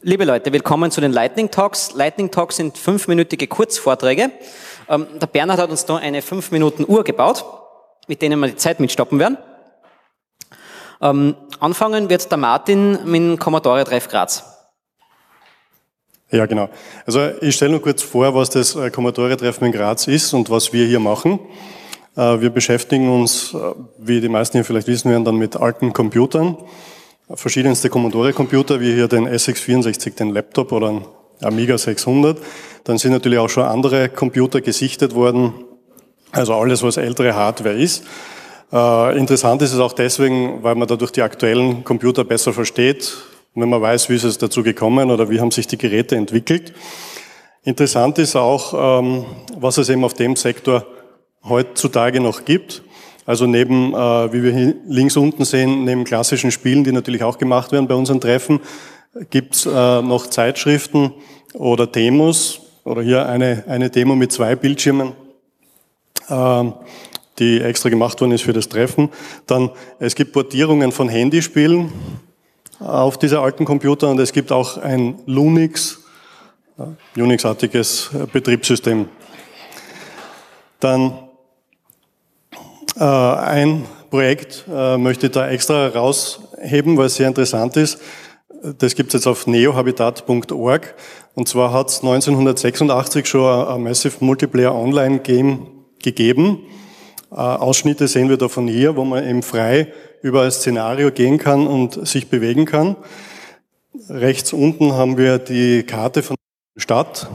Liebe 0.00 0.24
Leute, 0.24 0.52
willkommen 0.52 0.92
zu 0.92 1.00
den 1.00 1.10
Lightning 1.10 1.50
Talks. 1.50 1.92
Lightning 1.92 2.30
Talks 2.30 2.54
sind 2.54 2.78
fünfminütige 2.78 3.48
Kurzvorträge. 3.48 4.30
Ähm, 4.88 5.08
der 5.20 5.26
Bernhard 5.26 5.58
hat 5.58 5.70
uns 5.70 5.86
da 5.86 5.96
eine 5.96 6.22
fünf 6.22 6.52
Minuten 6.52 6.84
Uhr 6.86 7.02
gebaut, 7.02 7.44
mit 8.06 8.22
denen 8.22 8.38
wir 8.38 8.46
die 8.46 8.54
Zeit 8.54 8.78
mitstoppen 8.78 9.18
werden. 9.18 9.38
Ähm, 11.00 11.34
anfangen 11.58 12.08
wird 12.08 12.30
der 12.30 12.38
Martin 12.38 12.92
mit 13.10 13.20
dem 13.20 13.38
Commodore 13.40 13.82
Treff 13.82 14.06
Graz. 14.06 14.44
Ja, 16.30 16.46
genau. 16.46 16.68
Also 17.04 17.30
ich 17.40 17.56
stelle 17.56 17.72
nur 17.72 17.82
kurz 17.82 18.00
vor, 18.00 18.32
was 18.36 18.50
das 18.50 18.76
äh, 18.76 18.92
Commodore-Treffen 18.92 19.64
in 19.64 19.72
Graz 19.72 20.06
ist 20.06 20.32
und 20.32 20.48
was 20.48 20.72
wir 20.72 20.86
hier 20.86 21.00
machen. 21.00 21.40
Äh, 22.14 22.40
wir 22.40 22.50
beschäftigen 22.50 23.12
uns, 23.12 23.52
äh, 23.52 23.58
wie 23.98 24.20
die 24.20 24.28
meisten 24.28 24.58
hier 24.58 24.64
vielleicht 24.64 24.86
wissen 24.86 25.10
werden, 25.10 25.24
dann 25.24 25.38
mit 25.38 25.56
alten 25.56 25.92
Computern 25.92 26.56
verschiedenste 27.34 27.90
Commodore-Computer, 27.90 28.80
wie 28.80 28.94
hier 28.94 29.08
den 29.08 29.28
SX64, 29.28 30.14
den 30.16 30.30
Laptop 30.30 30.72
oder 30.72 30.88
ein 30.88 31.04
Amiga 31.42 31.76
600. 31.76 32.38
Dann 32.84 32.98
sind 32.98 33.12
natürlich 33.12 33.38
auch 33.38 33.50
schon 33.50 33.64
andere 33.64 34.08
Computer 34.08 34.60
gesichtet 34.60 35.14
worden, 35.14 35.52
also 36.32 36.54
alles, 36.54 36.82
was 36.82 36.96
ältere 36.96 37.34
Hardware 37.34 37.74
ist. 37.74 38.04
Äh, 38.72 39.18
interessant 39.18 39.62
ist 39.62 39.72
es 39.72 39.80
auch 39.80 39.92
deswegen, 39.92 40.62
weil 40.62 40.74
man 40.74 40.88
dadurch 40.88 41.10
die 41.12 41.22
aktuellen 41.22 41.84
Computer 41.84 42.24
besser 42.24 42.52
versteht, 42.52 43.16
wenn 43.54 43.68
man 43.68 43.80
weiß, 43.80 44.08
wie 44.08 44.16
ist 44.16 44.24
es 44.24 44.38
dazu 44.38 44.62
gekommen 44.62 45.10
oder 45.10 45.30
wie 45.30 45.40
haben 45.40 45.50
sich 45.50 45.66
die 45.66 45.78
Geräte 45.78 46.16
entwickelt. 46.16 46.72
Interessant 47.64 48.18
ist 48.18 48.36
auch, 48.36 49.00
ähm, 49.00 49.24
was 49.56 49.78
es 49.78 49.88
eben 49.88 50.04
auf 50.04 50.14
dem 50.14 50.36
Sektor 50.36 50.86
heutzutage 51.48 52.20
noch 52.20 52.44
gibt. 52.44 52.82
Also 53.28 53.46
neben, 53.46 53.92
äh, 53.92 54.32
wie 54.32 54.42
wir 54.42 54.52
hier 54.54 54.74
links 54.86 55.14
unten 55.18 55.44
sehen, 55.44 55.84
neben 55.84 56.04
klassischen 56.04 56.50
Spielen, 56.50 56.82
die 56.82 56.92
natürlich 56.92 57.22
auch 57.22 57.36
gemacht 57.36 57.72
werden 57.72 57.86
bei 57.86 57.94
unseren 57.94 58.22
Treffen, 58.22 58.58
gibt's 59.28 59.66
äh, 59.66 59.70
noch 60.00 60.28
Zeitschriften 60.28 61.12
oder 61.52 61.86
Demos 61.86 62.62
oder 62.84 63.02
hier 63.02 63.28
eine, 63.28 63.64
eine 63.68 63.90
Demo 63.90 64.16
mit 64.16 64.32
zwei 64.32 64.56
Bildschirmen, 64.56 65.12
äh, 66.30 66.64
die 67.38 67.60
extra 67.60 67.90
gemacht 67.90 68.18
worden 68.22 68.32
ist 68.32 68.44
für 68.44 68.54
das 68.54 68.70
Treffen. 68.70 69.10
Dann, 69.44 69.72
es 69.98 70.14
gibt 70.14 70.32
Portierungen 70.32 70.90
von 70.90 71.10
Handyspielen 71.10 71.92
auf 72.78 73.18
diese 73.18 73.40
alten 73.40 73.66
Computer 73.66 74.08
und 74.08 74.18
es 74.20 74.32
gibt 74.32 74.50
auch 74.52 74.78
ein 74.78 75.20
Lunix, 75.26 76.02
Unix-artiges 77.14 78.08
Betriebssystem. 78.32 79.06
Dann 80.80 81.27
ein 83.04 83.84
Projekt 84.10 84.64
äh, 84.72 84.96
möchte 84.96 85.26
ich 85.26 85.32
da 85.32 85.48
extra 85.48 85.88
rausheben, 85.88 86.96
weil 86.96 87.06
es 87.06 87.16
sehr 87.16 87.28
interessant 87.28 87.76
ist. 87.76 88.00
Das 88.78 88.94
gibt 88.94 89.08
es 89.08 89.20
jetzt 89.20 89.26
auf 89.26 89.46
neohabitat.org. 89.46 90.94
Und 91.34 91.48
zwar 91.48 91.72
hat 91.72 91.90
es 91.90 91.98
1986 91.98 93.26
schon 93.26 93.68
ein 93.68 93.82
Massive 93.82 94.16
Multiplayer 94.24 94.74
Online 94.74 95.20
Game 95.20 95.68
gegeben. 96.02 96.60
Äh, 97.30 97.36
Ausschnitte 97.36 98.08
sehen 98.08 98.28
wir 98.28 98.36
davon 98.36 98.66
hier, 98.66 98.96
wo 98.96 99.04
man 99.04 99.28
eben 99.28 99.42
frei 99.42 99.92
über 100.22 100.42
ein 100.42 100.50
Szenario 100.50 101.10
gehen 101.10 101.38
kann 101.38 101.66
und 101.66 102.06
sich 102.06 102.28
bewegen 102.28 102.64
kann. 102.64 102.96
Rechts 104.08 104.52
unten 104.52 104.94
haben 104.94 105.16
wir 105.16 105.38
die 105.38 105.84
Karte 105.84 106.22
von 106.22 106.36
der 106.74 106.80
Stadt. 106.80 107.28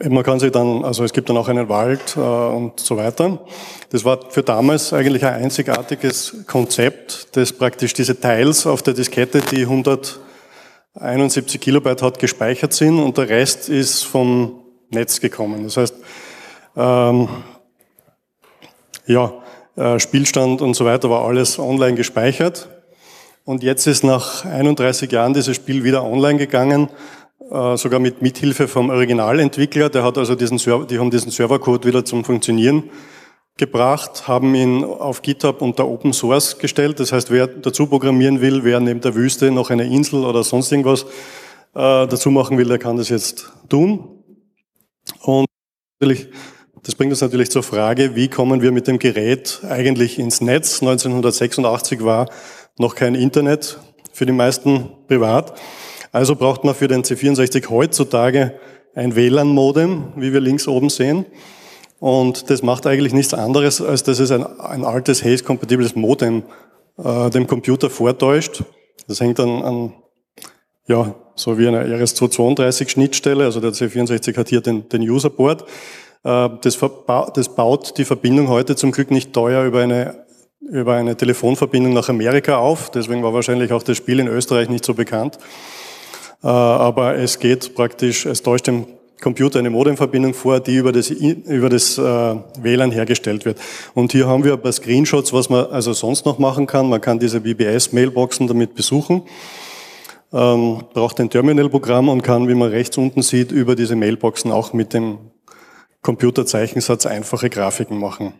Äh, 0.00 0.08
man 0.08 0.24
kann 0.24 0.40
sich 0.40 0.52
dann, 0.52 0.84
also 0.84 1.04
es 1.04 1.12
gibt 1.12 1.28
dann 1.28 1.36
auch 1.36 1.48
einen 1.48 1.68
Wald 1.68 2.16
äh, 2.16 2.20
und 2.20 2.80
so 2.80 2.96
weiter. 2.96 3.38
Das 3.90 4.04
war 4.04 4.30
für 4.30 4.42
damals 4.42 4.92
eigentlich 4.92 5.24
ein 5.24 5.34
einzigartiges 5.34 6.44
Konzept, 6.46 7.36
das 7.36 7.52
praktisch 7.52 7.94
diese 7.94 8.18
Teils 8.18 8.66
auf 8.66 8.82
der 8.82 8.94
Diskette, 8.94 9.40
die 9.40 9.62
171 9.62 11.60
Kilobyte 11.60 12.02
hat, 12.02 12.18
gespeichert 12.18 12.72
sind 12.72 12.98
und 12.98 13.16
der 13.16 13.28
Rest 13.28 13.68
ist 13.68 14.04
vom 14.04 14.62
Netz 14.90 15.20
gekommen. 15.20 15.64
Das 15.64 15.76
heißt, 15.76 15.94
ähm, 16.76 17.28
ja, 19.06 19.32
äh, 19.76 19.98
Spielstand 19.98 20.60
und 20.60 20.74
so 20.74 20.84
weiter 20.84 21.10
war 21.10 21.24
alles 21.24 21.58
online 21.58 21.94
gespeichert. 21.94 22.68
Und 23.44 23.62
jetzt 23.62 23.86
ist 23.86 24.04
nach 24.04 24.44
31 24.44 25.10
Jahren 25.10 25.32
dieses 25.32 25.56
Spiel 25.56 25.82
wieder 25.82 26.04
online 26.04 26.38
gegangen 26.38 26.90
sogar 27.38 28.00
mit 28.00 28.20
Mithilfe 28.20 28.68
vom 28.68 28.90
Originalentwickler. 28.90 29.88
Der 29.88 30.04
hat 30.04 30.18
also 30.18 30.34
diesen 30.34 30.58
Server, 30.58 30.86
die 30.86 30.98
haben 30.98 31.10
diesen 31.10 31.30
Servercode 31.30 31.86
wieder 31.86 32.04
zum 32.04 32.24
Funktionieren 32.24 32.90
gebracht, 33.58 34.28
haben 34.28 34.54
ihn 34.54 34.84
auf 34.84 35.20
GitHub 35.20 35.60
unter 35.60 35.86
Open 35.86 36.12
Source 36.12 36.58
gestellt. 36.58 37.00
Das 37.00 37.12
heißt, 37.12 37.30
wer 37.30 37.46
dazu 37.46 37.86
programmieren 37.86 38.40
will, 38.40 38.64
wer 38.64 38.80
neben 38.80 39.00
der 39.00 39.14
Wüste 39.14 39.50
noch 39.50 39.70
eine 39.70 39.84
Insel 39.84 40.24
oder 40.24 40.44
sonst 40.44 40.72
irgendwas 40.72 41.02
äh, 41.74 42.06
dazu 42.06 42.30
machen 42.30 42.56
will, 42.56 42.68
der 42.68 42.78
kann 42.78 42.96
das 42.96 43.08
jetzt 43.08 43.52
tun. 43.68 44.22
Und 45.22 45.46
natürlich, 46.00 46.28
das 46.82 46.94
bringt 46.94 47.12
uns 47.12 47.20
natürlich 47.20 47.50
zur 47.50 47.62
Frage, 47.62 48.14
wie 48.14 48.28
kommen 48.28 48.62
wir 48.62 48.72
mit 48.72 48.86
dem 48.86 48.98
Gerät 48.98 49.60
eigentlich 49.68 50.18
ins 50.18 50.40
Netz? 50.40 50.80
1986 50.80 52.04
war 52.04 52.30
noch 52.78 52.94
kein 52.94 53.14
Internet 53.14 53.78
für 54.12 54.24
die 54.24 54.32
meisten 54.32 54.90
privat. 55.08 55.58
Also 56.12 56.36
braucht 56.36 56.64
man 56.64 56.74
für 56.74 56.88
den 56.88 57.02
C64 57.02 57.68
heutzutage 57.68 58.54
ein 58.94 59.14
WLAN-Modem, 59.14 60.12
wie 60.16 60.32
wir 60.32 60.40
links 60.40 60.66
oben 60.66 60.90
sehen. 60.90 61.26
Und 62.00 62.50
das 62.50 62.62
macht 62.62 62.86
eigentlich 62.86 63.12
nichts 63.12 63.34
anderes, 63.34 63.80
als 63.80 64.02
dass 64.04 64.18
es 64.18 64.30
ein, 64.30 64.44
ein 64.60 64.84
altes 64.84 65.24
Haze-kompatibles 65.24 65.96
Modem 65.96 66.44
äh, 66.96 67.30
dem 67.30 67.46
Computer 67.46 67.90
vortäuscht. 67.90 68.62
Das 69.08 69.20
hängt 69.20 69.38
dann 69.38 69.62
an, 69.62 69.92
ja, 70.86 71.14
so 71.34 71.58
wie 71.58 71.68
eine 71.68 71.84
RS232-Schnittstelle, 71.84 73.44
also 73.44 73.60
der 73.60 73.72
C64 73.72 74.36
hat 74.36 74.48
hier 74.48 74.60
den, 74.60 74.88
den 74.88 75.02
Userboard. 75.02 75.62
Äh, 76.24 76.48
das, 76.62 76.78
das 77.34 77.54
baut 77.54 77.98
die 77.98 78.04
Verbindung 78.04 78.48
heute 78.48 78.76
zum 78.76 78.92
Glück 78.92 79.10
nicht 79.10 79.32
teuer 79.32 79.64
über 79.64 79.80
eine 79.80 80.26
über 80.60 80.94
eine 80.94 81.16
Telefonverbindung 81.16 81.94
nach 81.94 82.08
Amerika 82.08 82.58
auf. 82.58 82.90
Deswegen 82.90 83.22
war 83.22 83.32
wahrscheinlich 83.32 83.72
auch 83.72 83.82
das 83.82 83.96
Spiel 83.96 84.20
in 84.20 84.28
Österreich 84.28 84.68
nicht 84.68 84.84
so 84.84 84.94
bekannt. 84.94 85.38
Äh, 86.42 86.46
aber 86.46 87.16
es 87.16 87.38
geht 87.38 87.74
praktisch, 87.74 88.26
es 88.26 88.42
täuscht 88.42 88.66
dem 88.66 88.86
Computer 89.20 89.58
eine 89.58 89.70
Modemverbindung 89.70 90.32
vor, 90.32 90.60
die 90.60 90.76
über 90.76 90.92
das, 90.92 91.10
über 91.10 91.68
das 91.68 91.98
äh, 91.98 92.02
WLAN 92.02 92.92
hergestellt 92.92 93.44
wird. 93.44 93.58
Und 93.94 94.12
hier 94.12 94.28
haben 94.28 94.44
wir 94.44 94.52
ein 94.52 94.60
paar 94.60 94.72
Screenshots, 94.72 95.32
was 95.32 95.50
man 95.50 95.66
also 95.66 95.92
sonst 95.92 96.24
noch 96.24 96.38
machen 96.38 96.66
kann. 96.66 96.88
Man 96.88 97.00
kann 97.00 97.18
diese 97.18 97.40
BBS-Mailboxen 97.40 98.46
damit 98.46 98.74
besuchen, 98.74 99.22
ähm, 100.32 100.84
braucht 100.94 101.18
ein 101.20 101.30
Terminalprogramm 101.30 102.08
und 102.08 102.22
kann, 102.22 102.48
wie 102.48 102.54
man 102.54 102.70
rechts 102.70 102.96
unten 102.96 103.22
sieht, 103.22 103.50
über 103.50 103.74
diese 103.74 103.96
Mailboxen 103.96 104.52
auch 104.52 104.72
mit 104.72 104.94
dem 104.94 105.18
Computerzeichensatz 106.02 107.06
einfache 107.06 107.50
Grafiken 107.50 107.98
machen. 107.98 108.34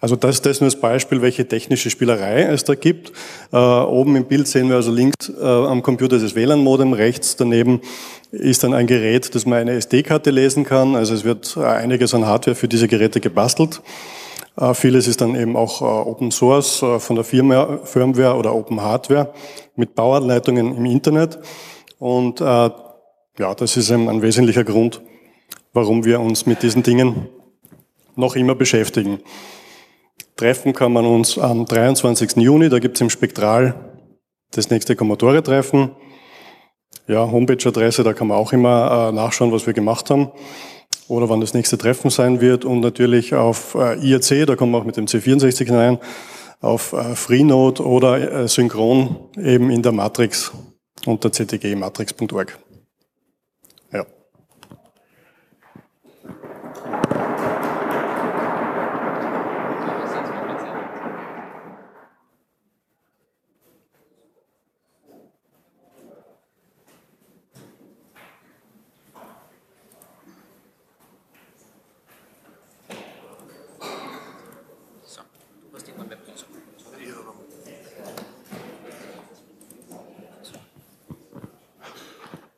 Also 0.00 0.16
das, 0.16 0.42
das 0.42 0.60
nur 0.60 0.70
das 0.70 0.80
Beispiel, 0.80 1.22
welche 1.22 1.46
technische 1.46 1.90
Spielerei 1.90 2.42
es 2.42 2.64
da 2.64 2.74
gibt. 2.74 3.12
Äh, 3.52 3.56
oben 3.56 4.16
im 4.16 4.24
Bild 4.24 4.48
sehen 4.48 4.68
wir 4.68 4.76
also 4.76 4.90
links 4.90 5.28
äh, 5.28 5.44
am 5.44 5.82
Computer 5.82 6.18
das 6.18 6.34
WLAN-Modem, 6.34 6.92
rechts 6.92 7.36
daneben 7.36 7.80
ist 8.32 8.62
dann 8.62 8.74
ein 8.74 8.86
Gerät, 8.86 9.34
das 9.34 9.44
man 9.44 9.58
eine 9.58 9.72
SD-Karte 9.72 10.30
lesen 10.30 10.64
kann. 10.64 10.94
Also 10.94 11.14
es 11.14 11.24
wird 11.24 11.56
einiges 11.56 12.14
an 12.14 12.26
Hardware 12.26 12.54
für 12.54 12.68
diese 12.68 12.88
Geräte 12.88 13.20
gebastelt. 13.20 13.82
Äh, 14.56 14.74
vieles 14.74 15.08
ist 15.08 15.20
dann 15.20 15.34
eben 15.34 15.56
auch 15.56 15.80
äh, 15.82 15.84
Open 15.84 16.30
Source 16.30 16.82
äh, 16.82 17.00
von 17.00 17.16
der 17.16 17.24
Firma, 17.24 17.80
Firmware 17.84 18.36
oder 18.36 18.54
Open 18.54 18.80
Hardware 18.80 19.32
mit 19.76 19.94
Bauanleitungen 19.94 20.76
im 20.76 20.84
Internet. 20.84 21.38
Und 21.98 22.40
äh, 22.40 22.44
ja, 22.44 23.54
das 23.56 23.76
ist 23.76 23.90
eben 23.90 24.08
ein 24.08 24.22
wesentlicher 24.22 24.64
Grund, 24.64 25.00
warum 25.72 26.04
wir 26.04 26.20
uns 26.20 26.46
mit 26.46 26.62
diesen 26.62 26.82
Dingen 26.82 27.28
noch 28.16 28.36
immer 28.36 28.54
beschäftigen. 28.54 29.20
Treffen 30.40 30.72
kann 30.72 30.94
man 30.94 31.04
uns 31.04 31.36
am 31.36 31.66
23. 31.66 32.36
Juni, 32.36 32.70
da 32.70 32.78
gibt 32.78 32.96
es 32.96 33.02
im 33.02 33.10
Spektral 33.10 33.74
das 34.52 34.70
nächste 34.70 34.96
Commodore-Treffen. 34.96 35.90
Ja, 37.06 37.30
Homepage-Adresse, 37.30 38.04
da 38.04 38.14
kann 38.14 38.28
man 38.28 38.38
auch 38.38 38.54
immer 38.54 39.10
äh, 39.10 39.12
nachschauen, 39.12 39.52
was 39.52 39.66
wir 39.66 39.74
gemacht 39.74 40.08
haben 40.08 40.30
oder 41.08 41.28
wann 41.28 41.42
das 41.42 41.52
nächste 41.52 41.76
Treffen 41.76 42.08
sein 42.08 42.40
wird. 42.40 42.64
Und 42.64 42.80
natürlich 42.80 43.34
auf 43.34 43.74
äh, 43.74 43.98
IRC, 44.00 44.46
da 44.46 44.56
kommen 44.56 44.72
wir 44.72 44.78
auch 44.78 44.84
mit 44.84 44.96
dem 44.96 45.04
C64 45.04 45.66
hinein, 45.66 45.98
auf 46.62 46.94
äh, 46.94 47.14
Freenode 47.14 47.84
oder 47.84 48.48
Synchron 48.48 49.16
eben 49.36 49.68
in 49.68 49.82
der 49.82 49.92
Matrix 49.92 50.52
unter 51.04 51.30
ctgmatrix.org. 51.30 52.58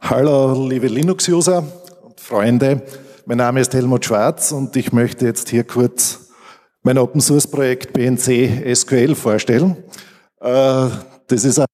Hallo, 0.05 0.67
liebe 0.69 0.89
Linux-User 0.89 1.65
und 2.03 2.19
Freunde. 2.19 2.83
Mein 3.25 3.39
Name 3.39 3.61
ist 3.61 3.73
Helmut 3.73 4.05
Schwarz 4.05 4.51
und 4.51 4.75
ich 4.75 4.93
möchte 4.93 5.25
jetzt 5.25 5.49
hier 5.49 5.63
kurz 5.63 6.29
mein 6.83 6.99
Open 6.99 7.21
Source 7.21 7.47
Projekt 7.47 7.93
BNC 7.93 8.75
SQL 8.75 9.15
vorstellen. 9.15 9.77
Äh, 10.41 10.89
das 11.29 11.45
ist 11.45 11.61
eine 11.61 11.67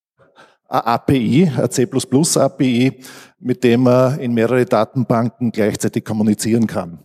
API, 0.68 1.50
eine 1.56 1.70
C++ 1.70 1.88
API, 2.36 3.00
mit 3.40 3.64
dem 3.64 3.84
man 3.84 4.20
in 4.20 4.34
mehrere 4.34 4.66
Datenbanken 4.66 5.50
gleichzeitig 5.50 6.04
kommunizieren 6.04 6.66
kann. 6.66 6.98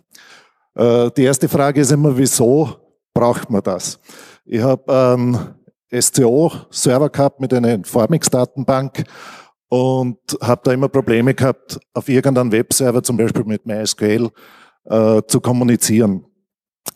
Äh, 0.76 1.10
die 1.16 1.24
erste 1.24 1.48
Frage 1.48 1.80
ist 1.80 1.94
immer, 1.94 2.18
wieso 2.18 2.76
braucht 3.14 3.50
man 3.50 3.64
das? 3.64 3.98
Ich 4.46 4.62
habe 4.62 4.94
einen 4.94 5.56
SCO-Server 6.02 7.10
gehabt 7.10 7.40
mit 7.40 7.54
einer 7.54 7.70
Informix-Datenbank 7.70 9.06
und 9.74 10.20
habe 10.40 10.62
da 10.66 10.72
immer 10.72 10.88
Probleme 10.88 11.34
gehabt, 11.34 11.80
auf 11.96 12.08
irgendeinem 12.08 12.52
Webserver, 12.52 13.02
zum 13.02 13.18
Beispiel 13.18 13.44
mit 13.44 13.66
MySQL, 13.66 14.30
äh, 14.84 15.22
zu 15.28 15.42
kommunizieren. 15.42 16.26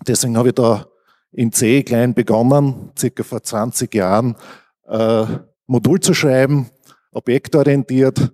Deswegen 0.07 0.37
habe 0.37 0.49
ich 0.49 0.53
da 0.53 0.85
in 1.31 1.51
C 1.51 1.81
klein 1.81 2.13
begonnen, 2.13 2.91
circa 2.95 3.23
vor 3.23 3.41
20 3.41 3.95
Jahren, 3.95 4.35
äh, 4.87 5.25
Modul 5.65 6.01
zu 6.01 6.13
schreiben, 6.13 6.69
objektorientiert, 7.11 8.31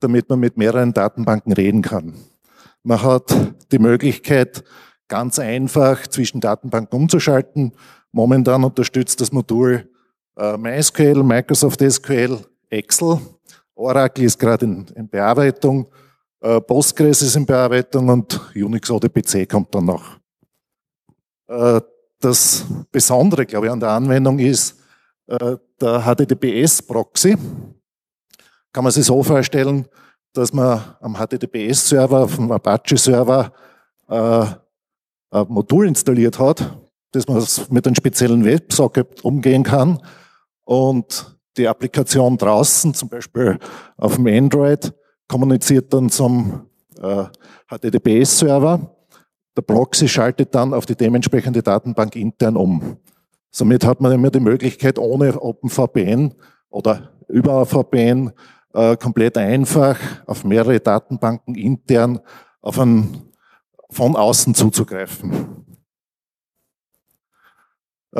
damit 0.00 0.28
man 0.28 0.40
mit 0.40 0.58
mehreren 0.58 0.92
Datenbanken 0.92 1.54
reden 1.54 1.80
kann. 1.80 2.12
Man 2.82 3.02
hat 3.02 3.34
die 3.72 3.78
Möglichkeit, 3.78 4.64
ganz 5.08 5.38
einfach 5.38 6.06
zwischen 6.08 6.42
Datenbanken 6.42 6.94
umzuschalten. 6.94 7.72
Momentan 8.12 8.64
unterstützt 8.64 9.22
das 9.22 9.32
Modul 9.32 9.88
äh, 10.36 10.58
MySQL, 10.58 11.22
Microsoft 11.22 11.80
SQL, 11.80 12.40
Excel 12.68 13.18
Oracle 13.78 14.24
ist 14.24 14.38
gerade 14.38 14.64
in, 14.64 14.86
in 14.94 15.08
Bearbeitung, 15.08 15.88
äh, 16.40 16.60
Postgres 16.60 17.22
ist 17.22 17.36
in 17.36 17.46
Bearbeitung 17.46 18.08
und 18.08 18.40
Unix 18.54 18.90
ODBC 18.90 19.48
kommt 19.48 19.74
dann 19.74 19.86
noch. 19.86 20.18
Äh, 21.46 21.80
das 22.20 22.64
Besondere, 22.90 23.46
glaube 23.46 23.66
ich, 23.66 23.72
an 23.72 23.80
der 23.80 23.90
Anwendung 23.90 24.38
ist 24.40 24.80
äh, 25.28 25.56
der 25.80 26.02
HTTPS-Proxy. 26.04 27.36
Kann 28.72 28.84
man 28.84 28.92
sich 28.92 29.06
so 29.06 29.22
vorstellen, 29.22 29.86
dass 30.32 30.52
man 30.52 30.96
am 31.00 31.14
HTTPS-Server, 31.14 32.24
auf 32.24 32.34
dem 32.34 32.50
Apache-Server, 32.50 33.52
äh, 34.08 34.46
ein 35.30 35.46
Modul 35.48 35.86
installiert 35.86 36.38
hat, 36.38 36.76
dass 37.12 37.28
man 37.28 37.44
mit 37.70 37.86
einem 37.86 37.94
speziellen 37.94 38.44
Websocket 38.44 39.24
umgehen 39.24 39.62
kann 39.62 40.02
und 40.64 41.37
die 41.58 41.68
Applikation 41.68 42.38
draußen, 42.38 42.94
zum 42.94 43.08
Beispiel 43.08 43.58
auf 43.96 44.16
dem 44.16 44.26
Android, 44.26 44.92
kommuniziert 45.26 45.92
dann 45.92 46.08
zum 46.08 46.66
äh, 47.00 47.24
HTTPS-Server. 47.68 48.94
Der 49.56 49.62
Proxy 49.62 50.08
schaltet 50.08 50.54
dann 50.54 50.72
auf 50.72 50.86
die 50.86 50.94
dementsprechende 50.94 51.62
Datenbank 51.62 52.16
intern 52.16 52.56
um. 52.56 52.96
Somit 53.50 53.84
hat 53.84 54.00
man 54.00 54.12
immer 54.12 54.30
die 54.30 54.40
Möglichkeit, 54.40 54.98
ohne 54.98 55.40
OpenVPN 55.40 56.34
oder 56.70 57.10
über 57.28 57.66
VPN 57.66 58.32
äh, 58.72 58.96
komplett 58.96 59.36
einfach 59.36 59.98
auf 60.26 60.44
mehrere 60.44 60.80
Datenbanken 60.80 61.54
intern 61.56 62.20
auf 62.60 62.78
einen, 62.78 63.32
von 63.90 64.16
außen 64.16 64.54
zuzugreifen 64.54 65.67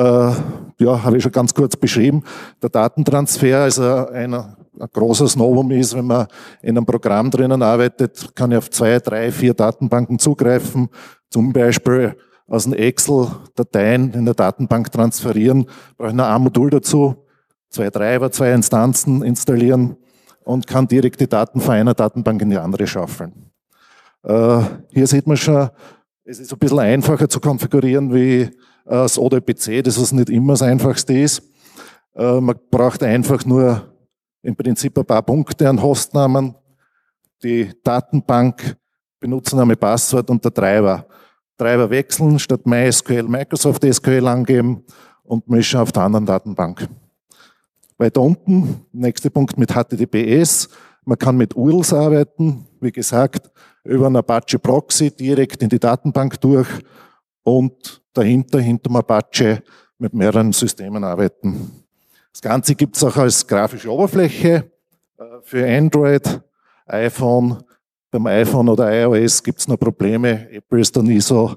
ja, 0.03 1.03
habe 1.03 1.17
ich 1.17 1.23
schon 1.23 1.31
ganz 1.31 1.53
kurz 1.53 1.75
beschrieben. 1.75 2.23
Der 2.61 2.69
Datentransfer, 2.69 3.59
also 3.59 3.83
ein, 3.83 4.33
ein 4.33 4.55
großes 4.93 5.35
Novum 5.35 5.71
ist, 5.71 5.95
wenn 5.95 6.05
man 6.05 6.27
in 6.61 6.77
einem 6.77 6.85
Programm 6.85 7.29
drinnen 7.29 7.61
arbeitet, 7.61 8.33
kann 8.35 8.51
ich 8.51 8.57
auf 8.57 8.69
zwei, 8.69 8.99
drei, 8.99 9.31
vier 9.31 9.53
Datenbanken 9.53 10.19
zugreifen. 10.19 10.89
Zum 11.29 11.51
Beispiel 11.51 12.15
aus 12.47 12.65
einem 12.65 12.75
Excel 12.75 13.27
Dateien 13.55 14.13
in 14.13 14.25
der 14.25 14.33
Datenbank 14.33 14.91
transferieren, 14.91 15.65
brauche 15.97 16.09
ich 16.09 16.15
noch 16.15 16.25
ein 16.25 16.41
Modul 16.41 16.69
dazu, 16.69 17.15
zwei 17.69 17.89
Treiber, 17.89 18.31
zwei 18.31 18.53
Instanzen 18.53 19.21
installieren 19.21 19.97
und 20.43 20.65
kann 20.65 20.87
direkt 20.87 21.19
die 21.19 21.27
Daten 21.27 21.61
von 21.61 21.75
einer 21.75 21.93
Datenbank 21.93 22.41
in 22.41 22.49
die 22.49 22.57
andere 22.57 22.87
schaufeln. 22.87 23.51
Äh, 24.23 24.61
hier 24.89 25.07
sieht 25.07 25.27
man 25.27 25.37
schon, 25.37 25.69
es 26.23 26.39
ist 26.39 26.51
ein 26.51 26.59
bisschen 26.59 26.79
einfacher 26.79 27.29
zu 27.29 27.39
konfigurieren 27.39 28.13
wie 28.13 28.41
äh, 28.41 28.49
das 28.95 29.17
ODPC, 29.17 29.83
das 29.83 29.99
was 29.99 30.11
nicht 30.11 30.29
immer 30.29 30.53
das 30.53 30.61
einfachste 30.61 31.13
ist. 31.13 31.43
Äh, 32.15 32.41
man 32.41 32.55
braucht 32.71 33.03
einfach 33.03 33.45
nur 33.45 33.93
im 34.41 34.55
Prinzip 34.55 34.97
ein 34.97 35.05
paar 35.05 35.21
Punkte 35.21 35.69
an 35.69 35.81
Hostnamen, 35.81 36.55
die 37.43 37.71
Datenbank, 37.83 38.75
Benutzername, 39.19 39.75
Passwort 39.75 40.29
und 40.29 40.43
der 40.43 40.53
Treiber. 40.53 41.05
Treiber 41.57 41.89
wechseln, 41.89 42.39
statt 42.39 42.65
MySQL 42.65 43.23
Microsoft 43.23 43.83
SQL 43.83 44.27
angeben 44.27 44.83
und 45.23 45.47
mischen 45.49 45.79
auf 45.79 45.91
der 45.91 46.03
anderen 46.03 46.25
Datenbank. 46.25 46.87
Weiter 47.97 48.21
unten, 48.21 48.85
nächster 48.93 49.29
Punkt 49.29 49.57
mit 49.57 49.71
HTTPS. 49.71 50.69
Man 51.03 51.17
kann 51.17 51.35
mit 51.35 51.55
URLs 51.55 51.93
arbeiten, 51.93 52.65
wie 52.79 52.91
gesagt, 52.91 53.51
über 53.83 54.07
einen 54.07 54.15
Apache 54.15 54.57
Proxy 54.57 55.11
direkt 55.11 55.61
in 55.61 55.69
die 55.69 55.79
Datenbank 55.79 56.39
durch 56.39 56.67
und 57.57 58.01
dahinter, 58.13 58.59
hinter 58.59 58.93
Apache, 58.95 59.63
mit 59.97 60.13
mehreren 60.13 60.51
Systemen 60.53 61.03
arbeiten. 61.03 61.83
Das 62.31 62.41
Ganze 62.41 62.75
gibt 62.75 62.95
es 62.95 63.03
auch 63.03 63.17
als 63.17 63.45
grafische 63.45 63.91
Oberfläche 63.91 64.71
äh, 65.17 65.23
für 65.43 65.67
Android, 65.67 66.41
iPhone. 66.85 67.63
Beim 68.11 68.25
iPhone 68.27 68.69
oder 68.69 68.91
iOS 68.91 69.43
gibt 69.43 69.59
es 69.59 69.67
noch 69.67 69.77
Probleme. 69.77 70.49
Apple 70.51 70.79
ist 70.79 70.95
da 70.95 71.01
nie 71.01 71.19
so, 71.19 71.55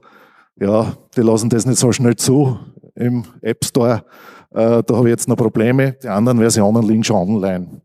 ja, 0.56 0.96
die 1.16 1.22
lassen 1.22 1.48
das 1.48 1.64
nicht 1.64 1.78
so 1.78 1.92
schnell 1.92 2.16
zu 2.16 2.58
im 2.94 3.24
App 3.40 3.64
Store. 3.64 4.04
Äh, 4.50 4.82
da 4.82 4.94
habe 4.94 5.08
ich 5.08 5.12
jetzt 5.12 5.28
noch 5.28 5.36
Probleme. 5.36 5.92
Die 6.02 6.08
anderen 6.08 6.38
Versionen 6.38 6.82
liegen 6.82 7.04
schon 7.04 7.16
online. 7.16 7.80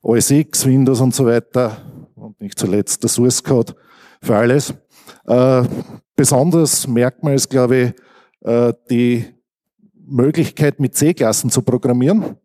OS 0.00 0.30
X, 0.30 0.66
Windows 0.66 1.00
und 1.00 1.14
so 1.14 1.26
weiter 1.26 1.76
und 2.16 2.40
nicht 2.40 2.58
zuletzt 2.58 3.02
der 3.02 3.10
Source 3.10 3.42
Code 3.42 3.74
für 4.20 4.36
alles. 4.36 4.74
Besonderes 6.22 6.86
Merkmal 6.86 7.34
ist, 7.34 7.50
glaube 7.50 7.76
ich, 7.76 8.48
äh, 8.48 8.72
die 8.88 9.24
Möglichkeit, 10.06 10.78
mit 10.78 10.94
C-Klassen 10.94 11.50
zu 11.50 11.62
programmieren. 11.62 12.36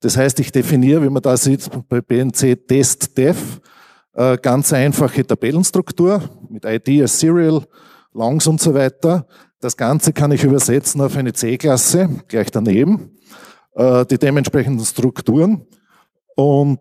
Das 0.00 0.18
heißt, 0.18 0.38
ich 0.40 0.52
definiere, 0.52 1.02
wie 1.02 1.08
man 1.08 1.22
da 1.22 1.38
sieht, 1.38 1.70
bei 1.88 2.02
BNC 2.02 2.54
Test 2.68 3.16
Def, 3.16 3.62
äh, 4.12 4.36
ganz 4.36 4.74
einfache 4.74 5.26
Tabellenstruktur 5.26 6.20
mit 6.50 6.66
ID 6.66 7.00
als 7.00 7.18
Serial, 7.18 7.64
Longs 8.12 8.46
und 8.46 8.60
so 8.60 8.74
weiter. 8.74 9.26
Das 9.58 9.74
Ganze 9.78 10.12
kann 10.12 10.32
ich 10.32 10.44
übersetzen 10.44 11.00
auf 11.00 11.16
eine 11.16 11.32
C-Klasse, 11.32 12.10
gleich 12.28 12.50
daneben, 12.50 13.16
äh, 13.72 14.04
die 14.04 14.18
dementsprechenden 14.18 14.84
Strukturen. 14.84 15.66
Und 16.34 16.78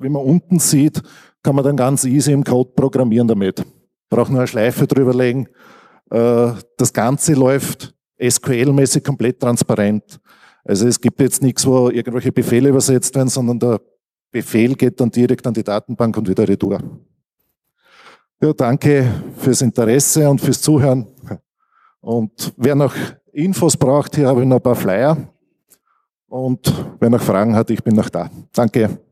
wie 0.00 0.08
man 0.08 0.24
unten 0.24 0.58
sieht, 0.58 1.00
kann 1.44 1.54
man 1.54 1.62
dann 1.62 1.76
ganz 1.76 2.04
easy 2.04 2.32
im 2.32 2.42
Code 2.42 2.72
programmieren 2.74 3.28
damit. 3.28 3.64
Braucht 4.08 4.30
nur 4.30 4.40
eine 4.40 4.48
Schleife 4.48 4.86
drüberlegen. 4.86 5.48
Äh, 6.10 6.52
das 6.76 6.92
Ganze 6.92 7.34
läuft 7.34 7.94
SQL-mäßig 8.18 9.04
komplett 9.04 9.40
transparent. 9.40 10.20
Also 10.64 10.86
es 10.86 11.00
gibt 11.00 11.20
jetzt 11.20 11.42
nichts, 11.42 11.66
wo 11.66 11.90
irgendwelche 11.90 12.32
Befehle 12.32 12.70
übersetzt 12.70 13.14
werden, 13.14 13.28
sondern 13.28 13.58
der 13.58 13.80
Befehl 14.30 14.74
geht 14.74 15.00
dann 15.00 15.10
direkt 15.10 15.46
an 15.46 15.54
die 15.54 15.62
Datenbank 15.62 16.16
und 16.16 16.28
wieder 16.28 16.48
retour. 16.48 16.80
Ja, 18.40 18.52
danke 18.52 19.06
fürs 19.38 19.62
Interesse 19.62 20.28
und 20.28 20.40
fürs 20.40 20.60
Zuhören. 20.60 21.06
Und 22.00 22.52
wer 22.56 22.74
noch 22.74 22.94
Infos 23.32 23.76
braucht, 23.76 24.16
hier 24.16 24.28
habe 24.28 24.42
ich 24.42 24.46
noch 24.46 24.56
ein 24.56 24.62
paar 24.62 24.74
Flyer. 24.74 25.16
Und 26.28 26.72
wer 26.98 27.10
noch 27.10 27.22
Fragen 27.22 27.54
hat, 27.54 27.70
ich 27.70 27.82
bin 27.82 27.94
noch 27.94 28.08
da. 28.08 28.28
Danke. 28.52 29.03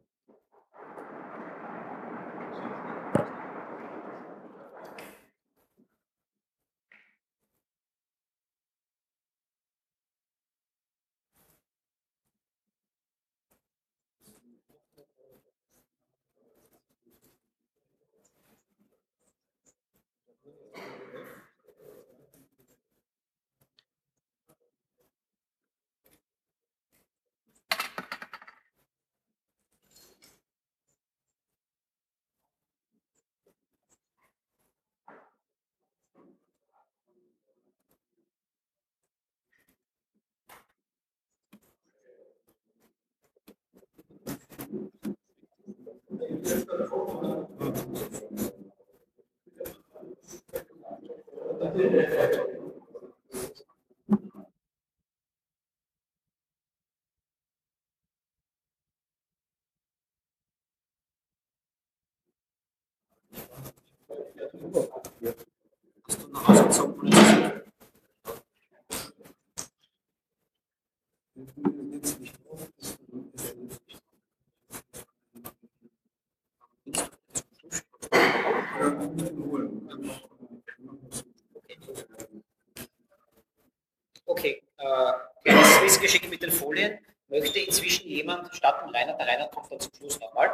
Den 86.73 86.89
Folien. 86.89 86.99
Möchte 87.29 87.61
inzwischen 87.61 88.09
jemand 88.09 88.55
statt 88.55 88.83
dem 88.85 88.91
Rainer, 88.95 89.15
der 89.15 89.27
Rainer 89.27 89.49
kommt 89.49 89.73
dann 89.73 89.81
zum 89.81 89.93
Schluss 89.95 90.21
nochmal. 90.21 90.51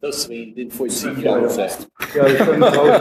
Das 0.00 0.22
Sven, 0.22 0.54
den 0.54 0.70
voll 0.70 0.90
sicher 0.90 1.38
aus. 1.38 1.56
Ja, 2.14 2.26
ich 2.26 2.44
bin 2.44 2.62
raus. 2.62 3.00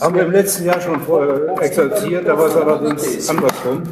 Haben 0.00 0.14
wir 0.14 0.22
im 0.24 0.32
letzten 0.32 0.66
Jahr 0.66 0.80
schon 0.80 1.00
vorher 1.00 1.56
exaltiert, 1.62 2.26
da 2.26 2.36
war 2.36 2.46
es 2.46 2.56
allerdings 2.56 3.28
andersrum. 3.30 3.82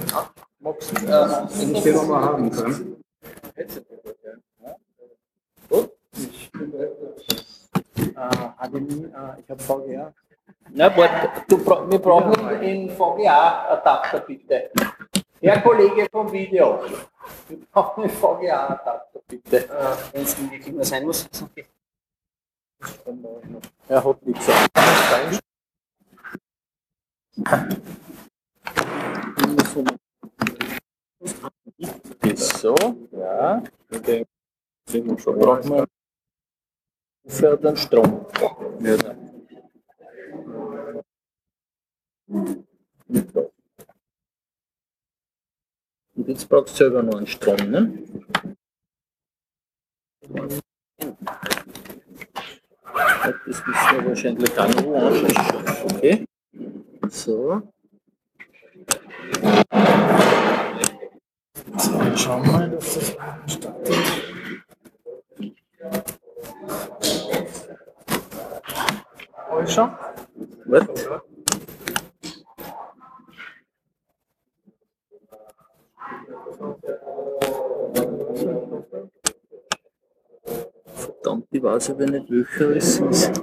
Wenn 0.61 1.75
ich 1.75 1.83
den 1.83 1.95
nochmal 1.95 2.23
haben 2.23 2.50
kann. 2.50 2.97
Ich 9.38 9.50
habe 9.50 9.62
VGA. 9.62 10.12
Na, 10.75 10.88
du, 11.49 11.59
wir 11.90 11.99
brauchen 11.99 12.49
einen 12.49 12.90
VGA-Adapter 12.90 14.21
bitte. 14.21 14.71
Herr 15.42 15.61
Kollege 15.61 16.08
vom 16.08 16.30
Video, 16.30 16.84
wir 17.49 17.58
brauchen 17.72 18.04
einen 18.04 18.12
VGA-Adapter 18.12 19.20
bitte. 19.26 19.68
Wenn 20.12 20.22
es 20.22 20.40
wirklich 20.40 20.72
nur 20.72 20.84
sein 20.84 21.04
muss. 21.04 21.28
Er 23.88 24.04
hat 24.04 24.22
nichts 24.25 24.46
So, 32.61 32.76
ja. 33.11 33.62
Okay. 33.92 34.25
Brauchen 34.87 35.70
wir 35.70 35.87
für 37.26 37.56
den 37.56 37.76
Strom. 37.76 38.26
Ja. 38.80 38.96
Und 46.14 46.28
jetzt 46.28 46.49
brauchst 46.49 46.75
du 46.75 46.85
selber 46.85 47.02
noch 47.02 47.16
einen 47.16 47.26
Strom, 47.26 47.71
ne? 47.71 47.99
Das 53.25 53.35
ist 53.47 53.62
ja 53.66 54.07
wahrscheinlich 54.07 54.50
dann 54.50 54.85
woanders. 54.85 55.85
Okay. 55.95 56.25
So. 57.09 57.62
So, 61.78 62.16
schauen 62.16 62.45
wir 62.45 62.52
mal, 62.52 62.71
dass 62.71 62.95
das 62.95 63.16
startet. 63.47 64.23
schon? 69.73 69.90
Was? 70.66 70.87
Verdammt, 81.23 81.47
ich 81.52 81.62
weiß 81.62 81.91
aber 81.91 82.07
nicht, 82.07 82.29
welcher 82.31 82.76
es 82.76 82.99
ist. 82.99 83.43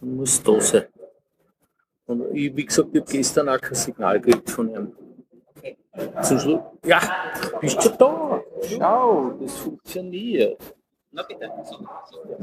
Muss 0.00 0.42
da 0.42 0.60
sein. 0.60 0.86
Und 2.06 2.34
ich, 2.34 2.56
wie 2.56 2.64
gesagt, 2.64 2.88
ich 2.94 3.00
habe 3.00 3.12
gestern 3.12 3.48
auch 3.50 3.60
kein 3.60 3.74
Signal 3.74 4.20
gekriegt 4.20 4.50
von 4.50 4.74
ihm. 4.74 4.96
Zum 6.22 6.38
Schluss. 6.38 6.60
Ja, 6.86 7.00
bist 7.60 7.84
du 7.84 7.90
da? 7.90 8.42
Schau, 8.62 9.30
das 9.32 9.54
funktioniert. 9.58 10.74
Na 11.10 11.22
bitte. 11.24 11.50
So, 11.64 11.86
so. 12.10 12.38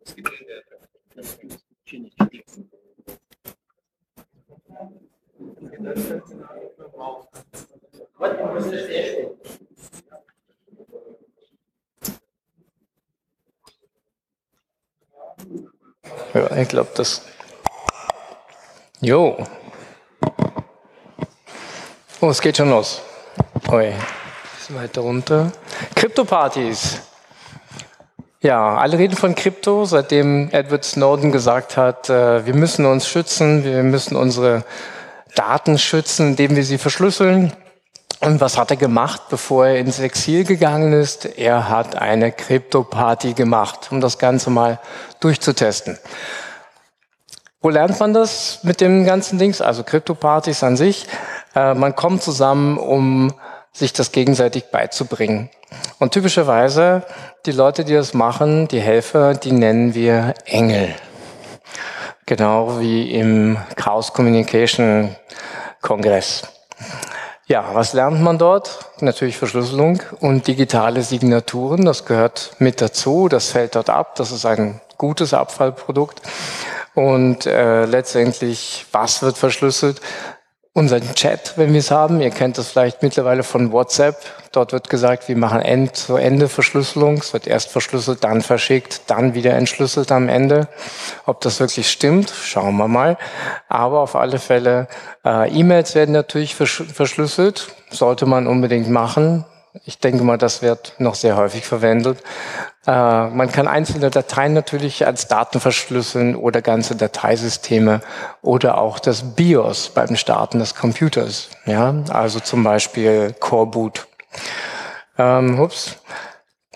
Das 0.00 0.14
gibt 0.16 0.30
Ja, 16.34 16.56
ich 16.56 16.68
glaube, 16.68 16.90
das. 16.94 17.22
Jo. 19.00 19.36
Oh, 22.20 22.30
es 22.30 22.40
geht 22.40 22.56
schon 22.56 22.70
los. 22.70 23.02
Oi. 23.68 23.92
Bisschen 24.56 24.76
weiter 24.76 25.00
runter. 25.02 25.52
Krypto-Partys. 25.94 27.11
Ja, 28.42 28.76
alle 28.76 28.98
reden 28.98 29.16
von 29.16 29.36
Krypto, 29.36 29.84
seitdem 29.84 30.48
Edward 30.50 30.84
Snowden 30.84 31.30
gesagt 31.30 31.76
hat, 31.76 32.10
äh, 32.10 32.44
wir 32.44 32.56
müssen 32.56 32.86
uns 32.86 33.06
schützen, 33.06 33.62
wir 33.62 33.84
müssen 33.84 34.16
unsere 34.16 34.64
Daten 35.36 35.78
schützen, 35.78 36.30
indem 36.30 36.56
wir 36.56 36.64
sie 36.64 36.76
verschlüsseln. 36.76 37.52
Und 38.18 38.40
was 38.40 38.58
hat 38.58 38.72
er 38.72 38.76
gemacht, 38.76 39.22
bevor 39.30 39.66
er 39.66 39.78
ins 39.78 40.00
Exil 40.00 40.42
gegangen 40.42 40.92
ist? 40.92 41.38
Er 41.38 41.68
hat 41.68 41.94
eine 41.94 42.32
Krypto-Party 42.32 43.34
gemacht, 43.34 43.90
um 43.92 44.00
das 44.00 44.18
Ganze 44.18 44.50
mal 44.50 44.80
durchzutesten. 45.20 45.96
Wo 47.60 47.70
lernt 47.70 48.00
man 48.00 48.12
das 48.12 48.58
mit 48.64 48.80
dem 48.80 49.04
ganzen 49.04 49.38
Dings? 49.38 49.60
Also 49.60 49.84
Krypto-Partys 49.84 50.64
an 50.64 50.76
sich. 50.76 51.06
Äh, 51.54 51.74
man 51.74 51.94
kommt 51.94 52.24
zusammen, 52.24 52.76
um 52.76 53.32
sich 53.72 53.92
das 53.92 54.10
gegenseitig 54.10 54.72
beizubringen. 54.72 55.48
Und 56.00 56.12
typischerweise 56.12 57.04
die 57.46 57.52
Leute, 57.52 57.84
die 57.84 57.94
das 57.94 58.14
machen, 58.14 58.68
die 58.68 58.80
Helfer, 58.80 59.34
die 59.34 59.52
nennen 59.52 59.94
wir 59.94 60.34
Engel. 60.44 60.94
Genau 62.24 62.78
wie 62.78 63.10
im 63.10 63.58
Chaos 63.74 64.12
Communication 64.12 65.16
Kongress. 65.80 66.42
Ja, 67.46 67.74
was 67.74 67.94
lernt 67.94 68.22
man 68.22 68.38
dort? 68.38 68.86
Natürlich 69.00 69.36
Verschlüsselung 69.36 70.00
und 70.20 70.46
digitale 70.46 71.02
Signaturen. 71.02 71.84
Das 71.84 72.04
gehört 72.04 72.54
mit 72.60 72.80
dazu. 72.80 73.28
Das 73.28 73.50
fällt 73.50 73.74
dort 73.74 73.90
ab. 73.90 74.14
Das 74.14 74.30
ist 74.30 74.46
ein 74.46 74.80
gutes 74.96 75.34
Abfallprodukt. 75.34 76.22
Und 76.94 77.46
äh, 77.46 77.86
letztendlich, 77.86 78.86
was 78.92 79.22
wird 79.22 79.36
verschlüsselt? 79.36 80.00
Unseren 80.74 81.14
Chat, 81.14 81.52
wenn 81.56 81.72
wir 81.72 81.80
es 81.80 81.90
haben. 81.90 82.20
Ihr 82.20 82.30
kennt 82.30 82.56
das 82.56 82.68
vielleicht 82.68 83.02
mittlerweile 83.02 83.42
von 83.42 83.72
WhatsApp. 83.72 84.16
Dort 84.52 84.72
wird 84.72 84.88
gesagt, 84.88 85.28
wir 85.28 85.36
machen 85.36 85.60
End-zu-Ende-Verschlüsselung. 85.60 87.18
Es 87.18 87.32
wird 87.32 87.46
erst 87.46 87.70
verschlüsselt, 87.70 88.24
dann 88.24 88.40
verschickt, 88.40 89.02
dann 89.08 89.34
wieder 89.34 89.52
entschlüsselt 89.52 90.10
am 90.12 90.28
Ende. 90.28 90.68
Ob 91.26 91.40
das 91.42 91.60
wirklich 91.60 91.90
stimmt, 91.90 92.30
schauen 92.30 92.76
wir 92.76 92.88
mal. 92.88 93.18
Aber 93.68 94.00
auf 94.00 94.16
alle 94.16 94.38
Fälle, 94.38 94.88
äh, 95.24 95.50
E-Mails 95.50 95.94
werden 95.94 96.12
natürlich 96.12 96.54
verschlüsselt. 96.54 97.68
Sollte 97.90 98.24
man 98.24 98.46
unbedingt 98.46 98.88
machen. 98.88 99.44
Ich 99.84 99.98
denke 99.98 100.22
mal, 100.22 100.36
das 100.36 100.60
wird 100.60 100.94
noch 100.98 101.14
sehr 101.14 101.36
häufig 101.36 101.66
verwendet. 101.66 102.18
Äh, 102.86 102.90
man 102.90 103.50
kann 103.50 103.66
einzelne 103.66 104.10
Dateien 104.10 104.52
natürlich 104.52 105.06
als 105.06 105.28
Daten 105.28 105.60
verschlüsseln 105.60 106.36
oder 106.36 106.60
ganze 106.60 106.94
Dateisysteme 106.94 108.02
oder 108.42 108.76
auch 108.76 108.98
das 108.98 109.34
BIOS 109.34 109.88
beim 109.90 110.16
Starten 110.16 110.58
des 110.58 110.74
Computers. 110.74 111.48
Ja, 111.64 111.94
also 112.10 112.40
zum 112.40 112.64
Beispiel 112.64 113.34
Core 113.40 113.66
Boot. 113.66 114.06
Ähm, 115.16 115.58
ups. 115.58 115.96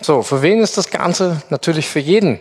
So, 0.01 0.23
für 0.23 0.41
wen 0.41 0.59
ist 0.59 0.77
das 0.77 0.89
Ganze? 0.89 1.41
Natürlich 1.49 1.87
für 1.87 1.99
jeden. 1.99 2.39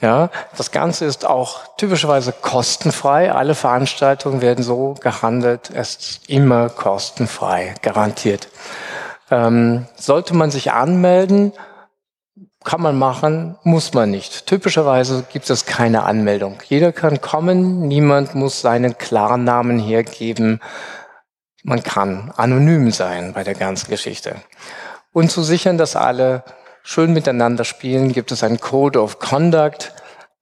Ja, 0.00 0.30
das 0.56 0.72
Ganze 0.72 1.04
ist 1.04 1.24
auch 1.24 1.76
typischerweise 1.76 2.32
kostenfrei. 2.32 3.32
Alle 3.32 3.54
Veranstaltungen 3.54 4.40
werden 4.42 4.64
so 4.64 4.94
gehandelt. 5.00 5.70
Es 5.72 5.96
ist 5.96 6.28
immer 6.28 6.68
kostenfrei, 6.68 7.74
garantiert. 7.80 8.48
Ähm, 9.34 9.86
sollte 9.96 10.32
man 10.32 10.52
sich 10.52 10.70
anmelden, 10.70 11.52
kann 12.62 12.80
man 12.80 12.96
machen, 12.96 13.58
muss 13.64 13.92
man 13.92 14.12
nicht. 14.12 14.46
Typischerweise 14.46 15.24
gibt 15.32 15.50
es 15.50 15.66
keine 15.66 16.04
Anmeldung. 16.04 16.58
Jeder 16.68 16.92
kann 16.92 17.20
kommen, 17.20 17.88
niemand 17.88 18.36
muss 18.36 18.60
seinen 18.60 18.96
Klarnamen 18.96 19.80
hergeben. 19.80 20.60
Man 21.64 21.82
kann 21.82 22.32
anonym 22.36 22.92
sein 22.92 23.32
bei 23.32 23.42
der 23.42 23.56
ganzen 23.56 23.90
Geschichte. 23.90 24.36
Und 25.12 25.32
zu 25.32 25.42
sichern, 25.42 25.78
dass 25.78 25.96
alle 25.96 26.44
schön 26.84 27.12
miteinander 27.12 27.64
spielen, 27.64 28.12
gibt 28.12 28.30
es 28.30 28.44
einen 28.44 28.60
Code 28.60 29.02
of 29.02 29.18
Conduct. 29.18 29.92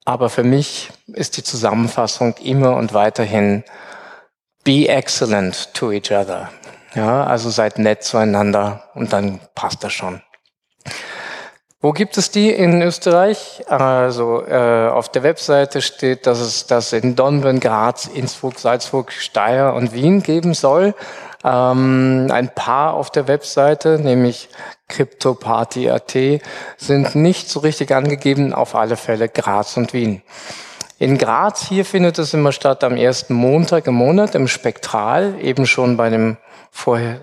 Aber 0.05 0.29
für 0.29 0.43
mich 0.43 0.91
ist 1.07 1.37
die 1.37 1.43
Zusammenfassung 1.43 2.35
immer 2.43 2.75
und 2.75 2.93
weiterhin 2.93 3.63
be 4.63 4.87
excellent 4.87 5.73
to 5.73 5.91
each 5.91 6.11
other. 6.11 6.51
Ja, 6.95 7.23
also 7.25 7.49
seid 7.49 7.79
nett 7.79 8.03
zueinander 8.03 8.83
und 8.93 9.13
dann 9.13 9.39
passt 9.55 9.83
das 9.83 9.93
schon. 9.93 10.21
Wo 11.83 11.91
gibt 11.91 12.17
es 12.17 12.31
die 12.31 12.49
in 12.49 12.81
Österreich? 12.81 13.65
Also 13.67 14.41
äh, 14.45 14.87
auf 14.87 15.09
der 15.09 15.23
Webseite 15.23 15.81
steht, 15.81 16.27
dass 16.27 16.39
es 16.39 16.65
das 16.65 16.93
in 16.93 17.17
Dornbirn, 17.17 17.59
Graz, 17.59 18.05
Innsbruck, 18.05 18.57
Salzburg, 18.57 19.11
Steyr 19.11 19.73
und 19.73 19.91
Wien 19.91 20.23
geben 20.23 20.53
soll. 20.53 20.95
Ähm, 21.43 22.29
ein 22.31 22.47
paar 22.55 22.93
auf 22.93 23.11
der 23.11 23.27
Webseite, 23.27 23.99
nämlich 23.99 24.47
CryptoParty.at, 24.87 26.41
sind 26.77 27.15
nicht 27.15 27.49
so 27.49 27.59
richtig 27.59 27.91
angegeben, 27.91 28.53
auf 28.53 28.75
alle 28.75 28.95
Fälle 28.95 29.27
Graz 29.27 29.75
und 29.75 29.91
Wien. 29.91 30.21
In 31.03 31.17
Graz 31.17 31.67
hier 31.67 31.83
findet 31.83 32.17
es 32.17 32.33
immer 32.33 32.53
statt 32.53 32.81
am 32.81 32.95
ersten 32.95 33.33
Montag 33.33 33.87
im 33.87 33.93
Monat 33.93 34.35
im 34.35 34.47
Spektral, 34.47 35.35
eben 35.41 35.65
schon 35.65 35.97
bei 35.97 36.09
dem 36.09 36.37
vorher 36.71 37.19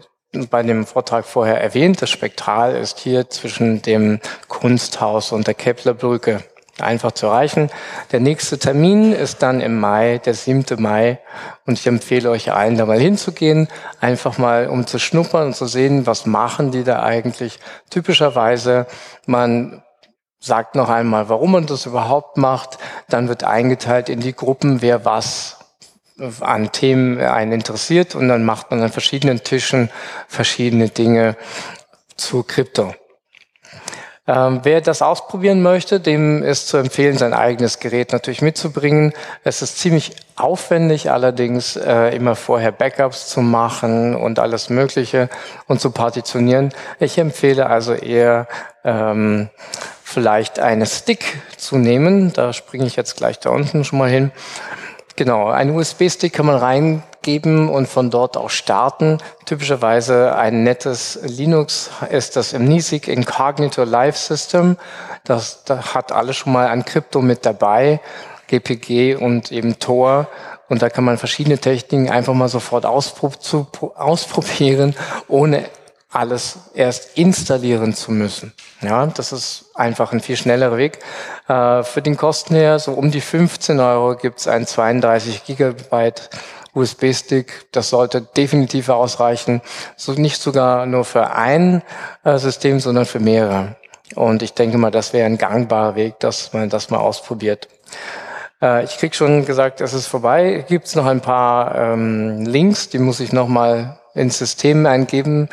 bei 0.51 0.63
dem 0.63 0.85
Vortrag 0.85 1.25
vorher 1.25 1.63
erwähnt. 1.63 2.03
Das 2.03 2.11
Spektral 2.11 2.77
ist 2.77 2.99
hier 2.99 3.31
zwischen 3.31 3.81
dem 3.81 4.21
Kunsthaus 4.49 5.33
und 5.33 5.47
der 5.47 5.55
Keplerbrücke 5.55 6.45
einfach 6.79 7.13
zu 7.13 7.29
erreichen. 7.29 7.71
Der 8.13 8.21
nächste 8.21 8.59
Termin 8.59 9.15
ist 9.15 9.43
dann 9.43 9.63
im 9.63 9.81
Mai, 9.81 10.19
der 10.19 10.35
7. 10.35 10.79
Mai. 10.79 11.19
Und 11.65 11.79
ich 11.79 11.87
empfehle 11.87 12.29
euch 12.29 12.53
allen, 12.53 12.77
da 12.77 12.85
mal 12.85 13.01
hinzugehen, 13.01 13.67
einfach 13.99 14.37
mal 14.37 14.69
um 14.69 14.87
zu 14.87 14.99
schnuppern 14.99 15.47
und 15.47 15.57
zu 15.57 15.65
sehen, 15.65 16.07
was 16.07 16.27
machen 16.27 16.71
die 16.71 16.85
da 16.85 17.03
eigentlich. 17.03 17.59
Typischerweise, 17.89 18.87
man 19.25 19.83
sagt 20.41 20.75
noch 20.75 20.89
einmal, 20.89 21.29
warum 21.29 21.53
man 21.53 21.67
das 21.67 21.87
überhaupt 21.87 22.37
macht. 22.37 22.79
Dann 23.09 23.29
wird 23.29 23.45
eingeteilt 23.45 24.09
in 24.09 24.21
die 24.21 24.35
Gruppen, 24.35 24.83
wer 24.83 25.05
was 25.05 25.59
an 26.41 26.73
Themen 26.73 27.21
einen 27.21 27.53
interessiert 27.53 28.15
und 28.15 28.29
dann 28.29 28.45
macht 28.45 28.71
man 28.71 28.83
an 28.83 28.91
verschiedenen 28.91 29.43
Tischen 29.43 29.91
verschiedene 30.29 30.89
Dinge 30.89 31.37
zu 32.17 32.43
Krypto. 32.43 32.95
Ähm, 34.27 34.61
wer 34.63 34.81
das 34.81 35.03
ausprobieren 35.03 35.63
möchte, 35.63 35.99
dem 35.99 36.43
ist 36.43 36.69
zu 36.69 36.77
empfehlen, 36.77 37.17
sein 37.17 37.33
eigenes 37.33 37.81
Gerät 37.81 38.13
natürlich 38.13 38.43
mitzubringen. 38.43 39.13
Es 39.45 39.63
ist 39.63 39.79
ziemlich 39.79 40.15
aufwendig, 40.37 41.11
allerdings 41.11 41.75
äh, 41.77 42.15
immer 42.15 42.37
vorher 42.37 42.71
Backups 42.71 43.29
zu 43.29 43.41
machen 43.41 44.15
und 44.15 44.39
alles 44.39 44.69
Mögliche 44.69 45.31
und 45.67 45.81
zu 45.81 45.91
partitionieren. 45.91 46.73
Ich 47.01 47.19
empfehle 47.19 47.67
also 47.67 47.95
eher 47.95 48.47
ähm, 48.85 49.49
vielleicht 50.11 50.59
eine 50.59 50.87
Stick 50.87 51.41
zu 51.57 51.79
nehmen. 51.79 52.33
Da 52.33 52.53
springe 52.53 52.87
ich 52.87 52.97
jetzt 52.97 53.17
gleich 53.17 53.39
da 53.39 53.51
unten 53.51 53.85
schon 53.85 53.99
mal 53.99 54.11
hin. 54.11 54.33
Genau, 55.17 55.49
einen 55.49 55.77
USB-Stick 55.77 56.33
kann 56.33 56.47
man 56.47 56.57
reingeben 56.57 57.69
und 57.69 57.89
von 57.89 58.11
dort 58.11 58.37
auch 58.37 58.51
starten. 58.51 59.19
Typischerweise 59.45 60.35
ein 60.35 60.65
nettes 60.65 61.19
Linux 61.23 61.91
ist 62.11 62.37
das 62.37 62.53
im 62.53 62.71
Incognito 62.71 63.85
Live 63.85 64.17
System. 64.17 64.77
Das, 65.25 65.65
das 65.65 65.95
hat 65.95 66.13
alles 66.13 66.37
schon 66.37 66.53
mal 66.53 66.69
an 66.69 66.85
Krypto 66.85 67.21
mit 67.21 67.47
dabei, 67.47 68.01
GPG 68.49 69.17
und 69.17 69.53
eben 69.53 69.79
Tor. 69.79 70.29
Und 70.69 70.83
da 70.83 70.89
kann 70.89 71.05
man 71.05 71.19
verschiedene 71.19 71.59
Techniken 71.59 72.11
einfach 72.11 72.33
mal 72.33 72.49
sofort 72.49 72.87
ausprobieren, 72.87 74.95
ohne 75.29 75.67
alles 76.11 76.59
erst 76.75 77.17
installieren 77.17 77.95
zu 77.95 78.11
müssen. 78.11 78.53
Ja, 78.81 79.07
das 79.07 79.33
ist 79.33 79.67
einfach 79.75 80.13
ein 80.13 80.21
viel 80.21 80.37
schnellerer 80.37 80.77
Weg. 80.77 80.99
Äh, 81.49 81.85
für 81.85 82.03
den 82.03 82.17
Kosten 82.17 82.55
her, 82.57 82.79
so 82.79 82.93
um 82.93 83.11
die 83.11 83.21
15 83.21 83.79
Euro 83.79 84.17
gibt 84.17 84.41
es 84.41 84.49
einen 84.49 84.67
32 84.67 85.45
Gigabyte 85.45 86.31
USB-Stick. 86.75 87.67
Das 87.73 87.91
sollte 87.91 88.23
definitiv 88.23 88.89
ausreichen. 88.89 89.63
So 89.97 90.13
nicht 90.13 90.41
sogar 90.43 90.87
nur 90.87 91.05
für 91.05 91.31
ein 91.31 91.83
äh, 92.25 92.39
System, 92.39 92.81
sondern 92.81 93.07
für 93.07 93.21
mehrere. 93.21 93.77
Und 94.17 94.43
ich 94.43 94.55
denke 94.55 94.79
mal, 94.79 94.91
das 94.91 95.13
wäre 95.13 95.27
ein 95.27 95.39
gangbarer 95.39 95.95
Weg, 95.95 96.19
dass 96.19 96.53
man 96.53 96.69
das 96.69 96.91
mal 96.91 96.99
ausprobiert. 96.99 97.69
Äh, 98.61 98.85
ich 98.85 98.99
krieg 98.99 99.15
schon 99.15 99.45
gesagt, 99.45 99.81
es 99.81 99.93
ist 99.93 100.09
vorbei. 100.09 100.65
Gibt 100.69 100.87
es 100.87 100.97
noch 100.97 101.07
ein 101.07 101.21
paar 101.21 101.77
ähm, 101.77 102.45
Links, 102.47 102.89
die 102.89 102.99
muss 102.99 103.21
ich 103.21 103.33
noch 103.33 103.47
mal 103.47 104.01
ins 104.15 104.39
System 104.39 104.87
eingeben. 104.87 105.49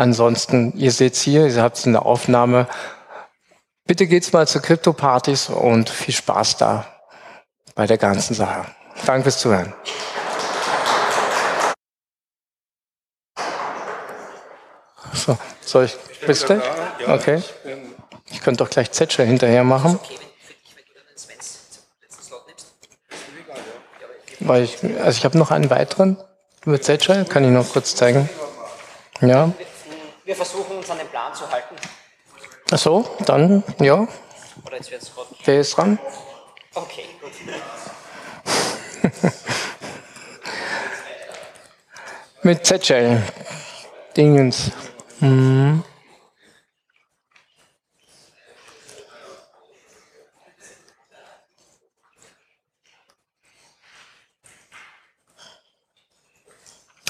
Ansonsten, 0.00 0.72
ihr 0.78 0.92
seht 0.92 1.14
hier, 1.14 1.46
ihr 1.46 1.62
habt 1.62 1.86
eine 1.86 2.00
Aufnahme. 2.00 2.66
Bitte 3.84 4.06
geht's 4.06 4.32
mal 4.32 4.48
zu 4.48 4.62
Krypto-Partys 4.62 5.50
und 5.50 5.90
viel 5.90 6.14
Spaß 6.14 6.56
da 6.56 6.86
bei 7.74 7.86
der 7.86 7.98
ganzen 7.98 8.32
Sache. 8.32 8.64
Danke 9.04 9.24
fürs 9.24 9.38
Zuhören. 9.40 9.74
So, 15.12 15.36
soll 15.60 15.84
ich, 15.84 15.98
bist 16.26 16.48
du? 16.48 16.62
Okay. 17.06 17.42
Ich 18.30 18.40
könnte 18.40 18.64
doch 18.64 18.70
gleich 18.70 18.90
Zetscher 18.92 19.24
hinterher 19.24 19.64
machen. 19.64 20.00
Weil 24.38 24.62
ich, 24.62 24.78
also 24.82 25.18
ich 25.18 25.26
habe 25.26 25.36
noch 25.36 25.50
einen 25.50 25.68
weiteren 25.68 26.16
über 26.64 26.80
Zetscher, 26.80 27.26
kann 27.26 27.44
ich 27.44 27.50
noch 27.50 27.68
kurz 27.68 27.94
zeigen. 27.94 28.30
Ja. 29.20 29.52
Wir 30.30 30.36
versuchen 30.36 30.76
uns 30.76 30.88
an 30.88 30.98
den 30.98 31.08
Plan 31.08 31.34
zu 31.34 31.50
halten. 31.50 31.74
Ach 32.70 32.78
so, 32.78 33.16
dann, 33.26 33.64
ja. 33.80 34.06
Oder 34.64 34.76
jetzt 34.76 34.88
wird's 34.92 35.12
gerade. 35.12 35.28
Wer 35.44 35.60
ist 35.60 35.76
dran? 35.76 35.98
Okay, 36.72 37.06
gut. 37.20 37.32
Mit 42.44 42.64
Zetschel. 42.64 43.24
Dingens. 44.16 44.70
Mhm. 45.18 45.82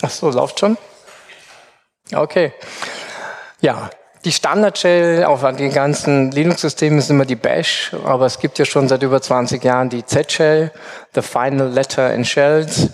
Ach 0.01 0.11
so, 0.11 0.31
läuft 0.31 0.59
schon? 0.59 0.79
Okay. 2.15 2.55
Ja, 3.61 3.91
die 4.25 4.33
Standard-Shell 4.33 5.25
auf 5.25 5.43
den 5.43 5.73
ganzen 5.73 6.31
Linux-Systemen 6.31 6.99
ist 6.99 7.11
immer 7.11 7.25
die 7.25 7.37
Bash, 7.37 7.93
aber 8.05 8.27
es 8.27 8.39
gibt 8.39 8.59
ja 8.59 8.65
schon 8.65 8.89
seit 8.89 9.03
über 9.03 9.21
20 9.21 9.63
Jahren 9.65 9.89
die 9.89 10.05
Z-Shell, 10.05 10.73
The 11.15 11.23
Final 11.23 11.69
Letter 11.69 12.13
in 12.13 12.25
Shells. 12.25 12.91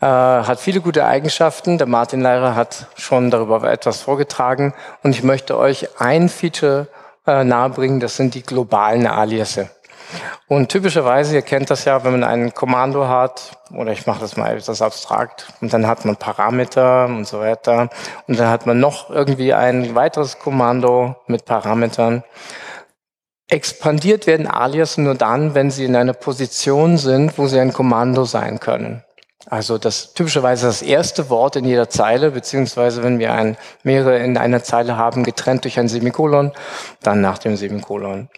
Äh, 0.00 0.06
hat 0.06 0.60
viele 0.60 0.80
gute 0.80 1.06
Eigenschaften. 1.06 1.78
Der 1.78 1.86
Martin 1.86 2.20
Leirer 2.20 2.54
hat 2.54 2.88
schon 2.96 3.30
darüber 3.30 3.62
etwas 3.70 4.02
vorgetragen 4.02 4.74
und 5.02 5.12
ich 5.12 5.22
möchte 5.22 5.56
euch 5.56 5.88
ein 6.00 6.28
Feature 6.28 6.88
äh, 7.26 7.44
nahebringen, 7.44 8.00
das 8.00 8.16
sind 8.16 8.34
die 8.34 8.42
globalen 8.42 9.06
Aliasse. 9.06 9.70
Und 10.46 10.68
typischerweise, 10.68 11.34
ihr 11.34 11.42
kennt 11.42 11.70
das 11.70 11.84
ja, 11.84 12.04
wenn 12.04 12.12
man 12.12 12.24
ein 12.24 12.54
Kommando 12.54 13.08
hat, 13.08 13.58
oder 13.74 13.92
ich 13.92 14.06
mache 14.06 14.20
das 14.20 14.36
mal 14.36 14.56
etwas 14.56 14.82
abstrakt, 14.82 15.48
und 15.60 15.72
dann 15.72 15.86
hat 15.86 16.04
man 16.04 16.16
Parameter 16.16 17.06
und 17.06 17.26
so 17.26 17.40
weiter, 17.40 17.88
und 18.26 18.38
dann 18.38 18.48
hat 18.48 18.66
man 18.66 18.78
noch 18.78 19.10
irgendwie 19.10 19.54
ein 19.54 19.94
weiteres 19.94 20.38
Kommando 20.38 21.16
mit 21.26 21.44
Parametern. 21.44 22.22
Expandiert 23.48 24.26
werden 24.26 24.46
Alias 24.46 24.96
nur 24.96 25.14
dann, 25.14 25.54
wenn 25.54 25.70
sie 25.70 25.84
in 25.84 25.96
einer 25.96 26.14
Position 26.14 26.96
sind, 26.96 27.36
wo 27.38 27.46
sie 27.46 27.60
ein 27.60 27.72
Kommando 27.72 28.24
sein 28.24 28.58
können. 28.58 29.04
Also 29.46 29.76
das 29.76 30.14
typischerweise 30.14 30.66
das 30.66 30.80
erste 30.80 31.28
Wort 31.28 31.56
in 31.56 31.66
jeder 31.66 31.90
Zeile, 31.90 32.30
beziehungsweise 32.30 33.02
wenn 33.02 33.18
wir 33.18 33.34
ein, 33.34 33.58
mehrere 33.82 34.18
in 34.18 34.38
einer 34.38 34.62
Zeile 34.62 34.96
haben, 34.96 35.22
getrennt 35.22 35.64
durch 35.64 35.78
ein 35.78 35.88
Semikolon, 35.88 36.52
dann 37.02 37.20
nach 37.20 37.38
dem 37.38 37.56
Semikolon. 37.56 38.30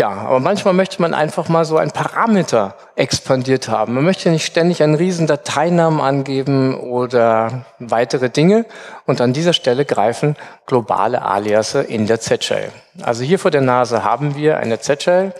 Ja, 0.00 0.12
aber 0.12 0.40
manchmal 0.40 0.72
möchte 0.72 1.02
man 1.02 1.12
einfach 1.12 1.50
mal 1.50 1.66
so 1.66 1.76
ein 1.76 1.90
Parameter 1.90 2.74
expandiert 2.96 3.68
haben. 3.68 3.92
Man 3.92 4.04
möchte 4.06 4.30
nicht 4.30 4.46
ständig 4.46 4.82
einen 4.82 4.94
riesen 4.94 5.26
Dateinamen 5.26 6.00
angeben 6.00 6.74
oder 6.80 7.66
weitere 7.78 8.30
Dinge. 8.30 8.64
Und 9.04 9.20
an 9.20 9.34
dieser 9.34 9.52
Stelle 9.52 9.84
greifen 9.84 10.36
globale 10.64 11.20
Aliasse 11.20 11.82
in 11.82 12.06
der 12.06 12.18
Z-Shell. 12.18 12.72
Also 13.02 13.24
hier 13.24 13.38
vor 13.38 13.50
der 13.50 13.60
Nase 13.60 14.02
haben 14.02 14.36
wir 14.36 14.56
eine 14.56 14.80
Z-Shell. 14.80 15.34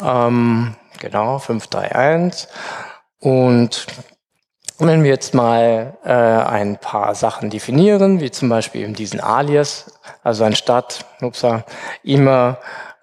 Ähm, 0.00 0.76
genau, 1.00 1.40
531. 1.40 2.46
Und 3.18 3.88
wenn 4.78 5.02
wir 5.02 5.10
jetzt 5.10 5.34
mal 5.34 5.96
äh, 6.04 6.12
ein 6.12 6.78
paar 6.78 7.16
Sachen 7.16 7.50
definieren, 7.50 8.20
wie 8.20 8.30
zum 8.30 8.48
Beispiel 8.48 8.82
eben 8.82 8.94
diesen 8.94 9.20
Alias, 9.20 9.98
also 10.22 10.44
anstatt, 10.44 11.04
upsa, 11.20 11.64
immer, 12.04 12.58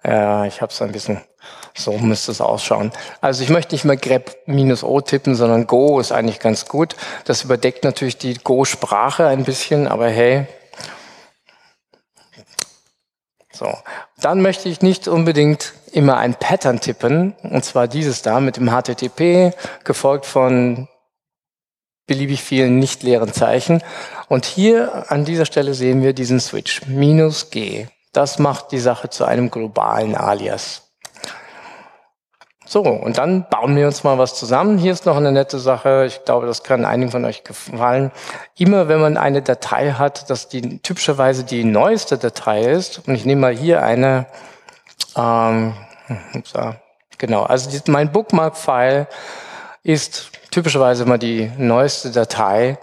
äh, 0.08 0.48
ich 0.48 0.62
habe 0.62 0.72
es 0.72 0.80
ein 0.80 0.92
bisschen, 0.92 1.20
so 1.74 1.92
müsste 1.98 2.32
es 2.32 2.40
ausschauen. 2.40 2.92
Also 3.20 3.42
ich 3.42 3.50
möchte 3.50 3.74
nicht 3.74 3.84
mehr 3.84 3.96
grep 3.96 4.36
o 4.82 5.00
tippen, 5.00 5.34
sondern 5.34 5.66
go 5.66 6.00
ist 6.00 6.12
eigentlich 6.12 6.40
ganz 6.40 6.66
gut. 6.66 6.96
Das 7.26 7.44
überdeckt 7.44 7.84
natürlich 7.84 8.16
die 8.16 8.34
Go-Sprache 8.34 9.26
ein 9.26 9.44
bisschen, 9.44 9.86
aber 9.86 10.08
hey, 10.08 10.46
so, 13.52 13.76
dann 14.20 14.40
möchte 14.40 14.68
ich 14.68 14.82
nicht 14.82 15.08
unbedingt 15.08 15.74
immer 15.92 16.16
ein 16.16 16.34
Pattern 16.34 16.80
tippen, 16.80 17.34
und 17.42 17.64
zwar 17.64 17.88
dieses 17.88 18.22
da 18.22 18.40
mit 18.40 18.56
dem 18.56 18.70
HTTP, 18.70 19.52
gefolgt 19.84 20.26
von 20.26 20.88
beliebig 22.06 22.42
vielen 22.42 22.78
nicht 22.78 23.02
leeren 23.02 23.32
Zeichen. 23.32 23.82
Und 24.28 24.44
hier 24.44 25.10
an 25.10 25.24
dieser 25.24 25.44
Stelle 25.44 25.74
sehen 25.74 26.02
wir 26.02 26.12
diesen 26.12 26.40
Switch, 26.40 26.86
minus 26.86 27.50
G. 27.50 27.88
Das 28.18 28.40
macht 28.40 28.72
die 28.72 28.80
Sache 28.80 29.10
zu 29.10 29.26
einem 29.26 29.48
globalen 29.48 30.16
Alias. 30.16 30.90
So, 32.66 32.82
und 32.82 33.16
dann 33.16 33.48
bauen 33.48 33.76
wir 33.76 33.86
uns 33.86 34.02
mal 34.02 34.18
was 34.18 34.34
zusammen. 34.34 34.76
Hier 34.76 34.90
ist 34.90 35.06
noch 35.06 35.16
eine 35.16 35.30
nette 35.30 35.60
Sache. 35.60 36.04
Ich 36.04 36.24
glaube, 36.24 36.48
das 36.48 36.64
kann 36.64 36.84
einigen 36.84 37.12
von 37.12 37.24
euch 37.24 37.44
gefallen. 37.44 38.10
Immer 38.56 38.88
wenn 38.88 39.00
man 39.00 39.16
eine 39.16 39.40
Datei 39.40 39.92
hat, 39.92 40.30
dass 40.30 40.48
die 40.48 40.80
typischerweise 40.80 41.44
die 41.44 41.62
neueste 41.62 42.18
Datei 42.18 42.62
ist, 42.62 43.06
und 43.06 43.14
ich 43.14 43.24
nehme 43.24 43.42
mal 43.42 43.56
hier 43.56 43.84
eine, 43.84 44.26
ähm, 45.14 45.74
ups, 46.34 46.54
genau, 47.18 47.44
also 47.44 47.70
die, 47.70 47.88
mein 47.88 48.10
Bookmark-File 48.10 49.06
ist 49.84 50.32
typischerweise 50.50 51.04
immer 51.04 51.18
die 51.18 51.52
neueste 51.56 52.10
Datei, 52.10 52.78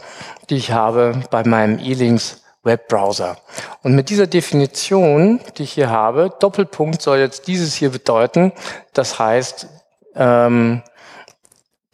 die 0.50 0.56
ich 0.56 0.72
habe 0.72 1.24
bei 1.30 1.44
meinem 1.44 1.78
E-Links 1.80 2.45
Webbrowser. 2.66 3.38
Und 3.84 3.96
mit 3.96 4.10
dieser 4.10 4.28
Definition, 4.28 5.40
die 5.58 5.64
ich 5.64 5.74
hier 5.74 5.90
habe, 5.90 6.34
Doppelpunkt 6.40 7.02
soll 7.02 7.20
jetzt 7.20 7.48
dieses 7.48 7.76
hier 7.76 7.92
bedeuten. 7.92 8.52
Das 8.94 9.20
heißt, 9.20 9.68
ähm, 10.16 10.82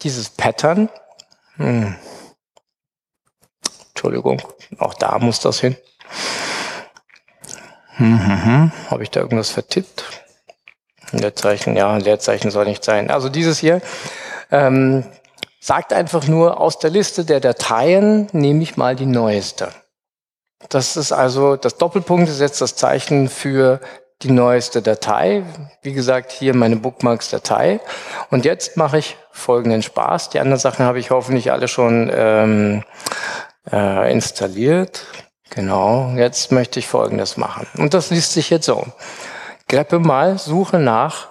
dieses 0.01 0.29
Pattern, 0.29 0.89
hm, 1.57 1.95
Entschuldigung, 3.89 4.41
auch 4.79 4.95
da 4.95 5.19
muss 5.19 5.39
das 5.41 5.59
hin. 5.59 5.75
Hm, 7.97 8.25
hm, 8.25 8.45
hm. 8.45 8.71
Habe 8.89 9.03
ich 9.03 9.11
da 9.11 9.19
irgendwas 9.19 9.51
vertippt? 9.51 10.03
Leerzeichen, 11.11 11.75
ja, 11.75 11.95
Leerzeichen 11.97 12.49
soll 12.49 12.65
nicht 12.65 12.83
sein. 12.83 13.11
Also 13.11 13.29
dieses 13.29 13.59
hier, 13.59 13.81
ähm, 14.49 15.03
sagt 15.59 15.93
einfach 15.93 16.27
nur, 16.27 16.59
aus 16.59 16.79
der 16.79 16.89
Liste 16.89 17.25
der 17.25 17.39
Dateien 17.39 18.27
nehme 18.31 18.63
ich 18.63 18.77
mal 18.77 18.95
die 18.95 19.05
neueste. 19.05 19.69
Das 20.69 20.97
ist 20.97 21.11
also, 21.11 21.55
das 21.55 21.77
Doppelpunkt 21.77 22.29
ist 22.29 22.39
jetzt 22.39 22.61
das 22.61 22.75
Zeichen 22.75 23.29
für 23.29 23.79
die 24.21 24.31
neueste 24.31 24.81
Datei. 24.81 25.43
Wie 25.81 25.93
gesagt, 25.93 26.31
hier 26.31 26.55
meine 26.55 26.75
Bookmarks-Datei. 26.75 27.79
Und 28.29 28.45
jetzt 28.45 28.77
mache 28.77 28.99
ich 28.99 29.17
folgenden 29.31 29.81
Spaß. 29.81 30.29
Die 30.29 30.39
anderen 30.39 30.59
Sachen 30.59 30.85
habe 30.85 30.99
ich 30.99 31.09
hoffentlich 31.09 31.51
alle 31.51 31.67
schon 31.67 32.11
ähm, 32.13 32.83
äh, 33.71 34.11
installiert. 34.11 35.05
Genau, 35.49 36.13
jetzt 36.15 36.51
möchte 36.51 36.79
ich 36.79 36.87
folgendes 36.87 37.35
machen. 37.35 37.67
Und 37.77 37.93
das 37.93 38.09
liest 38.09 38.33
sich 38.33 38.49
jetzt 38.49 38.65
so. 38.65 38.85
Greppe 39.67 39.99
mal, 39.99 40.37
suche 40.37 40.79
nach 40.79 41.29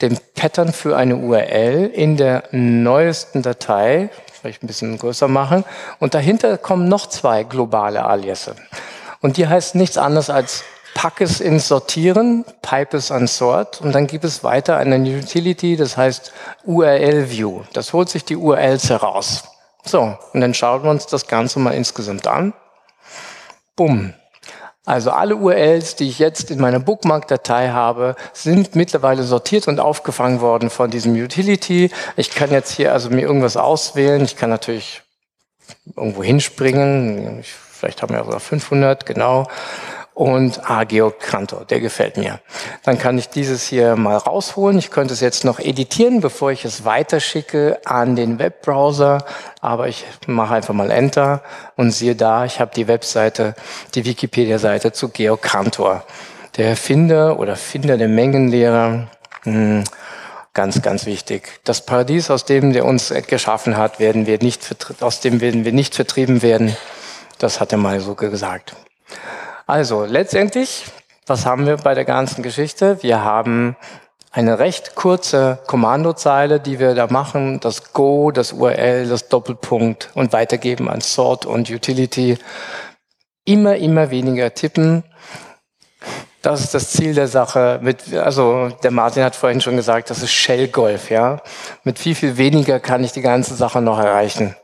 dem 0.00 0.16
Pattern 0.34 0.72
für 0.72 0.96
eine 0.96 1.16
URL 1.16 1.90
in 1.92 2.16
der 2.16 2.44
neuesten 2.52 3.42
Datei, 3.42 4.10
vielleicht 4.38 4.62
ein 4.62 4.66
bisschen 4.66 4.98
größer 4.98 5.28
machen, 5.28 5.64
und 5.98 6.14
dahinter 6.14 6.58
kommen 6.58 6.88
noch 6.88 7.06
zwei 7.06 7.44
globale 7.44 8.04
Aliasse. 8.04 8.56
Und 9.20 9.36
die 9.36 9.48
heißt 9.48 9.74
nichts 9.74 9.98
anderes 9.98 10.30
als 10.30 10.64
pack 10.94 11.20
ins 11.20 11.68
Sortieren, 11.68 12.44
pipe 12.62 13.00
an 13.10 13.26
Sort 13.28 13.80
und 13.80 13.92
dann 13.92 14.08
gibt 14.08 14.24
es 14.24 14.42
weiter 14.42 14.76
eine 14.78 14.96
Utility, 14.98 15.76
das 15.76 15.96
heißt 15.96 16.32
URL 16.64 17.30
View. 17.30 17.62
Das 17.72 17.92
holt 17.92 18.08
sich 18.08 18.24
die 18.24 18.36
URLs 18.36 18.90
heraus. 18.90 19.44
So, 19.84 20.16
und 20.32 20.40
dann 20.40 20.54
schauen 20.54 20.82
wir 20.82 20.90
uns 20.90 21.06
das 21.06 21.26
Ganze 21.28 21.60
mal 21.60 21.74
insgesamt 21.74 22.26
an. 22.26 22.52
Bumm, 23.76 24.12
also 24.88 25.10
alle 25.10 25.36
URLs, 25.36 25.96
die 25.96 26.08
ich 26.08 26.18
jetzt 26.18 26.50
in 26.50 26.60
meiner 26.60 26.80
Bookmark-Datei 26.80 27.68
habe, 27.68 28.16
sind 28.32 28.74
mittlerweile 28.74 29.22
sortiert 29.22 29.68
und 29.68 29.80
aufgefangen 29.80 30.40
worden 30.40 30.70
von 30.70 30.90
diesem 30.90 31.12
Utility. 31.12 31.90
Ich 32.16 32.30
kann 32.30 32.50
jetzt 32.50 32.70
hier 32.70 32.94
also 32.94 33.10
mir 33.10 33.20
irgendwas 33.20 33.58
auswählen. 33.58 34.24
Ich 34.24 34.36
kann 34.36 34.48
natürlich 34.48 35.02
irgendwo 35.94 36.22
hinspringen. 36.22 37.44
vielleicht 37.44 38.00
haben 38.00 38.14
wir 38.14 38.24
sogar 38.24 38.40
500, 38.40 39.04
genau 39.04 39.46
und 40.18 40.68
ah, 40.68 40.82
Georg 40.82 41.20
Kantor, 41.20 41.64
der 41.64 41.78
gefällt 41.78 42.16
mir. 42.16 42.40
Dann 42.82 42.98
kann 42.98 43.16
ich 43.18 43.28
dieses 43.28 43.62
hier 43.62 43.94
mal 43.94 44.16
rausholen. 44.16 44.76
Ich 44.76 44.90
könnte 44.90 45.14
es 45.14 45.20
jetzt 45.20 45.44
noch 45.44 45.60
editieren, 45.60 46.20
bevor 46.20 46.50
ich 46.50 46.64
es 46.64 46.84
weiterschicke 46.84 47.78
an 47.84 48.16
den 48.16 48.40
Webbrowser. 48.40 49.18
Aber 49.60 49.86
ich 49.86 50.04
mache 50.26 50.54
einfach 50.56 50.74
mal 50.74 50.90
Enter 50.90 51.40
und 51.76 51.92
siehe 51.92 52.16
da, 52.16 52.44
ich 52.44 52.58
habe 52.58 52.72
die 52.74 52.88
Webseite, 52.88 53.54
die 53.94 54.04
Wikipedia-Seite 54.04 54.90
zu 54.90 55.08
Georg 55.10 55.40
Kantor. 55.40 56.02
Der 56.56 56.70
Erfinder 56.70 57.38
oder 57.38 57.54
Finder 57.54 57.96
der 57.96 58.08
Mengenlehrer. 58.08 59.06
Hm, 59.44 59.84
ganz, 60.52 60.82
ganz 60.82 61.06
wichtig. 61.06 61.60
Das 61.62 61.86
Paradies, 61.86 62.28
aus 62.32 62.44
dem 62.44 62.72
der 62.72 62.86
uns 62.86 63.14
geschaffen 63.28 63.76
hat, 63.76 64.00
werden 64.00 64.26
wir 64.26 64.40
nicht, 64.42 64.74
aus 64.98 65.20
dem 65.20 65.40
werden 65.40 65.64
wir 65.64 65.72
nicht 65.72 65.94
vertrieben 65.94 66.42
werden. 66.42 66.76
Das 67.38 67.60
hat 67.60 67.70
er 67.70 67.78
mal 67.78 68.00
so 68.00 68.16
gesagt. 68.16 68.74
Also 69.68 70.06
letztendlich, 70.06 70.86
was 71.26 71.44
haben 71.44 71.66
wir 71.66 71.76
bei 71.76 71.94
der 71.94 72.06
ganzen 72.06 72.42
Geschichte? 72.42 73.02
Wir 73.02 73.22
haben 73.22 73.76
eine 74.32 74.58
recht 74.58 74.94
kurze 74.94 75.58
Kommandozeile, 75.66 76.58
die 76.58 76.78
wir 76.78 76.94
da 76.94 77.06
machen, 77.08 77.60
das 77.60 77.92
Go, 77.92 78.30
das 78.30 78.54
URL, 78.54 79.06
das 79.06 79.28
Doppelpunkt 79.28 80.08
und 80.14 80.32
weitergeben 80.32 80.88
an 80.88 81.02
Sort 81.02 81.44
und 81.44 81.68
Utility. 81.68 82.38
Immer, 83.44 83.76
immer 83.76 84.10
weniger 84.10 84.54
tippen. 84.54 85.04
Das 86.40 86.60
ist 86.60 86.72
das 86.72 86.90
Ziel 86.92 87.12
der 87.12 87.28
Sache. 87.28 87.78
Mit, 87.82 88.14
also 88.14 88.70
der 88.82 88.90
Martin 88.90 89.22
hat 89.22 89.36
vorhin 89.36 89.60
schon 89.60 89.76
gesagt, 89.76 90.08
das 90.08 90.22
ist 90.22 90.32
Shell 90.32 90.68
Golf. 90.68 91.10
Ja, 91.10 91.42
mit 91.84 91.98
viel 91.98 92.14
viel 92.14 92.38
weniger 92.38 92.80
kann 92.80 93.04
ich 93.04 93.12
die 93.12 93.20
ganze 93.20 93.54
Sache 93.54 93.82
noch 93.82 93.98
erreichen 93.98 94.56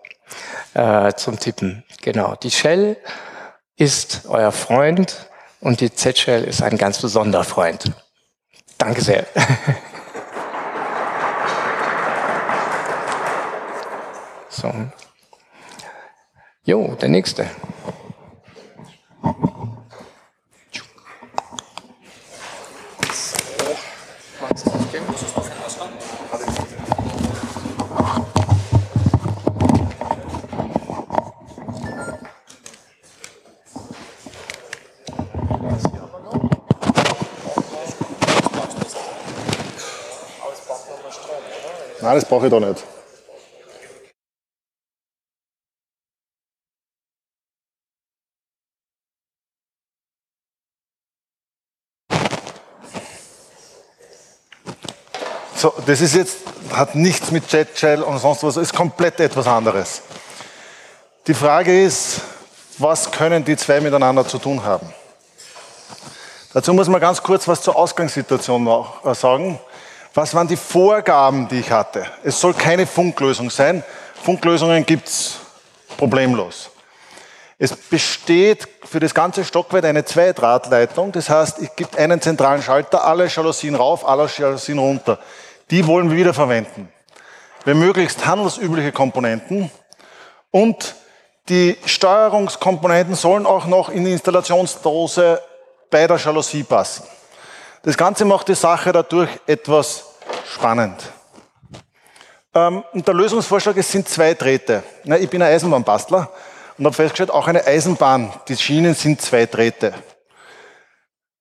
äh, 0.73 1.13
zum 1.13 1.39
Tippen. 1.39 1.85
Genau. 2.01 2.37
Die 2.37 2.51
Shell 2.51 2.97
ist 3.77 4.27
euer 4.29 4.53
Freund 4.53 5.29
und 5.61 5.81
die 5.81 5.93
Z-Shell 5.93 6.45
ist 6.45 6.63
ein 6.63 6.79
ganz 6.79 7.01
besonderer 7.01 7.45
Freund. 7.45 7.93
Danke 8.79 9.03
sehr. 9.03 9.27
so. 14.49 14.73
Jo, 16.65 16.95
der 16.95 17.09
nächste. 17.09 17.51
Das 42.15 42.25
brauche 42.25 42.47
ich 42.47 42.53
da 42.53 42.61
nicht. 42.61 42.85
So, 55.57 55.73
das 55.87 56.01
ist 56.01 56.15
jetzt, 56.15 56.37
hat 56.73 56.95
nichts 56.95 57.33
mit 57.33 57.51
JetShell 57.51 58.01
und 58.03 58.19
sonst 58.21 58.45
was, 58.45 58.59
ist 58.59 58.73
komplett 58.73 59.19
etwas 59.19 59.49
anderes. 59.49 60.03
Die 61.27 61.35
Frage 61.35 61.83
ist, 61.83 62.21
was 62.79 63.11
können 63.11 63.45
die 63.45 63.57
zwei 63.57 63.81
miteinander 63.81 64.25
zu 64.25 64.39
tun 64.39 64.63
haben? 64.63 64.95
Dazu 66.53 66.73
muss 66.75 66.87
man 66.87 67.01
ganz 67.01 67.21
kurz 67.21 67.49
was 67.49 67.61
zur 67.61 67.75
Ausgangssituation 67.75 68.69
äh, 69.03 69.15
sagen. 69.17 69.59
Was 70.15 70.33
waren 70.35 70.47
die 70.47 70.57
Vorgaben, 70.57 71.49
die 71.49 71.61
ich 71.61 71.71
hatte? 71.71 72.07
Es 72.23 72.41
soll 72.41 72.55
keine 72.55 72.87
Funklösung 72.87 73.51
sein. 73.51 73.83
Funklösungen 74.23 74.87
gibt 74.87 75.09
es 75.09 75.41
problemlos. 75.97 76.71
Es 77.59 77.75
besteht 77.75 78.69
für 78.85 79.01
das 79.01 79.13
ganze 79.13 79.45
Stockwerk 79.45 79.85
eine 79.85 80.05
Zweidrahtleitung. 80.05 81.13
Das 81.13 81.29
heißt, 81.29 81.59
es 81.59 81.75
gibt 81.75 81.99
einen 81.99 82.21
zentralen 82.21 82.63
Schalter, 82.63 83.05
alle 83.05 83.27
Jalousien 83.27 83.75
rauf, 83.75 84.07
alle 84.07 84.29
Jalousien 84.37 84.79
runter. 84.79 85.19
Die 85.71 85.87
wollen 85.87 86.11
wir 86.11 86.17
wiederverwenden. 86.17 86.89
Wir 87.65 87.75
möglichst 87.75 88.25
handelsübliche 88.25 88.93
Komponenten 88.93 89.71
Und 90.55 90.95
die 91.49 91.77
Steuerungskomponenten 91.85 93.17
sollen 93.17 93.45
auch 93.45 93.67
noch 93.67 93.89
in 93.89 94.05
die 94.05 94.13
Installationsdose 94.13 95.43
bei 95.91 96.07
der 96.07 96.17
Jalousie 96.17 96.63
passen. 96.63 97.03
Das 97.85 97.99
Ganze 97.99 98.25
macht 98.25 98.49
die 98.49 98.55
Sache 98.55 98.93
dadurch 98.93 99.29
etwas 99.47 100.07
spannend. 100.47 100.97
Ähm, 102.55 102.83
und 102.95 103.07
der 103.07 103.13
Lösungsvorschlag, 103.13 103.77
es 103.77 103.93
sind 103.93 104.09
zwei 104.09 104.33
Drähte. 104.33 104.83
Ich 105.05 105.29
bin 105.29 105.43
ein 105.43 105.53
Eisenbahnbastler 105.53 106.31
und 106.79 106.87
habe 106.87 106.95
festgestellt, 106.95 107.31
auch 107.31 107.47
eine 107.47 107.67
Eisenbahn, 107.67 108.33
die 108.49 108.57
Schienen 108.57 108.95
sind 108.95 109.21
zwei 109.21 109.45
Drähte. 109.45 109.93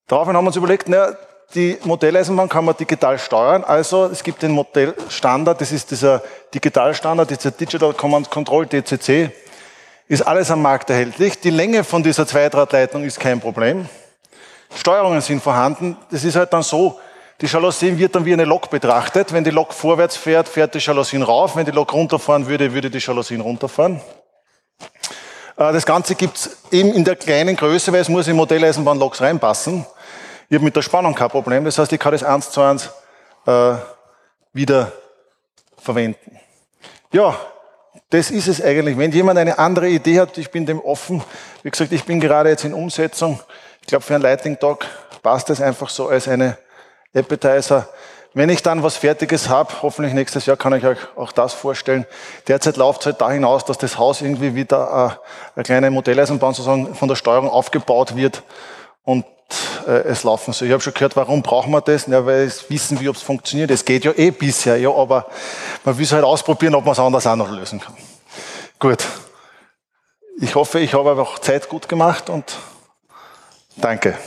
Daraufhin 0.08 0.36
haben 0.36 0.44
wir 0.44 0.50
uns 0.50 0.58
überlegt, 0.58 0.90
na, 0.90 1.16
die 1.56 1.78
Modelleisenbahn 1.86 2.50
kann 2.50 2.66
man 2.66 2.76
digital 2.76 3.18
steuern. 3.20 3.64
Also 3.64 4.08
es 4.08 4.22
gibt 4.22 4.42
den 4.42 4.52
Modellstandard, 4.52 5.62
das 5.62 5.72
ist 5.72 5.92
dieser 5.92 6.22
Digitalstandard, 6.54 7.30
dieser 7.30 7.52
Digital 7.52 7.94
Command 7.94 8.30
Control, 8.30 8.66
DCC, 8.66 9.32
ist 10.10 10.28
alles 10.28 10.52
am 10.52 10.62
Markt 10.62 10.90
erhältlich. 10.90 11.40
Die 11.40 11.52
Länge 11.52 11.86
von 11.86 12.04
dieser 12.04 12.28
Zweidrahtleitung 12.28 13.06
ist 13.06 13.18
kein 13.18 13.40
Problem. 13.40 13.88
Steuerungen 14.76 15.22
sind 15.22 15.42
vorhanden. 15.42 15.98
Das 16.12 16.24
ist 16.24 16.36
halt 16.36 16.54
dann 16.54 16.64
so, 16.64 17.00
die 17.42 17.48
Jalousien 17.48 17.98
wird 17.98 18.16
dann 18.16 18.26
wie 18.26 18.34
eine 18.34 18.46
Lok 18.46 18.70
betrachtet. 18.70 19.34
Wenn 19.34 19.44
die 19.44 19.50
Lok 19.50 19.74
vorwärts 19.74 20.16
fährt, 20.16 20.48
fährt 20.48 20.74
die 20.76 20.80
Jalousien 20.80 21.24
rauf. 21.24 21.56
Wenn 21.56 21.66
die 21.66 21.72
Lok 21.72 21.94
runterfahren 21.94 22.48
würde, 22.48 22.74
würde 22.74 22.90
die 22.90 23.00
Jalousien 23.00 23.42
runterfahren. 23.42 24.02
Äh, 25.58 25.74
das 25.74 25.86
Ganze 25.86 26.16
gibt 26.16 26.38
es 26.38 26.58
eben 26.72 26.94
in 26.94 27.04
der 27.04 27.16
kleinen 27.16 27.56
Größe, 27.56 27.92
weil 27.92 28.02
es 28.02 28.10
muss 28.10 28.28
in 28.28 28.36
Modelleisenbahnloks 28.36 29.22
reinpassen. 29.22 29.86
Ich 30.50 30.56
habe 30.56 30.66
mit 30.66 30.76
der 30.76 30.82
Spannung 30.82 31.16
kein 31.16 31.30
Problem. 31.30 31.66
Das 31.66 31.78
heißt, 31.78 31.92
ich 31.92 32.00
kann 32.00 32.12
das 32.12 32.24
eins 32.24 32.52
zu 32.52 32.62
eins 32.62 32.90
äh, 33.46 33.76
wieder 34.54 34.92
verwenden. 35.78 36.40
Ja, 37.12 37.38
das 38.10 38.32
ist 38.32 38.48
es 38.48 38.62
eigentlich. 38.62 38.98
Wenn 38.98 39.12
jemand 39.12 39.40
eine 39.40 39.58
andere 39.58 39.90
Idee 39.90 40.20
hat, 40.20 40.38
ich 40.38 40.52
bin 40.52 40.66
dem 40.66 40.80
offen. 40.80 41.24
Wie 41.64 41.70
gesagt, 41.70 41.92
ich 41.92 42.04
bin 42.04 42.20
gerade 42.20 42.50
jetzt 42.50 42.64
in 42.64 42.74
Umsetzung. 42.74 43.40
Ich 43.84 43.88
glaube, 43.88 44.06
für 44.06 44.16
einen 44.16 44.24
Lightning 44.24 44.58
Talk 44.58 44.86
passt 45.22 45.50
das 45.50 45.60
einfach 45.60 45.90
so 45.90 46.08
als 46.08 46.30
eine 46.30 46.58
Appetizer. 47.14 47.90
Wenn 48.34 48.50
ich 48.50 48.64
dann 48.64 48.82
was 48.82 48.96
Fertiges 48.96 49.50
habe, 49.50 49.74
hoffentlich 49.82 50.14
nächstes 50.14 50.46
Jahr 50.46 50.56
kann 50.56 50.74
ich 50.74 50.86
euch 50.86 50.98
auch 51.18 51.34
das 51.34 51.54
vorstellen. 51.54 52.06
Derzeit 52.48 52.78
läuft 52.78 53.02
es 53.02 53.08
halt 53.08 53.20
da 53.20 53.30
hinaus, 53.30 53.66
dass 53.66 53.78
das 53.78 53.98
Haus 53.98 54.22
irgendwie 54.22 54.56
wieder 54.56 55.20
äh, 55.20 55.56
eine 55.56 55.64
kleine 55.64 55.92
Modelleisenbahn 55.92 56.54
sozusagen 56.54 56.96
von 56.96 57.10
der 57.10 57.18
Steuerung 57.18 57.50
aufgebaut 57.50 58.16
wird 58.16 58.42
und 59.04 59.26
äh, 59.86 59.92
es 59.92 60.24
laufen 60.24 60.54
soll. 60.54 60.70
Ich 60.70 60.72
habe 60.72 60.82
schon 60.82 60.94
gehört, 60.94 61.18
warum 61.18 61.44
brauchen 61.44 61.72
wir 61.72 61.82
das? 61.82 62.08
Ja, 62.08 62.26
weil 62.26 62.44
es 62.44 62.70
wissen 62.70 63.02
wir, 63.02 63.10
ob 63.10 63.18
es 63.18 63.22
funktioniert. 63.22 63.70
Es 63.70 63.84
geht 63.84 64.06
ja 64.06 64.14
eh 64.16 64.32
bisher, 64.32 64.78
ja, 64.78 64.92
aber 64.92 65.28
man 65.84 65.98
will 65.98 66.06
es 66.06 66.14
halt 66.14 66.24
ausprobieren, 66.24 66.74
ob 66.74 66.86
man 66.86 66.94
es 66.94 67.00
anders 67.00 67.28
auch 67.28 67.36
noch 67.36 67.52
lösen 67.52 67.82
kann. 67.82 67.96
Gut. 68.80 69.04
Ich 70.40 70.56
hoffe, 70.56 70.80
ich 70.80 70.94
habe 70.94 71.22
auch 71.22 71.38
Zeit 71.40 71.68
gut 71.68 71.90
gemacht 71.90 72.30
und 72.30 72.56
danke. 73.76 74.18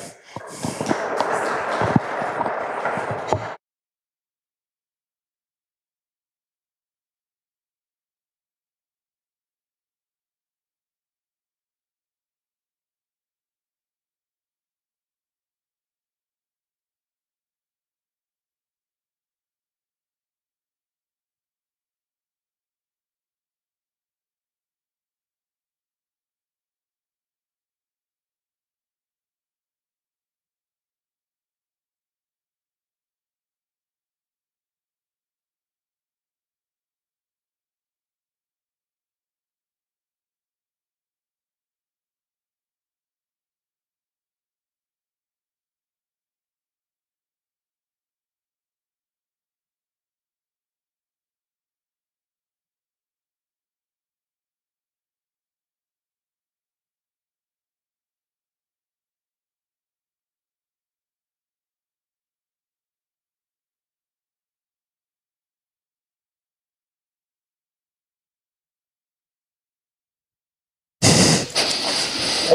Okay, 72.48 72.54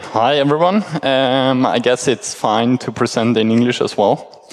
hi 0.00 0.36
everyone. 0.36 0.82
Um, 1.02 1.66
I 1.66 1.78
guess 1.78 2.08
it's 2.08 2.32
fine 2.32 2.78
to 2.78 2.90
present 2.90 3.36
in 3.36 3.50
English 3.50 3.82
as 3.82 3.98
well. 3.98 4.48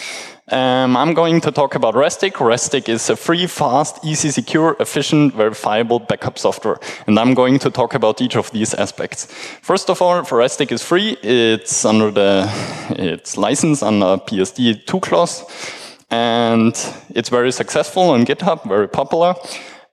Um, 0.50 0.98
I'm 0.98 1.14
going 1.14 1.40
to 1.42 1.52
talk 1.52 1.76
about 1.76 1.94
Restic. 1.94 2.34
Restic 2.34 2.90
is 2.90 3.10
a 3.10 3.16
free, 3.16 3.48
fast, 3.48 4.04
easy, 4.04 4.30
secure, 4.30 4.76
efficient, 4.82 5.36
verifiable 5.36 6.00
backup 6.00 6.38
software. 6.38 6.80
And 7.08 7.18
I'm 7.18 7.34
going 7.34 7.60
to 7.60 7.70
talk 7.70 7.94
about 7.94 8.22
each 8.22 8.36
of 8.36 8.52
these 8.52 8.74
aspects. 8.74 9.28
First 9.62 9.90
of 9.90 10.02
all, 10.02 10.22
Restic 10.24 10.74
is 10.74 10.84
free. 10.84 11.16
It's 11.24 11.86
under 11.86 12.12
the, 12.12 12.50
it's 12.90 13.38
licensed 13.38 13.84
under 13.84 14.18
PSD 14.18 14.86
2 14.86 15.00
clause. 15.00 15.46
And 16.10 16.74
it's 17.10 17.30
very 17.30 17.52
successful 17.52 18.10
on 18.12 18.26
GitHub, 18.26 18.68
very 18.68 18.88
popular. 18.88 19.36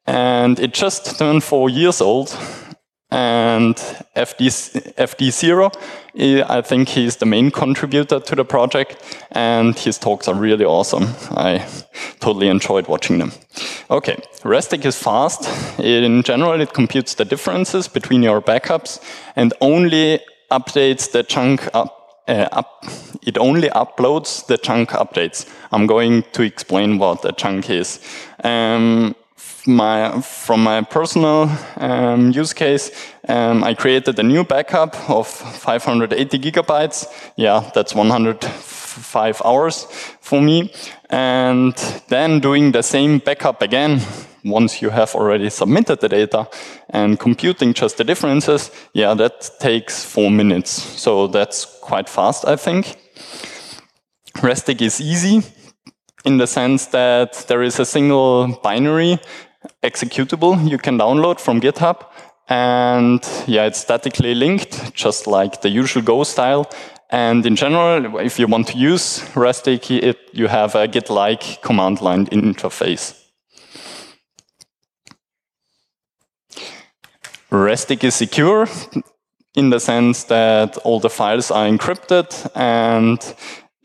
And 0.06 0.58
it 0.60 0.74
just 0.74 1.18
turned 1.18 1.42
four 1.42 1.70
years 1.70 2.00
old 2.00 2.36
and 3.14 3.76
FD, 4.16 4.94
FD0, 4.96 5.70
I 6.50 6.60
think 6.62 6.88
he's 6.88 7.16
the 7.16 7.26
main 7.26 7.52
contributor 7.52 8.18
to 8.18 8.34
the 8.34 8.44
project, 8.44 8.96
and 9.30 9.78
his 9.78 9.98
talks 9.98 10.26
are 10.26 10.34
really 10.34 10.64
awesome. 10.64 11.06
I 11.30 11.64
totally 12.18 12.48
enjoyed 12.48 12.88
watching 12.88 13.18
them. 13.18 13.30
Okay, 13.88 14.16
Restic 14.42 14.84
is 14.84 14.98
fast. 14.98 15.48
In 15.78 16.22
general, 16.24 16.60
it 16.60 16.72
computes 16.72 17.14
the 17.14 17.24
differences 17.24 17.86
between 17.86 18.24
your 18.24 18.40
backups 18.42 18.98
and 19.36 19.52
only 19.60 20.18
updates 20.50 21.10
the 21.10 21.22
chunk 21.22 21.68
up 21.72 21.93
uh, 22.28 22.48
up, 22.52 22.84
it 23.22 23.38
only 23.38 23.68
uploads 23.68 24.46
the 24.46 24.58
chunk 24.58 24.90
updates. 24.90 25.48
I'm 25.72 25.86
going 25.86 26.22
to 26.32 26.42
explain 26.42 26.98
what 26.98 27.24
a 27.24 27.32
chunk 27.32 27.70
is. 27.70 28.00
Um, 28.42 29.14
my, 29.66 30.20
from 30.20 30.62
my 30.62 30.82
personal 30.82 31.50
um, 31.76 32.30
use 32.32 32.52
case, 32.52 32.90
um, 33.28 33.64
I 33.64 33.74
created 33.74 34.18
a 34.18 34.22
new 34.22 34.44
backup 34.44 35.08
of 35.08 35.26
580 35.26 36.38
gigabytes. 36.38 37.06
Yeah, 37.36 37.70
that's 37.74 37.94
105 37.94 39.42
hours 39.44 39.84
for 40.20 40.40
me. 40.40 40.72
And 41.10 41.74
then 42.08 42.40
doing 42.40 42.72
the 42.72 42.82
same 42.82 43.18
backup 43.18 43.62
again, 43.62 44.00
once 44.44 44.82
you 44.82 44.90
have 44.90 45.14
already 45.14 45.50
submitted 45.50 46.00
the 46.00 46.08
data 46.08 46.48
and 46.90 47.18
computing 47.18 47.72
just 47.72 47.96
the 47.96 48.04
differences, 48.04 48.70
yeah, 48.92 49.14
that 49.14 49.50
takes 49.58 50.04
four 50.04 50.30
minutes. 50.30 50.70
So 50.70 51.26
that's 51.26 51.64
quite 51.80 52.08
fast, 52.08 52.46
I 52.46 52.56
think. 52.56 52.96
Restic 54.36 54.82
is 54.82 55.00
easy 55.00 55.42
in 56.24 56.38
the 56.38 56.46
sense 56.46 56.86
that 56.86 57.44
there 57.48 57.62
is 57.62 57.78
a 57.78 57.84
single 57.84 58.58
binary 58.62 59.18
executable 59.82 60.68
you 60.68 60.78
can 60.78 60.98
download 60.98 61.40
from 61.40 61.60
GitHub. 61.60 62.04
And 62.48 63.26
yeah, 63.46 63.64
it's 63.64 63.80
statically 63.80 64.34
linked, 64.34 64.94
just 64.94 65.26
like 65.26 65.62
the 65.62 65.70
usual 65.70 66.02
Go 66.02 66.24
style. 66.24 66.70
And 67.10 67.46
in 67.46 67.56
general, 67.56 68.18
if 68.18 68.38
you 68.38 68.46
want 68.46 68.68
to 68.68 68.76
use 68.76 69.20
Restic, 69.34 69.90
it, 70.02 70.18
you 70.32 70.48
have 70.48 70.74
a 70.74 70.88
git-like 70.88 71.62
command 71.62 72.00
line 72.00 72.26
interface. 72.26 73.23
Restic 77.54 78.02
is 78.02 78.16
secure 78.16 78.66
in 79.54 79.70
the 79.70 79.78
sense 79.78 80.24
that 80.24 80.76
all 80.78 80.98
the 80.98 81.08
files 81.08 81.52
are 81.52 81.66
encrypted 81.66 82.50
and 82.56 83.34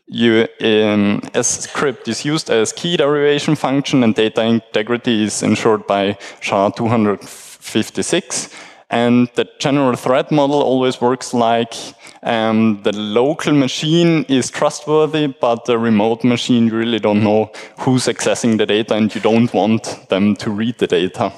you, 0.07 0.47
um, 0.61 1.21
script 1.43 2.07
is 2.07 2.25
used 2.25 2.49
as 2.49 2.73
key 2.73 2.97
derivation 2.97 3.55
function 3.55 4.03
and 4.03 4.15
data 4.15 4.43
integrity 4.43 5.23
is 5.23 5.43
ensured 5.43 5.85
by 5.85 6.17
SHA-256. 6.41 8.51
And 8.89 9.29
the 9.35 9.47
general 9.59 9.95
threat 9.95 10.31
model 10.31 10.63
always 10.63 10.99
works 10.99 11.31
like 11.31 11.75
um, 12.23 12.81
the 12.81 12.91
local 12.91 13.53
machine 13.53 14.25
is 14.27 14.49
trustworthy, 14.49 15.27
but 15.27 15.65
the 15.65 15.77
remote 15.77 16.23
machine, 16.23 16.65
you 16.65 16.75
really 16.75 16.97
don't 16.97 17.23
know 17.23 17.51
who's 17.77 18.07
accessing 18.07 18.57
the 18.57 18.65
data 18.65 18.95
and 18.95 19.13
you 19.13 19.21
don't 19.21 19.53
want 19.53 20.09
them 20.09 20.35
to 20.37 20.49
read 20.49 20.79
the 20.79 20.87
data. 20.87 21.31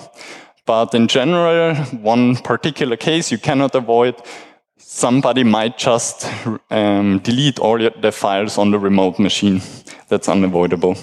But 0.71 0.95
in 0.95 1.09
general, 1.09 1.75
one 2.01 2.37
particular 2.37 2.95
case 2.95 3.29
you 3.29 3.37
cannot 3.37 3.75
avoid, 3.75 4.15
somebody 4.77 5.43
might 5.43 5.77
just 5.77 6.25
um, 6.69 7.19
delete 7.19 7.59
all 7.59 7.77
the 7.77 8.11
files 8.13 8.57
on 8.57 8.71
the 8.71 8.79
remote 8.79 9.19
machine. 9.19 9.61
That's 10.07 10.29
unavoidable. 10.29 10.95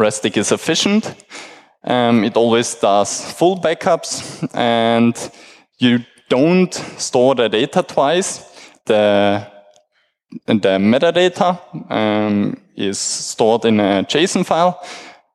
Restic 0.00 0.36
is 0.36 0.50
efficient. 0.50 1.14
Um, 1.84 2.24
it 2.24 2.36
always 2.36 2.74
does 2.74 3.24
full 3.34 3.60
backups 3.60 4.48
and 4.52 5.14
you 5.78 6.00
don't 6.28 6.74
store 6.74 7.36
the 7.36 7.48
data 7.48 7.84
twice. 7.84 8.42
The, 8.86 9.46
the 10.44 10.78
metadata 10.80 11.60
um, 11.88 12.60
is 12.74 12.98
stored 12.98 13.64
in 13.64 13.78
a 13.78 14.02
JSON 14.02 14.44
file 14.44 14.84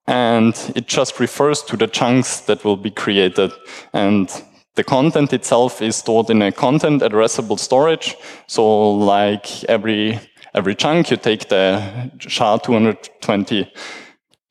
and 0.08 0.54
it 0.76 0.88
just 0.88 1.20
refers 1.20 1.62
to 1.64 1.78
the 1.78 1.88
chunks 1.88 2.42
that 2.42 2.64
will 2.64 2.78
be 2.78 2.92
created. 2.92 3.52
And 3.94 4.30
the 4.76 4.84
content 4.84 5.34
itself 5.34 5.82
is 5.82 5.96
stored 5.96 6.30
in 6.30 6.42
a 6.42 6.52
content 6.52 7.02
addressable 7.02 7.60
storage. 7.60 8.16
So 8.48 8.92
like 8.92 9.64
every, 9.66 10.20
every 10.54 10.76
chunk, 10.76 11.12
you 11.12 11.18
take 11.18 11.50
the 11.50 12.12
SHA-220 12.20 13.70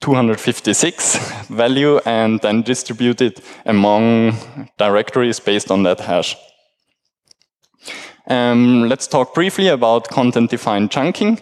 256 0.00 1.16
value 1.48 1.98
and 2.04 2.40
then 2.40 2.62
distribute 2.62 3.20
it 3.20 3.40
among 3.64 4.36
directories 4.76 5.38
based 5.38 5.70
on 5.70 5.84
that 5.84 6.00
hash. 6.00 6.36
Um, 8.26 8.88
let's 8.88 9.06
talk 9.06 9.34
briefly 9.34 9.68
about 9.68 10.08
content-defined 10.08 10.90
chunking. 10.90 11.40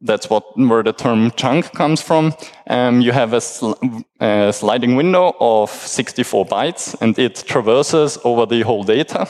That's 0.00 0.30
what 0.30 0.56
where 0.56 0.84
the 0.84 0.92
term 0.92 1.32
chunk 1.32 1.72
comes 1.72 2.00
from. 2.00 2.34
Um, 2.68 3.00
you 3.00 3.12
have 3.12 3.32
a, 3.32 3.40
sl 3.40 3.72
a, 4.20 4.52
sliding 4.52 4.94
window 4.94 5.34
of 5.40 5.70
64 5.70 6.46
bytes, 6.46 6.94
and 7.00 7.18
it 7.18 7.44
traverses 7.46 8.18
over 8.24 8.46
the 8.46 8.62
whole 8.62 8.84
data. 8.84 9.26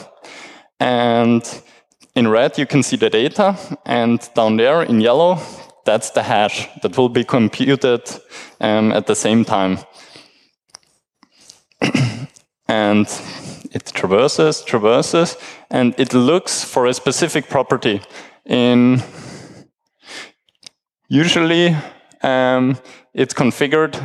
And 0.79 1.43
in 2.15 2.27
red, 2.27 2.57
you 2.57 2.67
can 2.67 2.83
see 2.83 2.97
the 2.97 3.09
data, 3.09 3.57
and 3.85 4.19
down 4.35 4.57
there 4.57 4.83
in 4.83 5.01
yellow, 5.01 5.39
that's 5.85 6.11
the 6.11 6.21
hash 6.21 6.67
that 6.81 6.97
will 6.97 7.09
be 7.09 7.23
computed 7.23 8.01
um, 8.61 8.91
at 8.91 9.07
the 9.07 9.15
same 9.15 9.43
time. 9.45 9.79
and 12.67 13.07
it 13.71 13.85
traverses, 13.93 14.61
traverses, 14.61 15.35
and 15.71 15.95
it 15.97 16.13
looks 16.13 16.63
for 16.63 16.85
a 16.85 16.93
specific 16.93 17.49
property. 17.49 18.01
In 18.45 19.01
usually, 21.09 21.75
um, 22.21 22.77
it's 23.13 23.33
configured 23.33 23.97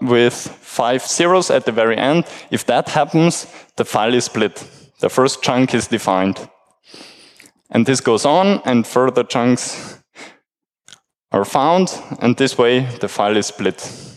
with 0.00 0.34
five 0.34 1.02
zeros 1.02 1.50
at 1.50 1.66
the 1.66 1.72
very 1.72 1.96
end. 1.96 2.24
If 2.50 2.64
that 2.66 2.88
happens, 2.88 3.46
the 3.76 3.84
file 3.84 4.14
is 4.14 4.24
split. 4.24 4.64
The 5.00 5.10
first 5.10 5.42
chunk 5.42 5.74
is 5.74 5.88
defined. 5.88 6.48
And 7.70 7.84
this 7.84 8.00
goes 8.00 8.24
on, 8.24 8.62
and 8.64 8.86
further 8.86 9.24
chunks 9.24 9.98
are 11.32 11.44
found, 11.44 11.98
and 12.20 12.36
this 12.36 12.56
way 12.56 12.80
the 13.00 13.08
file 13.08 13.36
is 13.36 13.46
split. 13.46 14.08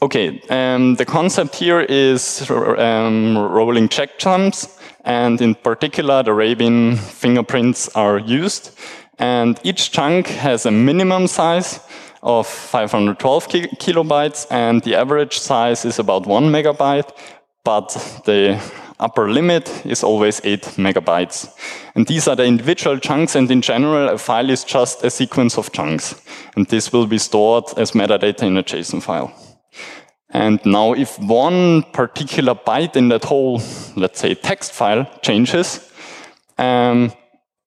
Okay, 0.00 0.40
um, 0.48 0.94
the 0.94 1.04
concept 1.04 1.56
here 1.56 1.80
is 1.80 2.48
um, 2.50 3.36
rolling 3.36 3.88
checksums, 3.88 4.78
and 5.04 5.40
in 5.40 5.54
particular, 5.54 6.22
the 6.22 6.32
Rabin 6.32 6.96
fingerprints 6.96 7.88
are 7.96 8.18
used. 8.18 8.78
And 9.18 9.58
each 9.64 9.90
chunk 9.90 10.28
has 10.28 10.66
a 10.66 10.70
minimum 10.70 11.26
size 11.26 11.80
of 12.22 12.46
512 12.46 13.48
ki 13.48 13.66
kilobytes, 13.78 14.46
and 14.50 14.82
the 14.82 14.94
average 14.96 15.38
size 15.38 15.84
is 15.84 15.98
about 15.98 16.26
one 16.26 16.50
megabyte, 16.50 17.10
but 17.64 17.88
the 18.24 18.60
upper 19.00 19.30
limit 19.30 19.86
is 19.86 20.02
always 20.02 20.40
8 20.44 20.62
megabytes. 20.76 21.48
And 21.94 22.06
these 22.06 22.28
are 22.28 22.36
the 22.36 22.44
individual 22.44 22.98
chunks, 22.98 23.34
and 23.36 23.50
in 23.50 23.60
general, 23.60 24.08
a 24.08 24.18
file 24.18 24.50
is 24.50 24.64
just 24.64 25.04
a 25.04 25.10
sequence 25.10 25.58
of 25.58 25.72
chunks. 25.72 26.20
And 26.56 26.66
this 26.66 26.92
will 26.92 27.06
be 27.06 27.18
stored 27.18 27.64
as 27.76 27.92
metadata 27.92 28.42
in 28.42 28.56
a 28.56 28.62
JSON 28.62 29.02
file. 29.02 29.32
And 30.30 30.60
now 30.64 30.92
if 30.92 31.18
one 31.18 31.84
particular 31.92 32.54
byte 32.54 32.96
in 32.96 33.08
that 33.08 33.24
whole, 33.24 33.62
let's 33.96 34.20
say, 34.20 34.34
text 34.34 34.72
file 34.72 35.06
changes, 35.22 35.90
um, 36.58 37.12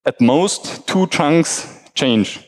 at 0.06 0.20
most 0.20 0.88
two 0.88 1.08
chunks 1.08 1.80
change. 1.94 2.40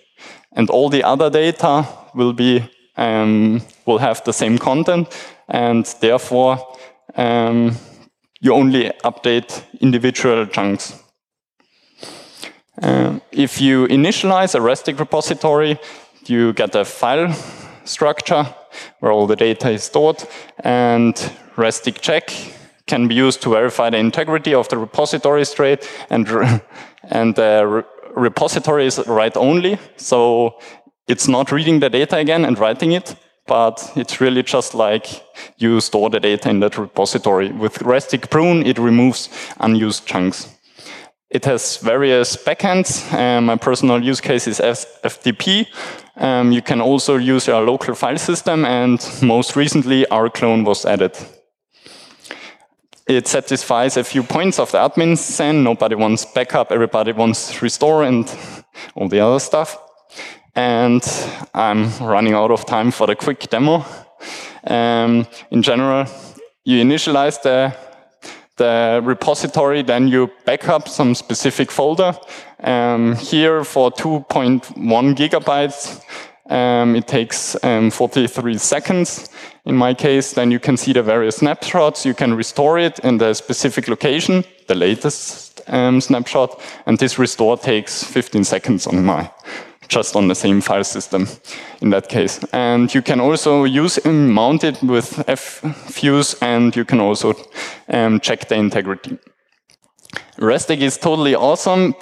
And 0.55 0.69
all 0.69 0.89
the 0.89 1.03
other 1.03 1.29
data 1.29 1.87
will 2.13 2.33
be 2.33 2.69
um, 2.95 3.61
will 3.85 3.97
have 3.97 4.23
the 4.23 4.33
same 4.33 4.57
content, 4.57 5.07
and 5.47 5.85
therefore 5.99 6.59
um, 7.15 7.75
you 8.39 8.53
only 8.53 8.91
update 9.03 9.63
individual 9.81 10.45
chunks. 10.45 10.99
Uh, 12.81 13.19
if 13.31 13.61
you 13.61 13.87
initialize 13.87 14.55
a 14.55 14.59
Restic 14.59 14.99
repository, 14.99 15.79
you 16.25 16.53
get 16.53 16.75
a 16.75 16.85
file 16.85 17.33
structure 17.83 18.45
where 18.99 19.11
all 19.11 19.27
the 19.27 19.35
data 19.35 19.69
is 19.69 19.83
stored, 19.83 20.23
and 20.59 21.15
Restic 21.55 22.01
check 22.01 22.31
can 22.87 23.07
be 23.07 23.15
used 23.15 23.41
to 23.41 23.49
verify 23.49 23.89
the 23.89 23.97
integrity 23.97 24.53
of 24.53 24.67
the 24.69 24.77
repository 24.77 25.45
straight, 25.45 25.89
and, 26.09 26.27
and 27.03 27.35
the 27.35 27.65
re 27.67 27.83
repository 28.15 28.85
is 28.85 28.99
write 29.07 29.35
only, 29.35 29.79
so 29.97 30.59
it's 31.07 31.27
not 31.27 31.51
reading 31.51 31.79
the 31.79 31.89
data 31.89 32.17
again 32.17 32.45
and 32.45 32.59
writing 32.59 32.91
it, 32.91 33.15
but 33.47 33.91
it's 33.95 34.21
really 34.21 34.43
just 34.43 34.73
like 34.73 35.23
you 35.57 35.81
store 35.81 36.09
the 36.09 36.19
data 36.19 36.49
in 36.49 36.59
that 36.59 36.77
repository. 36.77 37.51
With 37.51 37.79
Restic 37.79 38.29
Prune, 38.29 38.65
it 38.65 38.77
removes 38.77 39.29
unused 39.59 40.05
chunks. 40.05 40.47
It 41.29 41.45
has 41.45 41.77
various 41.77 42.37
backends. 42.37 43.11
Um, 43.11 43.45
my 43.45 43.55
personal 43.55 44.03
use 44.03 44.21
case 44.21 44.47
is 44.47 44.59
FTP. 44.59 45.65
Um, 46.15 46.51
you 46.51 46.61
can 46.61 46.79
also 46.79 47.17
use 47.17 47.47
your 47.47 47.61
local 47.61 47.95
file 47.95 48.19
system, 48.19 48.65
and 48.65 48.99
most 49.21 49.55
recently, 49.55 50.05
our 50.09 50.29
clone 50.29 50.63
was 50.63 50.85
added. 50.85 51.17
It 53.07 53.27
satisfies 53.27 53.97
a 53.97 54.03
few 54.03 54.23
points 54.23 54.59
of 54.59 54.71
the 54.71 54.77
admin 54.77 55.17
SAN. 55.17 55.63
Nobody 55.63 55.95
wants 55.95 56.25
backup, 56.25 56.71
everybody 56.71 57.11
wants 57.11 57.61
restore 57.61 58.03
and 58.03 58.33
all 58.95 59.09
the 59.09 59.19
other 59.19 59.39
stuff 59.39 59.77
and 60.55 61.03
I'm 61.53 61.91
running 61.99 62.33
out 62.33 62.51
of 62.51 62.65
time 62.65 62.91
for 62.91 63.07
the 63.07 63.15
quick 63.15 63.49
demo. 63.49 63.85
Um, 64.65 65.27
in 65.51 65.61
general, 65.61 66.05
you 66.63 66.83
initialize 66.83 67.41
the, 67.41 67.75
the 68.57 69.01
repository, 69.03 69.81
then 69.81 70.07
you 70.07 70.29
backup 70.45 70.87
some 70.87 71.15
specific 71.15 71.71
folder. 71.71 72.15
Um, 72.59 73.15
here 73.15 73.63
for 73.63 73.91
2.1 73.91 75.15
gigabytes, 75.15 76.01
um, 76.49 76.95
it 76.95 77.07
takes 77.07 77.61
um, 77.63 77.89
43 77.89 78.57
seconds 78.57 79.29
in 79.65 79.75
my 79.75 79.93
case. 79.93 80.33
Then 80.33 80.51
you 80.51 80.59
can 80.59 80.77
see 80.77 80.93
the 80.93 81.03
various 81.03 81.37
snapshots. 81.37 82.05
You 82.05 82.13
can 82.13 82.33
restore 82.33 82.77
it 82.77 82.99
in 82.99 83.17
the 83.17 83.33
specific 83.33 83.87
location, 83.87 84.43
the 84.67 84.75
latest 84.75 85.61
um, 85.67 86.01
snapshot, 86.01 86.61
and 86.85 86.97
this 86.97 87.17
restore 87.17 87.57
takes 87.57 88.03
15 88.03 88.43
seconds 88.43 88.87
on 88.87 89.03
my 89.03 89.29
just 89.89 90.15
on 90.15 90.27
the 90.27 90.35
same 90.35 90.61
file 90.61 90.83
system 90.83 91.27
in 91.81 91.91
that 91.91 92.09
case. 92.09 92.39
And 92.51 92.93
you 92.93 93.01
can 93.01 93.19
also 93.19 93.63
use 93.63 93.97
and 93.99 94.33
mount 94.33 94.63
it 94.63 94.81
with 94.81 95.23
fuse 95.91 96.35
and 96.41 96.75
you 96.75 96.85
can 96.85 96.99
also 96.99 97.33
um, 97.89 98.19
check 98.19 98.47
the 98.47 98.55
integrity. 98.55 99.19
Restic 100.37 100.79
is 100.81 100.97
totally 100.97 101.35
awesome. 101.35 101.93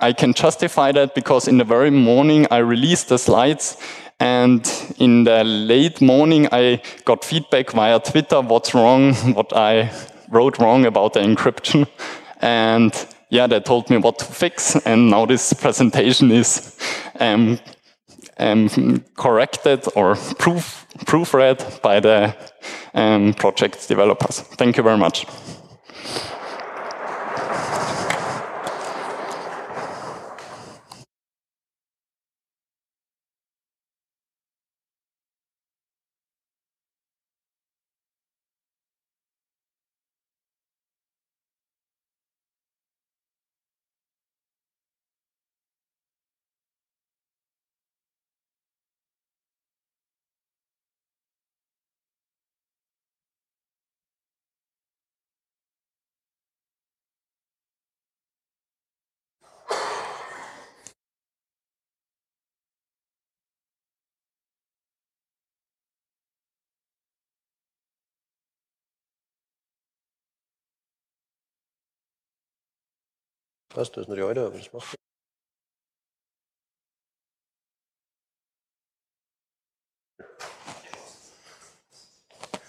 I 0.00 0.12
can 0.12 0.32
justify 0.32 0.92
that 0.92 1.14
because 1.14 1.48
in 1.48 1.58
the 1.58 1.64
very 1.64 1.90
morning 1.90 2.46
I 2.50 2.58
released 2.58 3.08
the 3.08 3.18
slides 3.18 3.76
and 4.20 4.94
in 4.98 5.24
the 5.24 5.44
late 5.44 6.00
morning 6.00 6.48
I 6.52 6.82
got 7.04 7.24
feedback 7.24 7.70
via 7.70 8.00
Twitter 8.00 8.40
what's 8.40 8.74
wrong, 8.74 9.14
what 9.34 9.52
I 9.52 9.90
wrote 10.30 10.58
wrong 10.58 10.86
about 10.86 11.14
the 11.14 11.20
encryption. 11.20 11.86
And 12.40 12.92
yeah, 13.30 13.46
they 13.46 13.60
told 13.60 13.90
me 13.90 13.98
what 13.98 14.18
to 14.20 14.24
fix, 14.24 14.76
and 14.86 15.10
now 15.10 15.26
this 15.26 15.52
presentation 15.52 16.30
is 16.30 16.78
um, 17.20 17.58
um, 18.38 19.04
corrected 19.16 19.84
or 19.94 20.16
proof 20.38 20.86
proofread 21.04 21.82
by 21.82 22.00
the 22.00 22.34
um, 22.94 23.34
project 23.34 23.86
developers. 23.88 24.40
Thank 24.40 24.76
you 24.76 24.82
very 24.82 24.98
much. 24.98 25.26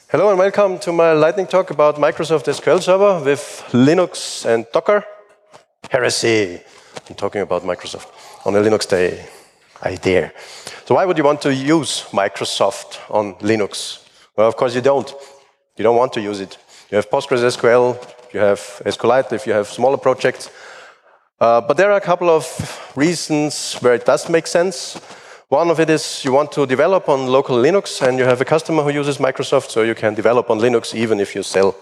Hello 0.10 0.30
and 0.30 0.38
welcome 0.38 0.78
to 0.80 0.91
my 0.91 1.14
lightning 1.14 1.47
talk 1.47 1.72
about 1.72 1.95
Microsoft 1.95 2.45
SQL 2.45 2.82
Server 2.82 3.24
with 3.24 3.64
Linux 3.72 4.45
and 4.45 4.66
Docker. 4.74 5.06
Heresy. 5.89 6.60
I'm 7.10 7.16
talking 7.16 7.41
about 7.41 7.64
Microsoft 7.64 8.08
on 8.45 8.56
a 8.56 8.60
Linux 8.60 8.88
day. 8.89 9.26
I 9.82 9.95
dare. 9.95 10.34
So 10.86 10.95
why 10.95 11.06
would 11.06 11.18
you 11.18 11.24
want 11.24 11.41
to 11.43 11.54
use 11.54 12.04
Microsoft 12.12 13.00
on 13.10 13.36
Linux? 13.36 14.06
Well, 14.36 14.50
of 14.50 14.58
course 14.58 14.76
you 14.76 14.82
don't. 14.82 15.14
You 15.78 15.84
don't 15.84 15.95
want 15.95 16.12
to 16.14 16.22
use 16.22 16.41
it. 16.41 16.58
You 16.91 16.97
have 16.97 17.10
PostgreSQL, 17.10 18.34
you 18.34 18.39
have 18.41 18.60
SQLite 18.84 19.32
if 19.32 19.47
you 19.47 19.54
have 19.54 19.68
smaller 19.68 19.97
projects. 19.97 20.50
Uh, 21.40 21.62
but 21.62 21.78
there 21.78 21.90
are 21.90 21.98
a 21.98 22.02
couple 22.02 22.30
of 22.30 22.92
reasons 22.96 23.76
where 23.76 23.94
it 23.94 24.06
does 24.06 24.30
make 24.30 24.46
sense. 24.46 25.00
One 25.48 25.72
of 25.72 25.80
it 25.80 25.90
is 25.90 26.24
you 26.26 26.34
want 26.34 26.52
to 26.52 26.66
develop 26.66 27.08
on 27.08 27.28
local 27.28 27.58
Linux 27.58 28.02
and 28.06 28.20
you 28.20 28.26
have 28.26 28.42
a 28.42 28.46
customer 28.46 28.84
who 28.84 28.90
uses 28.90 29.18
Microsoft, 29.18 29.72
so 29.72 29.84
you 29.84 29.96
can 29.96 30.14
develop 30.14 30.50
on 30.50 30.60
Linux 30.60 30.94
even 30.94 31.20
if 31.20 31.34
you 31.34 31.44
sell 31.44 31.76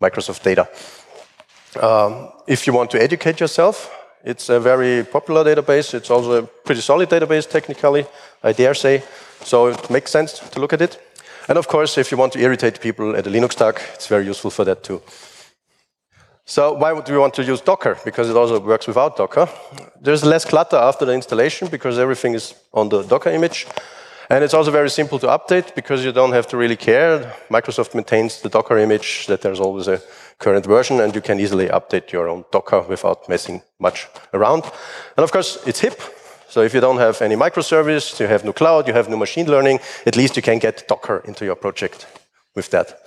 Microsoft 0.00 0.42
data. 0.42 0.68
Um, 1.82 2.30
if 2.46 2.66
you 2.66 2.72
want 2.72 2.90
to 2.92 3.02
educate 3.02 3.40
yourself, 3.40 3.90
it's 4.24 4.48
a 4.48 4.60
very 4.60 5.04
popular 5.04 5.44
database. 5.44 5.92
It's 5.92 6.10
also 6.10 6.32
a 6.32 6.42
pretty 6.42 6.80
solid 6.80 7.08
database 7.10 7.48
technically, 7.48 8.06
I 8.42 8.52
dare 8.52 8.74
say. 8.74 9.02
So 9.42 9.68
it 9.68 9.90
makes 9.90 10.10
sense 10.10 10.38
to 10.38 10.60
look 10.60 10.72
at 10.72 10.80
it. 10.80 10.98
And 11.48 11.58
of 11.58 11.66
course, 11.66 11.98
if 11.98 12.12
you 12.12 12.16
want 12.16 12.32
to 12.34 12.38
irritate 12.38 12.80
people 12.80 13.16
at 13.16 13.26
a 13.26 13.30
Linux 13.30 13.52
stack, 13.52 13.82
it's 13.94 14.06
very 14.06 14.24
useful 14.24 14.50
for 14.50 14.64
that 14.64 14.84
too. 14.84 15.02
So 16.50 16.72
why 16.72 16.92
would 16.92 17.08
we 17.08 17.16
want 17.16 17.34
to 17.34 17.44
use 17.44 17.60
Docker? 17.60 17.96
Because 18.04 18.28
it 18.28 18.36
also 18.36 18.58
works 18.58 18.88
without 18.88 19.16
Docker. 19.16 19.48
There's 20.00 20.24
less 20.24 20.44
clutter 20.44 20.78
after 20.78 21.04
the 21.04 21.12
installation 21.12 21.68
because 21.68 21.96
everything 21.96 22.34
is 22.34 22.56
on 22.72 22.88
the 22.88 23.04
Docker 23.04 23.30
image. 23.30 23.68
And 24.28 24.42
it's 24.42 24.52
also 24.52 24.72
very 24.72 24.90
simple 24.90 25.20
to 25.20 25.28
update 25.28 25.76
because 25.76 26.04
you 26.04 26.10
don't 26.10 26.32
have 26.32 26.48
to 26.48 26.56
really 26.56 26.74
care. 26.74 27.36
Microsoft 27.50 27.94
maintains 27.94 28.40
the 28.40 28.48
Docker 28.48 28.78
image 28.78 29.28
that 29.28 29.42
there's 29.42 29.60
always 29.60 29.86
a 29.86 30.02
current 30.38 30.66
version 30.66 30.98
and 31.00 31.14
you 31.14 31.20
can 31.20 31.38
easily 31.38 31.68
update 31.68 32.10
your 32.10 32.28
own 32.28 32.44
Docker 32.50 32.80
without 32.80 33.28
messing 33.28 33.62
much 33.78 34.08
around. 34.34 34.64
And 35.16 35.22
of 35.22 35.30
course, 35.30 35.56
it's 35.68 35.78
hip. 35.78 36.02
So 36.48 36.62
if 36.62 36.74
you 36.74 36.80
don't 36.80 36.98
have 36.98 37.22
any 37.22 37.36
microservice, 37.36 38.18
you 38.18 38.26
have 38.26 38.44
no 38.44 38.52
cloud, 38.52 38.88
you 38.88 38.94
have 38.94 39.08
no 39.08 39.16
machine 39.16 39.46
learning, 39.46 39.78
at 40.04 40.16
least 40.16 40.34
you 40.34 40.42
can 40.42 40.58
get 40.58 40.88
Docker 40.88 41.22
into 41.26 41.44
your 41.44 41.54
project 41.54 42.08
with 42.56 42.70
that. 42.70 43.00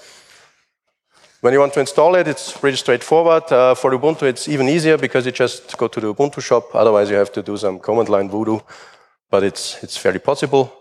When 1.44 1.52
you 1.52 1.60
want 1.60 1.74
to 1.74 1.82
install 1.82 2.16
it, 2.16 2.26
it's 2.26 2.58
pretty 2.58 2.78
straightforward. 2.78 3.52
Uh, 3.52 3.76
for 3.76 3.91
Ubuntu, 3.91 4.24
it's 4.24 4.48
even 4.48 4.70
easier 4.70 4.98
because 4.98 5.26
you 5.26 5.34
just 5.34 5.78
go 5.78 5.89
to 5.89 6.00
the 6.00 6.14
Ubuntu 6.14 6.41
shop. 6.41 6.74
Otherwise, 6.74 7.10
you 7.10 7.18
have 7.18 7.34
to 7.34 7.41
do 7.41 7.58
some 7.58 7.80
command 7.80 8.08
line 8.08 8.30
voodoo, 8.30 8.60
but 9.30 9.44
it's, 9.44 9.84
it's 9.84 9.98
fairly 9.98 10.20
possible. 10.20 10.74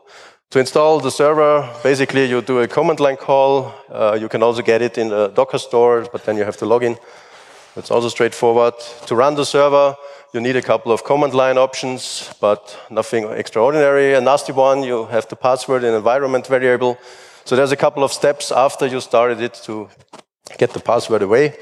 To 0.51 0.61
install 0.61 1.01
the 1.01 1.11
server, 1.11 1.69
basically, 1.83 2.27
you 2.27 2.43
do 2.43 2.61
a 2.61 2.69
command 2.69 3.01
line 3.01 3.17
call. 3.17 3.75
Uh, 3.91 4.17
you 4.21 4.29
can 4.29 4.41
also 4.45 4.63
get 4.63 4.83
it 4.83 4.99
in 4.99 5.09
the 5.09 5.33
Docker 5.35 5.59
store, 5.59 6.07
but 6.13 6.25
then 6.25 6.37
you 6.37 6.45
have 6.45 6.59
to 6.59 6.65
log 6.65 6.85
in. 6.85 6.97
It's 7.75 7.91
also 7.91 8.09
straightforward. 8.09 8.75
To 9.07 9.17
run 9.17 9.35
the 9.35 9.45
server, 9.45 9.97
you 10.33 10.41
need 10.41 10.55
a 10.55 10.63
couple 10.63 10.93
of 10.93 11.03
command 11.03 11.35
line 11.35 11.59
options, 11.59 12.33
but 12.41 12.79
nothing 12.89 13.25
extraordinary. 13.25 14.15
A 14.15 14.21
nasty 14.21 14.53
one, 14.53 14.85
you 14.85 15.07
have 15.07 15.27
the 15.27 15.35
password 15.35 15.83
and 15.83 15.97
environment 15.97 16.47
variable. 16.47 16.99
So 17.45 17.57
there's 17.57 17.73
a 17.73 17.77
couple 17.77 18.05
of 18.05 18.13
steps 18.13 18.53
after 18.53 18.87
you 18.87 19.01
started 19.01 19.41
it 19.41 19.55
to 19.65 19.89
get 20.59 20.72
the 20.72 20.80
password 20.80 21.22
away. 21.22 21.55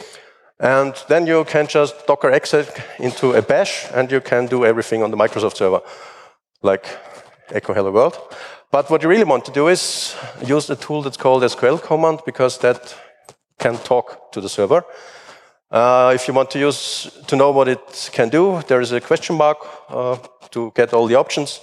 And 0.59 0.95
then 1.09 1.27
you 1.27 1.45
can 1.45 1.67
just 1.67 2.07
Docker 2.07 2.31
exec 2.31 2.67
into 2.99 3.33
a 3.33 3.43
bash 3.43 3.87
and 3.95 4.11
you 4.11 4.21
can 4.21 4.47
do 4.47 4.65
everything 4.65 5.03
on 5.03 5.11
the 5.11 5.17
Microsoft 5.17 5.57
server, 5.57 5.81
like 6.63 6.87
echo 7.51 7.73
hello 7.73 7.91
world. 7.91 8.19
But 8.71 8.91
what 8.91 9.03
you 9.03 9.09
really 9.09 9.25
want 9.25 9.45
to 9.47 9.53
do 9.53 9.69
is 9.69 10.15
use 10.47 10.71
a 10.71 10.77
tool 10.77 11.03
that's 11.03 11.17
called 11.17 11.43
SQL 11.43 11.83
command 11.83 12.21
because 12.25 12.59
that 12.59 12.95
can 13.59 13.77
talk 13.79 14.33
to 14.33 14.41
the 14.41 14.49
server. 14.49 14.85
Uh, 15.71 16.13
if 16.15 16.29
you 16.29 16.35
want 16.35 16.51
to 16.51 16.59
use 16.59 17.11
to 17.27 17.37
know 17.37 17.53
what 17.53 17.69
it 17.69 18.11
can 18.13 18.29
do, 18.29 18.61
there 18.69 18.81
is 18.81 18.93
a 18.93 19.01
question 19.01 19.37
mark 19.37 19.59
uh, 19.89 20.17
to 20.51 20.73
get 20.75 20.93
all 20.93 21.07
the 21.07 21.15
options. 21.15 21.61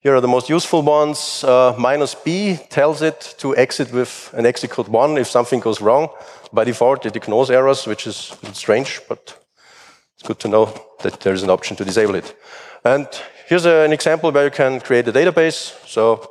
Here 0.00 0.14
are 0.14 0.20
the 0.20 0.28
most 0.28 0.48
useful 0.48 0.82
ones. 0.82 1.42
Uh, 1.42 1.74
minus 1.76 2.14
B 2.14 2.56
tells 2.70 3.02
it 3.02 3.34
to 3.38 3.56
exit 3.56 3.92
with 3.92 4.32
an 4.32 4.46
execute 4.46 4.88
one 4.88 5.18
if 5.18 5.26
something 5.26 5.58
goes 5.58 5.80
wrong. 5.80 6.08
By 6.52 6.62
default, 6.62 7.04
it 7.04 7.16
ignores 7.16 7.50
errors, 7.50 7.84
which 7.84 8.06
is 8.06 8.32
strange, 8.52 9.00
but 9.08 9.36
it's 10.14 10.22
good 10.22 10.38
to 10.38 10.48
know 10.48 10.72
that 11.02 11.18
there 11.20 11.34
is 11.34 11.42
an 11.42 11.50
option 11.50 11.76
to 11.78 11.84
disable 11.84 12.14
it. 12.14 12.36
And 12.84 13.08
here's 13.48 13.66
a, 13.66 13.84
an 13.84 13.92
example 13.92 14.30
where 14.30 14.44
you 14.44 14.52
can 14.52 14.78
create 14.78 15.08
a 15.08 15.12
database. 15.12 15.74
So 15.84 16.30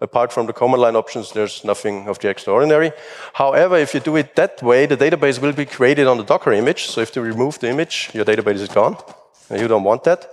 apart 0.00 0.32
from 0.32 0.46
the 0.46 0.52
command 0.52 0.82
line 0.82 0.94
options, 0.94 1.32
there's 1.32 1.64
nothing 1.64 2.06
of 2.06 2.20
the 2.20 2.28
extraordinary. 2.28 2.92
However, 3.32 3.78
if 3.78 3.94
you 3.94 4.00
do 4.00 4.14
it 4.14 4.36
that 4.36 4.62
way, 4.62 4.86
the 4.86 4.96
database 4.96 5.40
will 5.42 5.52
be 5.52 5.66
created 5.66 6.06
on 6.06 6.18
the 6.18 6.24
Docker 6.24 6.52
image. 6.52 6.84
So 6.84 7.00
if 7.00 7.16
you 7.16 7.22
remove 7.22 7.58
the 7.58 7.68
image, 7.68 8.10
your 8.14 8.24
database 8.24 8.60
is 8.60 8.68
gone. 8.68 8.96
And 9.50 9.60
you 9.60 9.66
don't 9.66 9.82
want 9.82 10.04
that. 10.04 10.31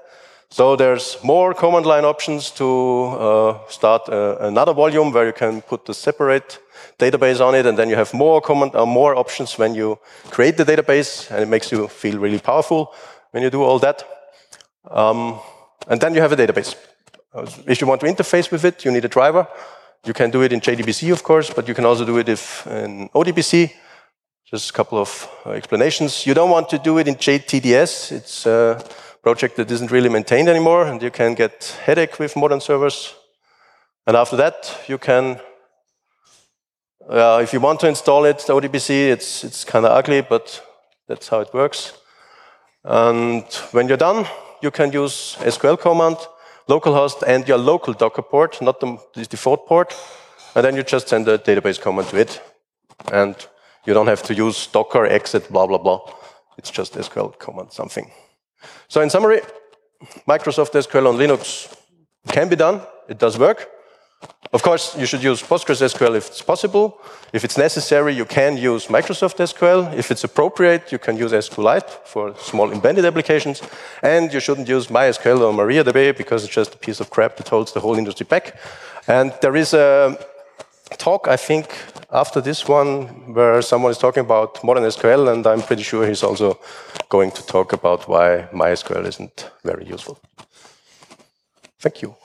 So 0.51 0.75
there's 0.75 1.17
more 1.23 1.53
command 1.53 1.85
line 1.85 2.05
options 2.05 2.49
to 2.51 2.65
uh, 2.65 3.59
start 3.69 4.09
uh, 4.09 4.37
another 4.39 4.73
volume 4.73 5.11
where 5.11 5.27
you 5.27 5.33
can 5.33 5.61
put 5.61 5.85
the 5.85 5.93
separate 5.93 6.59
database 6.97 7.39
on 7.39 7.53
it, 7.53 7.67
and 7.67 7.77
then 7.77 7.87
you 7.87 7.95
have 7.95 8.13
more 8.15 8.41
command, 8.41 8.75
uh, 8.75 8.85
more 8.85 9.15
options 9.15 9.59
when 9.59 9.75
you 9.75 9.99
create 10.31 10.57
the 10.57 10.65
database, 10.65 11.29
and 11.29 11.43
it 11.43 11.47
makes 11.47 11.71
you 11.71 11.87
feel 11.87 12.17
really 12.17 12.39
powerful 12.39 12.91
when 13.31 13.43
you 13.43 13.51
do 13.51 13.61
all 13.61 13.77
that. 13.79 14.03
Um, 14.89 15.39
and 15.87 16.01
then 16.01 16.15
you 16.15 16.21
have 16.21 16.31
a 16.31 16.35
database. 16.35 16.75
Uh, 17.31 17.45
if 17.67 17.79
you 17.79 17.85
want 17.85 18.01
to 18.01 18.07
interface 18.07 18.51
with 18.51 18.65
it, 18.65 18.83
you 18.83 18.91
need 18.91 19.05
a 19.05 19.09
driver. 19.09 19.47
You 20.03 20.13
can 20.13 20.31
do 20.31 20.41
it 20.41 20.51
in 20.51 20.61
JDBC, 20.61 21.11
of 21.11 21.21
course, 21.21 21.53
but 21.53 21.67
you 21.67 21.75
can 21.75 21.85
also 21.85 22.05
do 22.05 22.17
it 22.17 22.27
if 22.27 22.65
in 22.65 23.09
ODBC. 23.09 23.71
Just 24.49 24.71
a 24.71 24.73
couple 24.73 24.97
of 24.97 25.29
uh, 25.45 25.51
explanations. 25.51 26.25
You 26.25 26.33
don't 26.33 26.49
want 26.49 26.69
to 26.69 26.79
do 26.79 26.97
it 26.97 27.07
in 27.07 27.15
JTDS. 27.15 28.11
It's 28.13 28.47
uh, 28.47 28.81
project 29.21 29.55
that 29.57 29.71
isn't 29.71 29.91
really 29.91 30.09
maintained 30.09 30.49
anymore, 30.49 30.85
and 30.85 31.01
you 31.01 31.11
can 31.11 31.33
get 31.33 31.77
headache 31.85 32.19
with 32.19 32.35
modern 32.35 32.61
servers. 32.61 33.15
And 34.07 34.15
after 34.15 34.35
that, 34.37 34.83
you 34.87 34.97
can, 34.97 35.39
uh, 37.07 37.39
if 37.43 37.53
you 37.53 37.59
want 37.59 37.79
to 37.81 37.87
install 37.87 38.25
it, 38.25 38.39
the 38.39 38.53
ODBC, 38.53 39.09
it's, 39.09 39.43
it's 39.43 39.63
kind 39.63 39.85
of 39.85 39.91
ugly, 39.91 40.21
but 40.21 40.61
that's 41.07 41.27
how 41.27 41.41
it 41.41 41.53
works. 41.53 41.93
And 42.83 43.43
when 43.71 43.87
you're 43.87 43.97
done, 43.97 44.25
you 44.61 44.71
can 44.71 44.91
use 44.91 45.35
SQL 45.39 45.79
command, 45.79 46.17
localhost, 46.67 47.23
and 47.27 47.47
your 47.47 47.57
local 47.57 47.93
Docker 47.93 48.21
port, 48.21 48.61
not 48.61 48.79
the, 48.79 48.97
the 49.13 49.25
default 49.25 49.67
port. 49.67 49.95
And 50.55 50.65
then 50.65 50.75
you 50.75 50.83
just 50.83 51.09
send 51.09 51.27
a 51.27 51.37
database 51.37 51.79
command 51.79 52.07
to 52.09 52.17
it. 52.17 52.41
And 53.11 53.35
you 53.85 53.93
don't 53.93 54.07
have 54.07 54.23
to 54.23 54.33
use 54.33 54.67
Docker 54.67 55.05
exit, 55.05 55.49
blah, 55.49 55.67
blah, 55.67 55.77
blah. 55.77 56.01
It's 56.57 56.71
just 56.71 56.93
SQL 56.93 57.37
command 57.37 57.71
something. 57.71 58.11
So 58.87 59.01
in 59.01 59.09
summary, 59.09 59.41
Microsoft 60.27 60.71
SQL 60.73 61.07
on 61.07 61.17
Linux 61.17 61.75
can 62.27 62.49
be 62.49 62.55
done. 62.55 62.81
It 63.07 63.17
does 63.17 63.37
work. 63.37 63.69
Of 64.51 64.63
course, 64.63 64.97
you 64.97 65.05
should 65.05 65.21
use 65.21 65.43
PostgreSQL 65.43 66.15
if 66.15 66.27
it's 66.27 66.41
possible. 66.41 66.99
If 67.33 67.45
it's 67.45 67.57
necessary, 67.57 68.15
you 68.15 68.25
can 68.25 68.57
use 68.57 68.87
Microsoft 68.87 69.37
SQL. 69.37 69.93
If 69.93 70.09
it's 70.09 70.23
appropriate, 70.23 70.91
you 70.91 70.97
can 70.97 71.17
use 71.17 71.31
SQLite 71.31 71.89
for 72.05 72.35
small 72.37 72.71
embedded 72.71 73.05
applications. 73.05 73.61
And 74.01 74.33
you 74.33 74.39
shouldn't 74.39 74.67
use 74.67 74.87
MySQL 74.87 75.41
or 75.41 75.53
MariaDB 75.53 76.17
because 76.17 76.43
it's 76.43 76.53
just 76.53 76.73
a 76.73 76.77
piece 76.77 76.99
of 76.99 77.11
crap 77.11 77.37
that 77.37 77.47
holds 77.47 77.73
the 77.73 77.79
whole 77.79 77.95
industry 77.95 78.25
back. 78.25 78.55
And 79.07 79.33
there 79.41 79.55
is 79.55 79.73
a 79.73 80.17
talk, 80.97 81.27
I 81.27 81.37
think, 81.37 81.65
after 82.11 82.41
this 82.41 82.67
one, 82.67 83.33
where 83.33 83.61
someone 83.61 83.91
is 83.91 83.97
talking 83.97 84.21
about 84.21 84.63
modern 84.63 84.83
SQL, 84.83 85.31
and 85.31 85.45
I'm 85.45 85.61
pretty 85.61 85.83
sure 85.83 86.07
he's 86.07 86.23
also 86.23 86.59
going 87.09 87.31
to 87.31 87.45
talk 87.45 87.73
about 87.73 88.07
why 88.07 88.47
MySQL 88.53 89.05
isn't 89.05 89.51
very 89.63 89.85
useful. 89.85 90.19
Thank 91.79 92.01
you. 92.01 92.15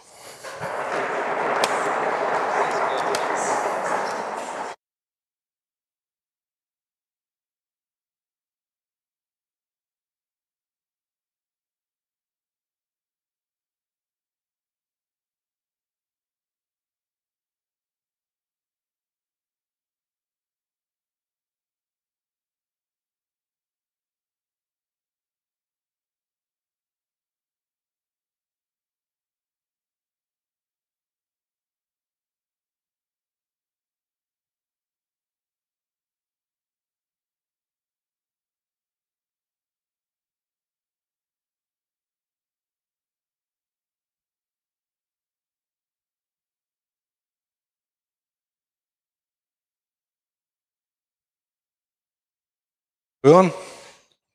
Hören? 53.24 53.54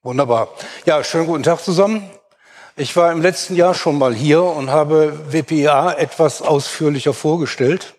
Wunderbar. 0.01 0.47
Ja, 0.85 1.03
schönen 1.03 1.27
guten 1.27 1.43
Tag 1.43 1.59
zusammen. 1.59 2.09
Ich 2.75 2.95
war 2.95 3.11
im 3.11 3.21
letzten 3.21 3.55
Jahr 3.55 3.75
schon 3.75 3.99
mal 3.99 4.15
hier 4.15 4.41
und 4.41 4.71
habe 4.71 5.31
WPA 5.31 5.93
etwas 5.93 6.41
ausführlicher 6.41 7.13
vorgestellt. 7.13 7.93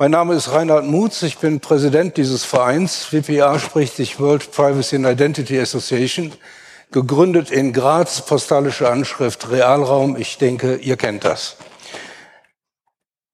Mein 0.00 0.10
Name 0.10 0.34
ist 0.34 0.50
Reinhard 0.50 0.86
Mutz, 0.86 1.22
ich 1.22 1.38
bin 1.38 1.60
Präsident 1.60 2.16
dieses 2.16 2.44
Vereins. 2.44 3.12
WPA 3.12 3.60
spricht 3.60 3.94
sich 3.94 4.18
World 4.18 4.50
Privacy 4.50 4.96
and 4.96 5.06
Identity 5.06 5.60
Association, 5.60 6.32
gegründet 6.90 7.52
in 7.52 7.72
Graz, 7.72 8.22
postalische 8.22 8.90
Anschrift 8.90 9.52
Realraum. 9.52 10.16
Ich 10.16 10.38
denke, 10.38 10.74
ihr 10.78 10.96
kennt 10.96 11.22
das. 11.22 11.58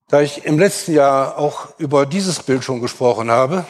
Da 0.08 0.20
ich 0.20 0.44
im 0.44 0.58
letzten 0.58 0.92
Jahr 0.92 1.38
auch 1.38 1.78
über 1.78 2.04
dieses 2.04 2.42
Bild 2.42 2.62
schon 2.62 2.82
gesprochen 2.82 3.30
habe, 3.30 3.64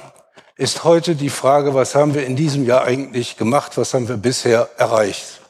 ist 0.59 0.83
heute 0.83 1.15
die 1.15 1.31
Frage, 1.31 1.73
was 1.75 1.95
haben 1.95 2.15
wir 2.15 2.27
in 2.27 2.35
diesem 2.35 2.67
Jahr 2.67 2.83
eigentlich 2.83 3.37
gemacht, 3.37 3.79
was 3.79 3.95
haben 3.95 4.09
wir 4.09 4.17
bisher 4.17 4.69
erreicht. 4.77 5.41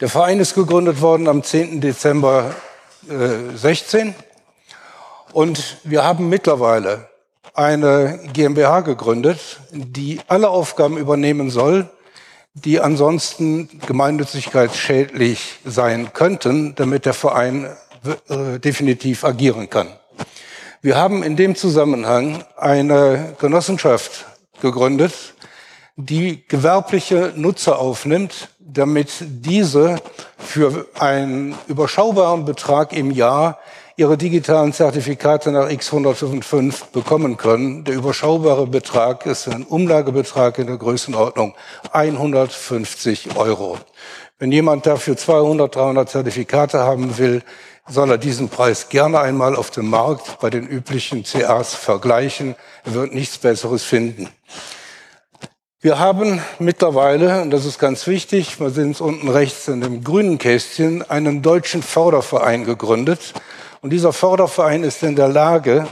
Der 0.00 0.08
Verein 0.08 0.38
ist 0.38 0.54
gegründet 0.54 1.00
worden 1.00 1.26
am 1.26 1.42
10. 1.42 1.80
Dezember 1.80 2.54
äh, 3.08 3.56
16 3.56 4.14
und 5.32 5.78
wir 5.82 6.04
haben 6.04 6.28
mittlerweile 6.28 7.08
eine 7.52 8.20
GmbH 8.32 8.82
gegründet, 8.82 9.58
die 9.72 10.20
alle 10.28 10.50
Aufgaben 10.50 10.98
übernehmen 10.98 11.50
soll, 11.50 11.90
die 12.54 12.78
ansonsten 12.78 13.80
gemeinnützigkeitsschädlich 13.86 15.58
sein 15.64 16.12
könnten, 16.12 16.76
damit 16.76 17.06
der 17.06 17.14
Verein 17.14 17.76
äh, 18.28 18.60
definitiv 18.60 19.24
agieren 19.24 19.68
kann. 19.68 19.88
Wir 20.80 20.96
haben 20.96 21.24
in 21.24 21.34
dem 21.34 21.56
Zusammenhang 21.56 22.44
eine 22.56 23.34
Genossenschaft 23.40 24.26
gegründet, 24.62 25.12
die 25.96 26.46
gewerbliche 26.46 27.32
Nutzer 27.34 27.80
aufnimmt, 27.80 28.50
damit 28.60 29.10
diese 29.20 29.96
für 30.38 30.86
einen 30.96 31.56
überschaubaren 31.66 32.44
Betrag 32.44 32.92
im 32.92 33.10
Jahr 33.10 33.58
ihre 33.96 34.16
digitalen 34.16 34.72
Zertifikate 34.72 35.50
nach 35.50 35.68
X105 35.68 36.92
bekommen 36.92 37.36
können. 37.36 37.82
Der 37.82 37.96
überschaubare 37.96 38.68
Betrag 38.68 39.26
ist 39.26 39.48
ein 39.48 39.64
Umlagebetrag 39.64 40.60
in 40.60 40.68
der 40.68 40.76
Größenordnung 40.76 41.56
150 41.90 43.36
Euro. 43.36 43.78
Wenn 44.38 44.52
jemand 44.52 44.86
dafür 44.86 45.16
200, 45.16 45.74
300 45.74 46.08
Zertifikate 46.08 46.78
haben 46.78 47.18
will, 47.18 47.42
soll 47.88 48.10
er 48.10 48.18
diesen 48.18 48.48
Preis 48.48 48.88
gerne 48.88 49.20
einmal 49.20 49.56
auf 49.56 49.70
dem 49.70 49.88
Markt 49.88 50.38
bei 50.40 50.50
den 50.50 50.66
üblichen 50.66 51.24
CAs 51.24 51.74
vergleichen. 51.74 52.54
Er 52.84 52.94
wird 52.94 53.14
nichts 53.14 53.38
Besseres 53.38 53.82
finden. 53.82 54.28
Wir 55.80 55.98
haben 55.98 56.42
mittlerweile, 56.58 57.40
und 57.40 57.50
das 57.50 57.64
ist 57.64 57.78
ganz 57.78 58.06
wichtig, 58.08 58.58
wir 58.58 58.70
sehen 58.70 58.90
es 58.90 59.00
unten 59.00 59.28
rechts 59.28 59.68
in 59.68 59.80
dem 59.80 60.02
grünen 60.02 60.38
Kästchen, 60.38 61.08
einen 61.08 61.40
deutschen 61.40 61.82
Förderverein 61.82 62.64
gegründet. 62.64 63.32
Und 63.80 63.90
dieser 63.90 64.12
Förderverein 64.12 64.82
ist 64.82 65.02
in 65.04 65.14
der 65.14 65.28
Lage, 65.28 65.86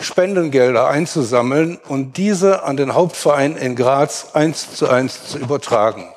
Spendengelder 0.00 0.88
einzusammeln 0.88 1.78
und 1.88 2.16
diese 2.16 2.62
an 2.62 2.76
den 2.76 2.94
Hauptverein 2.94 3.56
in 3.56 3.74
Graz 3.74 4.28
eins 4.34 4.74
zu 4.74 4.88
eins 4.88 5.26
zu 5.26 5.38
übertragen. 5.38 6.13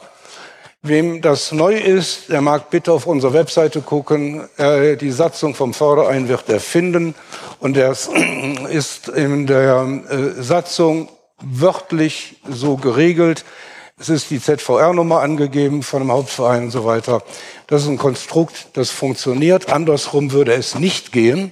Wem 0.83 1.21
das 1.21 1.51
neu 1.51 1.75
ist, 1.75 2.29
der 2.29 2.41
mag 2.41 2.69
bitte 2.69 2.91
auf 2.91 3.07
unsere 3.07 3.33
Webseite 3.33 3.81
gucken. 3.81 4.47
Äh, 4.57 4.95
die 4.95 5.11
Satzung 5.11 5.55
vom 5.55 5.73
Förderein 5.73 6.29
wird 6.29 6.47
er 6.49 6.59
finden. 6.59 7.15
Und 7.59 7.75
das 7.75 8.09
ist 8.69 9.09
in 9.09 9.47
der 9.47 9.87
äh, 10.09 10.41
Satzung 10.41 11.09
wörtlich 11.41 12.37
so 12.47 12.77
geregelt. 12.77 13.43
Es 13.99 14.09
ist 14.09 14.29
die 14.29 14.39
ZVR-Nummer 14.39 15.21
angegeben 15.21 15.81
von 15.81 16.03
dem 16.03 16.11
Hauptverein 16.11 16.65
und 16.65 16.71
so 16.71 16.85
weiter. 16.85 17.23
Das 17.65 17.81
ist 17.81 17.87
ein 17.87 17.97
Konstrukt, 17.97 18.67
das 18.73 18.91
funktioniert. 18.91 19.71
Andersrum 19.71 20.31
würde 20.31 20.53
es 20.53 20.75
nicht 20.75 21.11
gehen. 21.11 21.51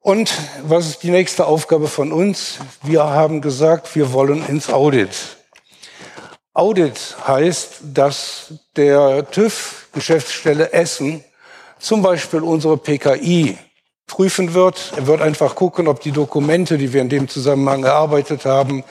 Und 0.00 0.32
was 0.62 0.86
ist 0.86 1.02
die 1.02 1.10
nächste 1.10 1.46
Aufgabe 1.46 1.88
von 1.88 2.12
uns? 2.12 2.58
Wir 2.82 3.04
haben 3.04 3.42
gesagt, 3.42 3.94
wir 3.94 4.12
wollen 4.14 4.46
ins 4.46 4.70
Audit. 4.70 5.36
Audit 6.56 7.16
heißt, 7.26 7.80
dass 7.92 8.54
der 8.76 9.28
TÜV 9.28 9.88
Geschäftsstelle 9.92 10.72
Essen 10.72 11.24
zum 11.80 12.00
Beispiel 12.00 12.42
unsere 12.42 12.76
PKI 12.76 13.58
prüfen 14.06 14.54
wird. 14.54 14.92
Er 14.96 15.08
wird 15.08 15.20
einfach 15.20 15.56
gucken, 15.56 15.88
ob 15.88 16.00
die 16.00 16.12
Dokumente, 16.12 16.78
die 16.78 16.92
wir 16.92 17.02
in 17.02 17.08
dem 17.08 17.28
Zusammenhang 17.28 17.82
erarbeitet 17.82 18.44
haben, 18.44 18.84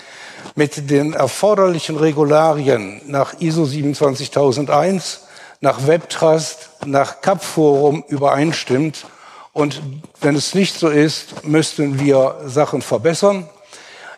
mit 0.56 0.90
den 0.90 1.14
erforderlichen 1.14 1.96
Regularien 1.96 3.02
nach 3.06 3.40
ISO 3.40 3.64
27001, 3.64 5.22
nach 5.62 5.88
WebTrust, 5.88 6.70
nach 6.86 7.22
CAP-Forum 7.22 8.04
übereinstimmt. 8.10 9.06
Und 9.54 9.82
wenn 10.20 10.36
es 10.36 10.54
nicht 10.54 10.78
so 10.78 10.90
ist, 10.90 11.46
müssten 11.46 11.98
wir 11.98 12.42
Sachen 12.46 12.82
verbessern. 12.82 13.48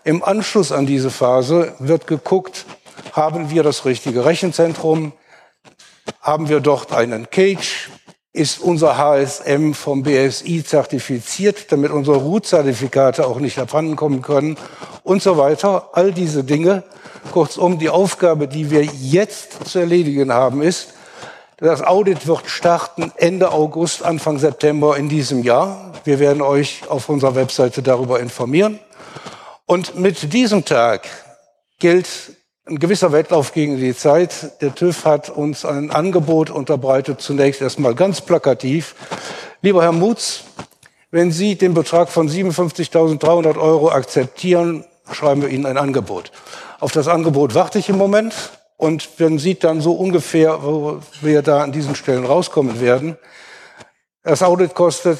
Im 0.03 0.23
Anschluss 0.23 0.71
an 0.71 0.87
diese 0.87 1.11
Phase 1.11 1.75
wird 1.77 2.07
geguckt, 2.07 2.65
haben 3.15 3.49
wir 3.49 3.63
das 3.63 3.85
richtige 3.85 4.25
Rechenzentrum? 4.25 5.13
Haben 6.19 6.49
wir 6.49 6.59
dort 6.59 6.91
einen 6.91 7.29
Cage? 7.29 7.89
Ist 8.33 8.59
unser 8.59 8.97
HSM 8.97 9.71
vom 9.71 10.03
BSI 10.03 10.65
zertifiziert, 10.65 11.71
damit 11.71 11.91
unsere 11.91 12.17
Root-Zertifikate 12.17 13.25
auch 13.25 13.39
nicht 13.39 13.57
abhanden 13.57 13.95
kommen 13.95 14.21
können? 14.21 14.57
Und 15.03 15.23
so 15.23 15.37
weiter. 15.37 15.91
All 15.93 16.11
diese 16.11 16.43
Dinge. 16.43 16.83
Kurzum, 17.31 17.79
die 17.79 17.89
Aufgabe, 17.89 18.49
die 18.49 18.69
wir 18.69 18.83
jetzt 18.83 19.65
zu 19.69 19.79
erledigen 19.79 20.33
haben, 20.33 20.61
ist, 20.61 20.93
das 21.57 21.81
Audit 21.81 22.27
wird 22.27 22.49
starten 22.49 23.13
Ende 23.15 23.53
August, 23.53 24.03
Anfang 24.03 24.39
September 24.39 24.97
in 24.97 25.07
diesem 25.07 25.41
Jahr. 25.41 25.93
Wir 26.03 26.19
werden 26.19 26.41
euch 26.41 26.81
auf 26.89 27.07
unserer 27.07 27.35
Webseite 27.35 27.81
darüber 27.81 28.19
informieren. 28.19 28.77
Und 29.65 29.97
mit 29.97 30.33
diesem 30.33 30.65
Tag 30.65 31.07
gilt 31.79 32.35
ein 32.67 32.79
gewisser 32.79 33.11
Wettlauf 33.11 33.53
gegen 33.53 33.77
die 33.77 33.95
Zeit. 33.95 34.61
Der 34.61 34.73
TÜV 34.73 35.05
hat 35.05 35.29
uns 35.29 35.65
ein 35.65 35.91
Angebot 35.91 36.49
unterbreitet, 36.49 37.21
zunächst 37.21 37.61
erstmal 37.61 37.93
ganz 37.93 38.21
plakativ. 38.21 38.95
Lieber 39.61 39.83
Herr 39.83 39.91
Mutz, 39.91 40.43
wenn 41.11 41.31
Sie 41.31 41.55
den 41.55 41.75
Betrag 41.75 42.09
von 42.09 42.27
57.300 42.27 43.59
Euro 43.59 43.91
akzeptieren, 43.91 44.83
schreiben 45.11 45.43
wir 45.43 45.49
Ihnen 45.49 45.67
ein 45.67 45.77
Angebot. 45.77 46.31
Auf 46.79 46.91
das 46.91 47.07
Angebot 47.07 47.53
warte 47.53 47.77
ich 47.77 47.89
im 47.89 47.97
Moment 47.97 48.33
und 48.77 49.19
man 49.19 49.37
sieht 49.37 49.63
dann 49.63 49.79
so 49.79 49.93
ungefähr, 49.93 50.63
wo 50.63 50.99
wir 51.21 51.43
da 51.43 51.61
an 51.61 51.71
diesen 51.71 51.95
Stellen 51.95 52.25
rauskommen 52.25 52.81
werden. 52.81 53.17
Das 54.23 54.41
Audit 54.41 54.73
kostet 54.73 55.19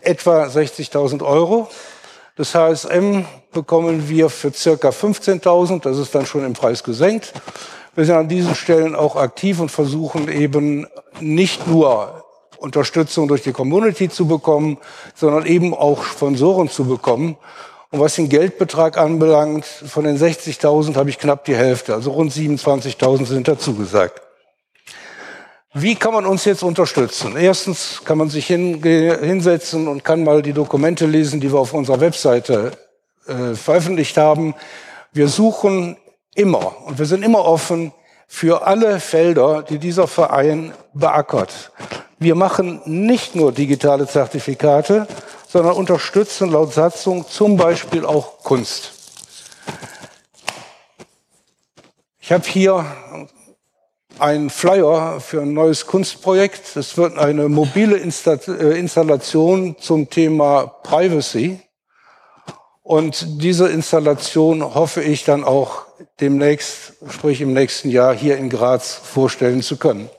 etwa 0.00 0.44
60.000 0.44 1.24
Euro. 1.26 1.68
Das 2.36 2.54
HSM 2.54 3.24
bekommen 3.54 4.08
wir 4.08 4.28
für 4.28 4.52
circa 4.52 4.90
15.000. 4.90 5.80
Das 5.80 5.96
ist 5.96 6.14
dann 6.14 6.26
schon 6.26 6.44
im 6.44 6.52
Preis 6.52 6.84
gesenkt. 6.84 7.32
Wir 7.94 8.04
sind 8.04 8.16
an 8.16 8.28
diesen 8.28 8.54
Stellen 8.54 8.94
auch 8.94 9.16
aktiv 9.16 9.60
und 9.60 9.70
versuchen 9.70 10.28
eben 10.28 10.86
nicht 11.20 11.66
nur 11.66 12.24
Unterstützung 12.58 13.28
durch 13.28 13.42
die 13.42 13.52
Community 13.52 14.08
zu 14.08 14.26
bekommen, 14.26 14.78
sondern 15.14 15.46
eben 15.46 15.72
auch 15.72 16.04
Sponsoren 16.04 16.68
zu 16.68 16.84
bekommen. 16.84 17.36
Und 17.90 18.00
was 18.00 18.16
den 18.16 18.28
Geldbetrag 18.28 18.98
anbelangt, 18.98 19.64
von 19.64 20.04
den 20.04 20.18
60.000 20.18 20.96
habe 20.96 21.10
ich 21.10 21.18
knapp 21.18 21.44
die 21.44 21.54
Hälfte, 21.54 21.94
also 21.94 22.10
rund 22.10 22.32
27.000 22.32 23.26
sind 23.26 23.46
dazu 23.46 23.74
gesagt. 23.74 24.20
Wie 25.76 25.94
kann 25.96 26.14
man 26.14 26.24
uns 26.24 26.44
jetzt 26.44 26.62
unterstützen? 26.62 27.36
Erstens 27.36 28.02
kann 28.04 28.18
man 28.18 28.28
sich 28.28 28.46
hinsetzen 28.46 29.88
und 29.88 30.04
kann 30.04 30.22
mal 30.22 30.40
die 30.40 30.52
Dokumente 30.52 31.06
lesen, 31.06 31.40
die 31.40 31.52
wir 31.52 31.58
auf 31.58 31.74
unserer 31.74 32.00
Webseite 32.00 32.72
äh, 33.26 33.54
veröffentlicht 33.54 34.16
haben. 34.16 34.54
Wir 35.12 35.28
suchen 35.28 35.96
immer 36.34 36.86
und 36.86 36.98
wir 36.98 37.06
sind 37.06 37.24
immer 37.24 37.44
offen 37.44 37.92
für 38.26 38.66
alle 38.66 39.00
Felder, 39.00 39.62
die 39.62 39.78
dieser 39.78 40.08
Verein 40.08 40.72
beackert. 40.92 41.72
Wir 42.18 42.34
machen 42.34 42.80
nicht 42.84 43.34
nur 43.34 43.52
digitale 43.52 44.06
Zertifikate, 44.06 45.06
sondern 45.46 45.76
unterstützen 45.76 46.50
laut 46.50 46.72
Satzung 46.72 47.28
zum 47.28 47.56
Beispiel 47.56 48.04
auch 48.04 48.38
Kunst. 48.42 48.92
Ich 52.18 52.32
habe 52.32 52.44
hier 52.44 52.86
ein 54.18 54.48
Flyer 54.48 55.20
für 55.20 55.42
ein 55.42 55.52
neues 55.52 55.86
Kunstprojekt. 55.86 56.76
Es 56.76 56.96
wird 56.96 57.18
eine 57.18 57.48
mobile 57.48 57.96
äh, 57.98 58.78
Installation 58.78 59.76
zum 59.78 60.08
Thema 60.08 60.66
Privacy. 60.82 61.60
Und 62.84 63.42
diese 63.42 63.68
Installation 63.68 64.62
hoffe 64.62 65.02
ich 65.02 65.24
dann 65.24 65.42
auch 65.42 65.86
demnächst, 66.20 66.92
sprich 67.08 67.40
im 67.40 67.54
nächsten 67.54 67.88
Jahr 67.88 68.14
hier 68.14 68.36
in 68.36 68.50
Graz 68.50 68.92
vorstellen 68.92 69.62
zu 69.62 69.78
können. 69.78 70.10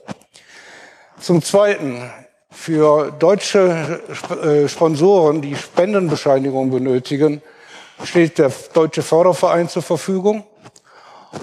Zum 1.20 1.42
Zweiten, 1.42 2.10
für 2.50 3.12
deutsche 3.12 4.00
äh, 4.42 4.68
Sponsoren, 4.68 5.42
die 5.42 5.54
Spendenbescheinigung 5.54 6.70
benötigen, 6.72 7.40
steht 8.02 8.38
der 8.38 8.50
Deutsche 8.72 9.02
Förderverein 9.02 9.68
zur 9.68 9.82
Verfügung. 9.82 10.44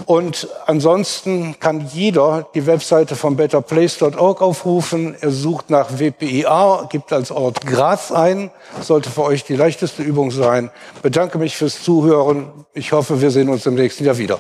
Und 0.06 0.48
ansonsten 0.66 1.60
kann 1.60 1.88
jeder 1.94 2.48
die 2.54 2.66
Webseite 2.66 3.16
von 3.16 3.36
betterplace.org 3.36 4.42
aufrufen. 4.42 5.16
Er 5.20 5.32
sucht 5.32 5.70
nach 5.70 6.00
WPIA, 6.00 6.88
gibt 6.90 7.14
als 7.14 7.32
Ort 7.32 7.66
Graz 7.66 8.12
ein. 8.12 8.52
Sollte 8.82 9.10
für 9.10 9.24
euch 9.24 9.44
die 9.44 9.56
leichteste 9.56 10.04
Übung 10.04 10.32
sein. 10.32 10.72
Bedanke 11.02 11.38
mich 11.38 11.58
fürs 11.58 11.82
Zuhören. 11.84 12.52
Ich 12.74 12.92
hoffe, 12.92 13.22
wir 13.22 13.32
sehen 13.32 13.50
uns 13.50 13.66
im 13.66 13.76
nächsten 13.76 14.06
Jahr 14.06 14.18
wieder. 14.18 14.40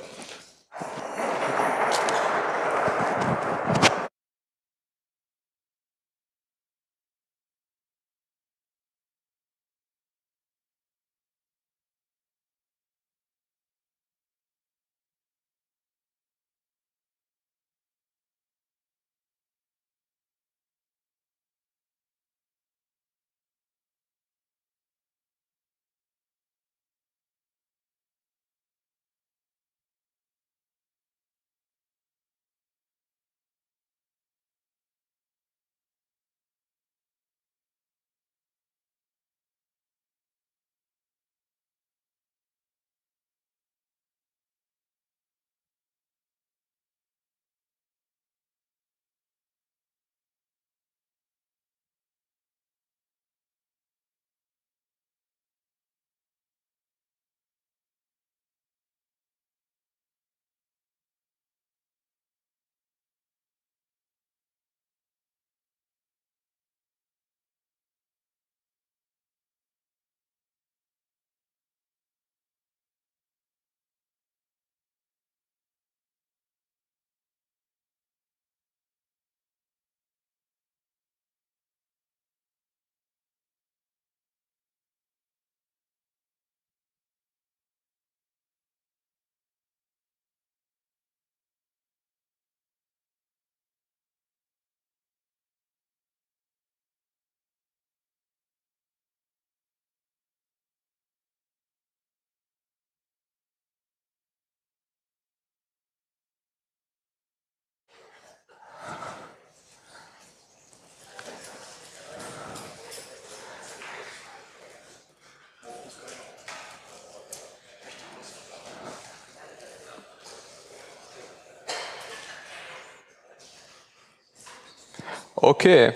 Okay. 125.43 125.91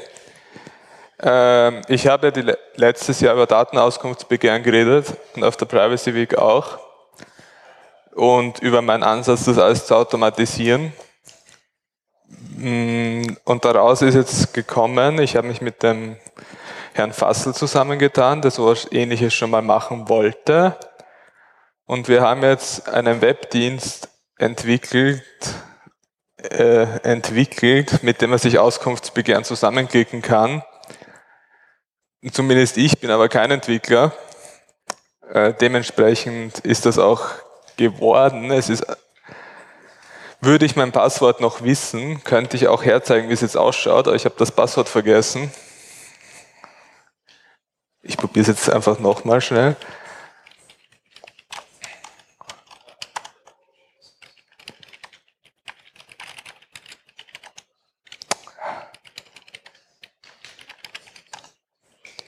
Ähm, 1.22 1.82
ich 1.88 2.06
habe 2.06 2.34
ja 2.36 2.54
letztes 2.76 3.22
Jahr 3.22 3.34
über 3.34 3.46
Datenauskunftsbegehren 3.46 4.62
geredet 4.62 5.14
und 5.38 5.46
auf 5.46 5.56
der 5.56 5.68
Privacy 5.68 6.14
Week 6.14 6.38
auch. 6.38 6.80
Und 8.14 8.60
über 8.60 8.82
meinen 8.82 9.04
Ansatz, 9.04 9.46
das 9.46 9.58
alles 9.58 9.86
zu 9.86 9.96
automatisieren. 9.96 10.92
Mm, 12.58 13.38
und 13.46 13.64
daraus 13.64 14.02
ist 14.02 14.16
jetzt 14.16 14.54
gekommen, 14.54 15.18
ich 15.20 15.38
habe 15.38 15.48
mich 15.48 15.62
mit 15.62 15.82
dem 15.82 16.18
Herrn 16.92 17.14
Fassel 17.14 17.56
zusammengetan, 17.56 18.42
der 18.42 18.52
so 18.52 18.70
etwas 18.70 18.92
Ähnliches 18.92 19.34
schon 19.34 19.52
mal 19.52 19.62
machen 19.62 20.10
wollte. 20.10 20.76
Und 21.86 22.10
wir 22.10 22.22
haben 22.22 22.44
jetzt 22.44 22.90
einen 22.90 23.22
Webdienst 23.22 24.10
entwickelt, 24.38 25.24
äh, 26.38 27.00
entwickelt, 27.04 28.04
mit 28.04 28.22
dem 28.22 28.30
man 28.30 28.40
sich 28.40 28.60
Auskunftsbegehren 28.60 29.44
zusammenklicken 29.44 30.22
kann. 30.22 30.64
Zumindest 32.32 32.78
ich 32.78 33.00
bin 33.00 33.12
aber 33.12 33.30
kein 33.30 33.52
Entwickler. 33.52 34.14
Äh, 35.32 35.54
dementsprechend 35.54 36.60
ist 36.60 36.86
das 36.86 36.98
auch 36.98 37.30
geworden. 37.76 38.52
Es 38.52 38.70
ist, 38.70 38.86
würde 40.42 40.66
ich 40.66 40.76
mein 40.76 40.92
Passwort 40.92 41.42
noch 41.42 41.64
wissen, 41.64 42.24
könnte 42.24 42.58
ich 42.58 42.68
auch 42.68 42.84
herzeigen, 42.84 43.30
wie 43.30 43.34
es 43.34 43.42
jetzt 43.42 43.58
ausschaut, 43.58 44.08
aber 44.08 44.16
ich 44.16 44.26
habe 44.26 44.36
das 44.38 44.52
Passwort 44.52 44.90
vergessen. 44.90 45.52
Ich 48.02 48.18
probiere 48.18 48.44
es 48.44 48.48
jetzt 48.48 48.70
einfach 48.70 49.00
nochmal 49.00 49.42
schnell. 49.42 49.76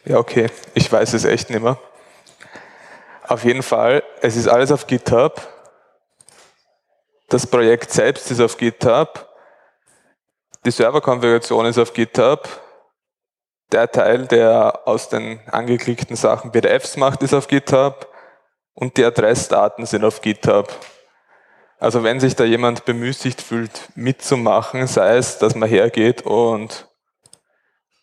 Ja, 0.10 0.18
okay. 0.18 0.50
Ich 0.74 0.92
weiß 0.92 1.14
es 1.14 1.24
echt 1.24 1.52
nicht 1.52 1.62
mehr. 1.62 1.78
Auf 3.28 3.44
jeden 3.44 3.62
Fall, 3.62 4.02
es 4.22 4.36
ist 4.36 4.48
alles 4.48 4.72
auf 4.72 4.88
GitHub. 4.88 5.40
Das 7.28 7.46
Projekt 7.46 7.92
selbst 7.92 8.32
ist 8.32 8.42
auf 8.42 8.58
GitHub. 8.58 9.30
Die 10.66 10.72
Serverkonfiguration 10.72 11.68
ist 11.68 11.78
auf 11.78 11.94
GitHub. 11.94 12.50
Der 13.72 13.92
Teil, 13.92 14.26
der 14.26 14.80
aus 14.88 15.10
den 15.10 15.42
angeklickten 15.52 16.16
Sachen 16.16 16.52
PDFs 16.52 16.98
macht, 16.98 17.22
ist 17.22 17.36
auf 17.36 17.48
GitHub. 17.48 18.12
Und 18.74 18.98
die 18.98 19.06
Adressdaten 19.06 19.86
sind 19.86 20.04
auf 20.04 20.22
GitHub. 20.22 20.76
Also 21.78 22.04
wenn 22.04 22.20
sich 22.20 22.36
da 22.36 22.46
jemand 22.46 22.84
bemüßigt 22.84 23.44
fühlt, 23.44 23.90
mitzumachen, 23.94 24.88
sei 24.88 25.18
es, 25.18 25.38
dass 25.38 25.54
man 25.54 25.70
hergeht 25.70 26.24
und 26.24 26.89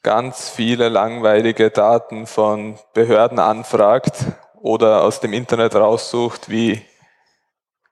ganz 0.07 0.50
viele 0.50 0.88
langweilige 0.88 1.70
Daten 1.70 2.28
von 2.28 2.78
Behörden 2.94 3.40
anfragt 3.40 4.14
oder 4.54 5.02
aus 5.02 5.18
dem 5.18 5.32
Internet 5.32 5.74
raussucht, 5.74 6.48
wie 6.48 6.80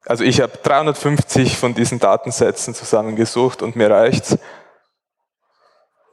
also 0.07 0.23
ich 0.23 0.41
habe 0.41 0.57
350 0.63 1.57
von 1.57 1.75
diesen 1.75 1.99
Datensätzen 1.99 2.73
zusammengesucht 2.73 3.63
und 3.63 3.75
mir 3.75 3.91
reicht's. 3.91 4.39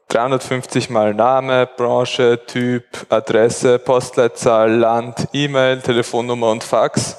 350 0.07 0.89
mal 0.89 1.13
Name, 1.13 1.69
Branche, 1.77 2.47
Typ, 2.47 2.83
Adresse, 3.09 3.77
Postleitzahl, 3.77 4.71
Land, 4.71 5.27
E-Mail, 5.33 5.81
Telefonnummer 5.81 6.49
und 6.49 6.63
Fax. 6.63 7.17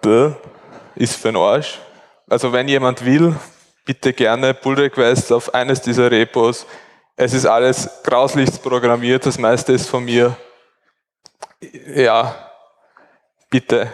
Bäh, 0.00 0.30
ist 0.94 1.16
für 1.16 1.28
den 1.28 1.36
Arsch. 1.36 1.80
Also 2.30 2.54
wenn 2.54 2.66
jemand 2.66 3.04
will, 3.04 3.36
bitte 3.84 4.14
gerne 4.14 4.54
Pull 4.54 4.80
Requests 4.80 5.30
auf 5.30 5.52
eines 5.52 5.82
dieser 5.82 6.10
Repos. 6.10 6.66
Es 7.18 7.32
ist 7.32 7.46
alles 7.46 7.88
grauslichst 8.02 8.62
programmiert, 8.62 9.24
das 9.24 9.38
meiste 9.38 9.72
ist 9.72 9.88
von 9.88 10.04
mir. 10.04 10.36
Ja, 11.94 12.50
bitte 13.48 13.90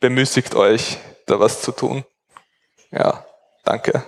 bemüßigt 0.00 0.54
euch, 0.54 0.96
da 1.26 1.38
was 1.38 1.60
zu 1.60 1.72
tun. 1.72 2.06
Ja, 2.90 3.22
danke. 3.64 4.02